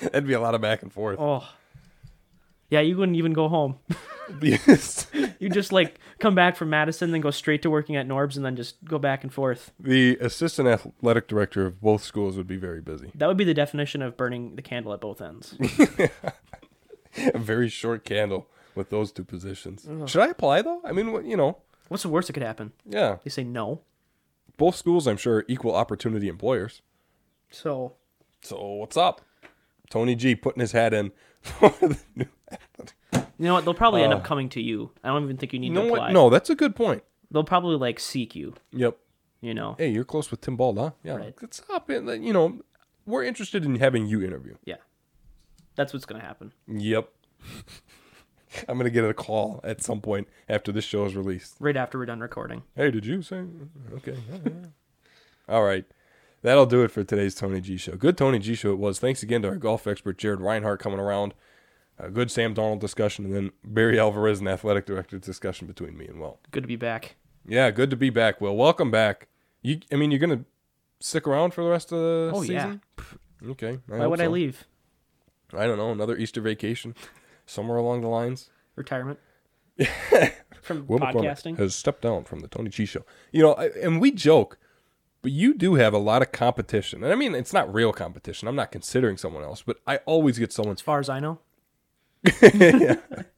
That'd 0.00 0.26
be 0.26 0.32
a 0.32 0.40
lot 0.40 0.56
of 0.56 0.60
back 0.60 0.82
and 0.82 0.92
forth. 0.92 1.20
Oh, 1.20 1.48
yeah, 2.70 2.80
you 2.80 2.96
wouldn't 2.96 3.16
even 3.16 3.32
go 3.32 3.48
home. 3.48 3.78
Because 4.38 5.08
You 5.40 5.50
just 5.50 5.72
like 5.72 5.98
come 6.18 6.34
back 6.34 6.56
from 6.56 6.70
Madison, 6.70 7.10
then 7.10 7.20
go 7.20 7.30
straight 7.32 7.60
to 7.62 7.70
working 7.70 7.96
at 7.96 8.06
Norbs, 8.08 8.36
and 8.36 8.44
then 8.44 8.56
just 8.56 8.82
go 8.84 8.98
back 8.98 9.24
and 9.24 9.34
forth. 9.34 9.72
the 9.78 10.16
assistant 10.20 10.68
athletic 10.68 11.28
director 11.28 11.66
of 11.66 11.80
both 11.82 12.02
schools 12.02 12.36
would 12.36 12.46
be 12.46 12.56
very 12.56 12.80
busy. 12.80 13.10
That 13.16 13.26
would 13.26 13.36
be 13.36 13.44
the 13.44 13.52
definition 13.52 14.00
of 14.00 14.16
burning 14.16 14.54
the 14.56 14.62
candle 14.62 14.92
at 14.94 15.00
both 15.00 15.20
ends. 15.20 15.54
A 17.34 17.38
very 17.38 17.68
short 17.68 18.04
candle 18.04 18.48
with 18.74 18.90
those 18.90 19.12
two 19.12 19.24
positions. 19.24 19.86
Should 20.10 20.22
I 20.22 20.28
apply 20.28 20.62
though? 20.62 20.80
I 20.84 20.92
mean, 20.92 21.12
what 21.12 21.24
you 21.24 21.36
know? 21.36 21.58
What's 21.88 22.02
the 22.04 22.08
worst 22.08 22.26
that 22.28 22.32
could 22.34 22.42
happen? 22.42 22.72
Yeah, 22.86 23.18
They 23.24 23.30
say 23.30 23.44
no. 23.44 23.82
both 24.56 24.76
schools, 24.76 25.06
I'm 25.06 25.16
sure, 25.16 25.38
are 25.38 25.44
equal 25.48 25.74
opportunity 25.74 26.28
employers. 26.28 26.80
So 27.50 27.94
So 28.42 28.56
what's 28.74 28.96
up? 28.96 29.20
Tony 29.90 30.14
G 30.14 30.34
putting 30.34 30.60
his 30.60 30.72
hat 30.72 30.94
in. 30.94 31.12
for 31.42 31.68
the 31.80 31.98
new 32.14 32.26
athletic- 32.50 32.94
you 33.38 33.46
know 33.48 33.54
what? 33.54 33.64
They'll 33.64 33.74
probably 33.74 34.02
end 34.02 34.12
Uh, 34.12 34.18
up 34.18 34.24
coming 34.24 34.48
to 34.50 34.62
you. 34.62 34.92
I 35.02 35.08
don't 35.08 35.24
even 35.24 35.36
think 35.36 35.52
you 35.52 35.58
need 35.58 35.68
you 35.68 35.72
know 35.74 35.82
to 35.88 35.92
apply. 35.92 36.06
what? 36.06 36.12
No, 36.12 36.30
that's 36.30 36.48
a 36.50 36.54
good 36.54 36.76
point. 36.76 37.02
They'll 37.30 37.42
probably 37.44 37.76
like 37.76 37.98
seek 37.98 38.34
you. 38.36 38.54
Yep. 38.72 38.96
You 39.40 39.52
know. 39.54 39.74
Hey, 39.76 39.88
you're 39.90 40.04
close 40.04 40.30
with 40.30 40.40
Tim 40.40 40.56
Bald, 40.56 40.78
huh? 40.78 40.92
Yeah. 41.02 41.16
Right. 41.16 41.34
Let's 41.42 41.60
hop 41.68 41.90
in. 41.90 42.06
You 42.22 42.32
know, 42.32 42.60
we're 43.04 43.24
interested 43.24 43.64
in 43.64 43.76
having 43.76 44.06
you 44.06 44.22
interview. 44.22 44.54
Yeah. 44.64 44.76
That's 45.74 45.92
what's 45.92 46.04
gonna 46.06 46.22
happen. 46.22 46.52
Yep. 46.68 47.08
I'm 48.68 48.76
gonna 48.78 48.90
get 48.90 49.04
a 49.04 49.14
call 49.14 49.60
at 49.64 49.82
some 49.82 50.00
point 50.00 50.28
after 50.48 50.72
this 50.72 50.84
show 50.84 51.04
is 51.04 51.14
released. 51.16 51.56
Right 51.60 51.76
after 51.76 51.98
we're 51.98 52.06
done 52.06 52.20
recording. 52.20 52.62
Hey, 52.76 52.90
did 52.90 53.06
you 53.06 53.22
say? 53.22 53.44
Okay. 53.94 54.16
All 55.48 55.62
right. 55.64 55.84
That'll 56.42 56.66
do 56.66 56.82
it 56.82 56.90
for 56.90 57.04
today's 57.04 57.34
Tony 57.34 57.60
G 57.60 57.76
show. 57.76 57.92
Good 57.96 58.16
Tony 58.18 58.38
G 58.38 58.54
show 58.54 58.72
it 58.72 58.78
was. 58.78 58.98
Thanks 58.98 59.22
again 59.22 59.42
to 59.42 59.48
our 59.48 59.56
golf 59.56 59.86
expert 59.86 60.18
Jared 60.18 60.40
Reinhardt 60.40 60.80
coming 60.80 60.98
around. 60.98 61.34
a 61.98 62.10
good 62.10 62.30
Sam 62.30 62.52
Darnold 62.54 62.80
discussion, 62.80 63.24
and 63.26 63.34
then 63.34 63.50
Barry 63.64 63.98
Alvarez 63.98 64.40
and 64.40 64.48
athletic 64.48 64.86
director 64.86 65.18
discussion 65.18 65.66
between 65.68 65.96
me 65.96 66.06
and 66.06 66.20
Will. 66.20 66.40
Good 66.50 66.62
to 66.64 66.68
be 66.68 66.76
back. 66.76 67.14
Yeah, 67.46 67.70
good 67.70 67.90
to 67.90 67.96
be 67.96 68.10
back, 68.10 68.40
Will. 68.40 68.56
Welcome 68.56 68.90
back. 68.90 69.28
You, 69.62 69.80
I 69.92 69.96
mean, 69.96 70.10
you're 70.10 70.18
gonna 70.20 70.44
stick 71.00 71.28
around 71.28 71.54
for 71.54 71.62
the 71.62 71.70
rest 71.70 71.92
of 71.92 71.98
the 72.00 72.32
Oh 72.34 72.42
season? 72.42 72.80
yeah. 72.98 73.50
Okay. 73.50 73.78
I 73.92 73.98
Why 73.98 74.06
would 74.06 74.20
I 74.20 74.26
leave? 74.26 74.64
I 75.54 75.66
don't 75.66 75.76
know. 75.76 75.92
Another 75.92 76.16
Easter 76.16 76.40
vacation, 76.40 76.94
somewhere 77.52 77.78
along 77.78 78.00
the 78.00 78.08
lines. 78.08 78.50
Retirement. 78.76 79.18
From 80.62 80.86
Will 80.86 81.00
McCormick 81.00 81.14
podcasting. 81.14 81.58
has 81.58 81.74
stepped 81.74 82.02
down 82.02 82.22
from 82.22 82.38
the 82.40 82.46
Tony 82.46 82.70
G 82.70 82.86
show. 82.86 83.04
You 83.32 83.42
know, 83.42 83.54
I, 83.54 83.66
and 83.82 84.00
we 84.00 84.12
joke, 84.12 84.58
but 85.20 85.32
you 85.32 85.54
do 85.54 85.74
have 85.74 85.92
a 85.92 85.98
lot 85.98 86.22
of 86.22 86.30
competition. 86.30 87.02
And 87.02 87.12
I 87.12 87.16
mean, 87.16 87.34
it's 87.34 87.52
not 87.52 87.72
real 87.72 87.92
competition. 87.92 88.46
I'm 88.46 88.54
not 88.54 88.70
considering 88.70 89.16
someone 89.16 89.42
else, 89.42 89.62
but 89.62 89.78
I 89.88 89.96
always 89.98 90.38
get 90.38 90.52
someone. 90.52 90.74
As 90.74 90.80
far 90.80 91.00
as 91.00 91.08
I 91.08 91.18
know. 91.18 91.40
yeah. 92.42 92.94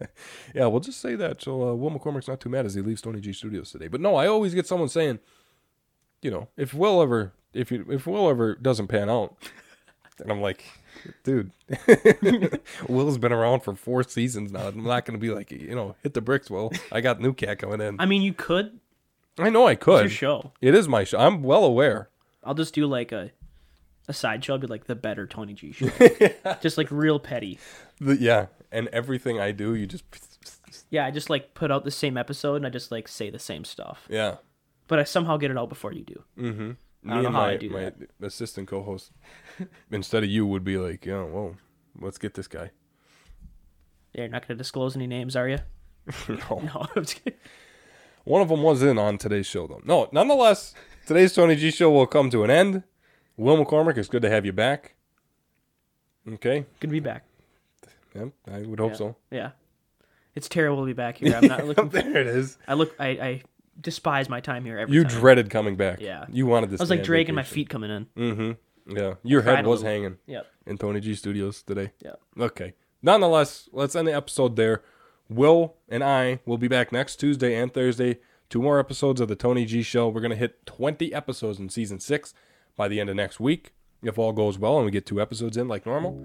yeah, 0.55 0.67
we'll 0.67 0.81
just 0.81 1.01
say 1.01 1.15
that. 1.15 1.41
So 1.41 1.71
uh, 1.71 1.75
Will 1.75 1.91
McCormick's 1.91 2.29
not 2.29 2.41
too 2.41 2.51
mad 2.51 2.67
as 2.67 2.75
he 2.75 2.83
leaves 2.83 3.01
Tony 3.01 3.21
G 3.21 3.33
Studios 3.33 3.71
today. 3.71 3.89
But 3.89 4.03
no, 4.03 4.17
I 4.17 4.27
always 4.27 4.53
get 4.53 4.67
someone 4.67 4.91
saying, 4.91 5.21
you 6.21 6.31
know, 6.31 6.49
if 6.59 6.75
Will 6.75 7.01
ever, 7.01 7.33
if 7.55 7.73
you, 7.73 7.87
if 7.89 8.07
Will 8.07 8.29
ever 8.29 8.55
doesn't 8.55 8.89
pan 8.89 9.09
out, 9.09 9.35
and 10.21 10.31
I'm 10.31 10.43
like, 10.43 10.65
dude, 11.23 11.51
Will's 12.89 13.19
been 13.19 13.33
around 13.33 13.61
for 13.61 13.75
four 13.75 14.03
seasons 14.03 14.53
now. 14.53 14.69
I'm 14.69 14.83
not 14.85 15.05
going 15.05 15.19
to 15.19 15.21
be 15.21 15.31
like, 15.33 15.51
you 15.51 15.75
know, 15.75 15.95
hit 16.03 16.15
the 16.15 16.21
bricks, 16.21 16.51
Will. 16.51 16.73
I 16.93 17.01
got 17.01 17.21
new 17.21 17.33
cat 17.33 17.59
coming 17.59 17.81
in. 17.81 17.97
I 18.01 18.07
mean, 18.07 18.23
you 18.23 18.33
could. 18.33 18.79
I 19.39 19.51
know 19.51 19.67
I 19.67 19.73
It's 19.73 19.83
could. 19.85 20.01
your 20.03 20.11
show. 20.11 20.53
It 20.61 20.75
is 20.75 20.87
my 20.89 21.05
show. 21.05 21.19
I'm 21.19 21.43
well 21.43 21.65
aware. 21.65 22.09
I'll 22.45 22.55
just 22.55 22.75
do 22.75 22.87
like 22.87 23.11
a 23.13 23.31
a 24.07 24.13
side 24.13 24.45
show. 24.45 24.53
I'll 24.55 24.59
be 24.59 24.67
like 24.67 24.85
the 24.85 24.95
better 24.95 25.27
Tony 25.27 25.55
G 25.55 25.73
show. 25.73 25.89
just 26.61 26.77
like 26.79 26.89
real 26.91 27.19
petty. 27.19 27.59
The, 28.01 28.17
yeah, 28.17 28.47
and 28.71 28.89
everything 28.89 29.41
I 29.41 29.51
do, 29.53 29.75
you 29.75 29.87
just 29.87 30.05
Yeah, 30.91 31.07
I 31.07 31.11
just 31.11 31.31
like 31.31 31.55
put 31.55 31.71
out 31.71 31.85
the 31.85 31.91
same 31.91 32.17
episode 32.17 32.57
and 32.57 32.67
I 32.67 32.71
just 32.71 32.91
like 32.93 33.09
say 33.09 33.31
the 33.31 33.39
same 33.39 33.65
stuff. 33.65 34.07
yeah. 34.09 34.37
But 34.87 34.99
I 34.99 35.05
somehow 35.05 35.39
get 35.39 35.51
it 35.51 35.57
out 35.57 35.71
before 35.71 35.93
you 35.93 36.03
do. 36.05 36.23
Mm-hmm. 36.39 36.71
Know 37.05 37.17
and 37.19 37.27
how 37.27 37.33
my, 37.33 37.51
I 37.51 37.57
do 37.59 37.69
my 37.71 37.81
that. 37.81 37.95
assistant 38.23 38.67
co-host, 38.69 39.13
instead 39.91 40.25
of 40.25 40.31
you, 40.31 40.47
would 40.47 40.65
be 40.65 40.79
like, 40.79 41.07
oh, 41.07 41.11
"Yeah, 41.11 41.23
whoa, 41.25 41.57
let's 42.01 42.19
get 42.19 42.35
this 42.35 42.49
guy." 42.49 42.71
Yeah, 44.15 44.23
you're 44.23 44.29
not 44.29 44.49
gonna 44.49 44.57
disclose 44.59 44.97
any 44.97 45.07
names, 45.07 45.37
are 45.37 45.49
you? 45.49 45.59
no. 46.29 46.61
No. 46.63 46.87
One 48.25 48.41
of 48.41 48.49
them 48.49 48.63
was 48.63 48.83
in 48.83 48.97
on 48.99 49.19
today's 49.19 49.47
show, 49.47 49.67
though. 49.67 49.83
No, 49.85 50.09
nonetheless, 50.13 50.75
today's 51.07 51.35
Tony 51.35 51.57
G 51.57 51.71
show 51.71 51.91
will 51.91 52.07
come 52.07 52.31
to 52.31 52.43
an 52.43 52.51
end. 52.51 52.83
Will 53.37 53.63
McCormick, 53.63 53.99
it's 53.99 54.09
good 54.09 54.23
to 54.23 54.31
have 54.31 54.47
you 54.47 54.53
back. 54.53 54.95
Okay, 56.27 56.61
Good 56.81 56.87
to 56.89 56.93
be 56.93 57.01
back. 57.01 57.25
yeah, 58.15 58.27
I 58.51 58.61
would 58.63 58.79
hope 58.81 58.93
Yeah. 58.93 58.97
so. 58.97 59.17
Yeah. 59.31 59.51
It's 60.35 60.49
terrible 60.49 60.81
to 60.83 60.87
be 60.87 60.95
back 60.95 61.19
here. 61.19 61.37
I'm 61.37 61.47
not 61.47 61.67
looking. 61.67 61.91
there 61.91 62.17
it 62.17 62.27
is. 62.27 62.57
I 62.67 62.75
look. 62.75 62.95
I, 62.99 63.09
I 63.09 63.43
despise 63.81 64.29
my 64.29 64.41
time 64.41 64.65
here 64.65 64.79
every 64.79 64.95
You 64.95 65.05
time. 65.05 65.19
dreaded 65.21 65.51
coming 65.51 65.77
back. 65.77 66.01
Yeah. 66.01 66.27
you 66.31 66.47
wanted 66.47 66.71
this. 66.71 66.81
I 66.81 66.85
was 66.85 66.91
like 66.91 67.03
dragging 67.05 67.35
my 67.35 67.43
feet 67.43 67.69
coming 67.69 67.91
in. 67.91 68.07
Mm-hmm. 68.17 68.97
Yeah, 68.97 69.15
your 69.23 69.43
head 69.43 69.67
was 69.67 69.83
hanging. 69.83 70.19
Yep. 70.27 70.47
in 70.67 70.79
Tony 70.79 71.01
G 71.01 71.15
Studios 71.15 71.63
today. 71.63 71.93
Yep. 72.05 72.21
Okay. 72.41 72.75
Nonetheless, 73.03 73.69
let's 73.73 73.95
end 73.97 74.09
the 74.09 74.15
episode 74.15 74.57
there. 74.57 74.83
Will 75.29 75.75
and 75.89 76.05
I 76.05 76.41
will 76.45 76.59
be 76.59 76.69
back 76.69 76.93
next 76.93 77.17
Tuesday 77.17 77.55
and 77.55 77.73
Thursday. 77.73 78.19
Two 78.51 78.61
more 78.61 78.79
episodes 78.79 79.21
of 79.23 79.29
the 79.29 79.35
Tony 79.37 79.65
G 79.65 79.83
Show. 79.83 80.09
We're 80.09 80.21
going 80.21 80.31
to 80.31 80.37
hit 80.37 80.65
20 80.67 81.13
episodes 81.15 81.59
in 81.59 81.71
season 81.71 81.99
six 81.99 82.35
by 82.77 82.89
the 82.89 83.01
end 83.01 83.09
of 83.09 83.17
next 83.17 83.41
week. 83.41 83.73
If 84.05 84.19
all 84.19 84.33
goes 84.33 84.59
well 84.59 84.77
and 84.77 84.85
we 84.85 84.91
get 84.91 85.07
two 85.07 85.21
episodes 85.21 85.57
in 85.57 85.67
like 85.69 85.87
normal, 85.87 86.23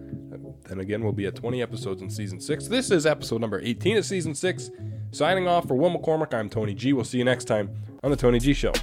then 0.67 0.79
again, 0.79 1.03
we'll 1.03 1.13
be 1.13 1.25
at 1.25 1.35
20 1.35 1.61
episodes 1.61 2.01
in 2.01 2.09
season 2.09 2.39
six. 2.39 2.67
This 2.67 2.91
is 2.91 3.05
episode 3.05 3.41
number 3.41 3.59
18 3.63 3.97
of 3.97 4.05
season 4.05 4.35
six. 4.35 4.69
Signing 5.11 5.47
off 5.47 5.67
for 5.67 5.75
Will 5.75 5.89
McCormick, 5.89 6.33
I'm 6.33 6.49
Tony 6.49 6.73
G. 6.73 6.93
We'll 6.93 7.05
see 7.05 7.17
you 7.17 7.23
next 7.23 7.45
time 7.45 7.69
on 8.03 8.11
the 8.11 8.17
Tony 8.17 8.39
G 8.39 8.53
Show. 8.53 8.73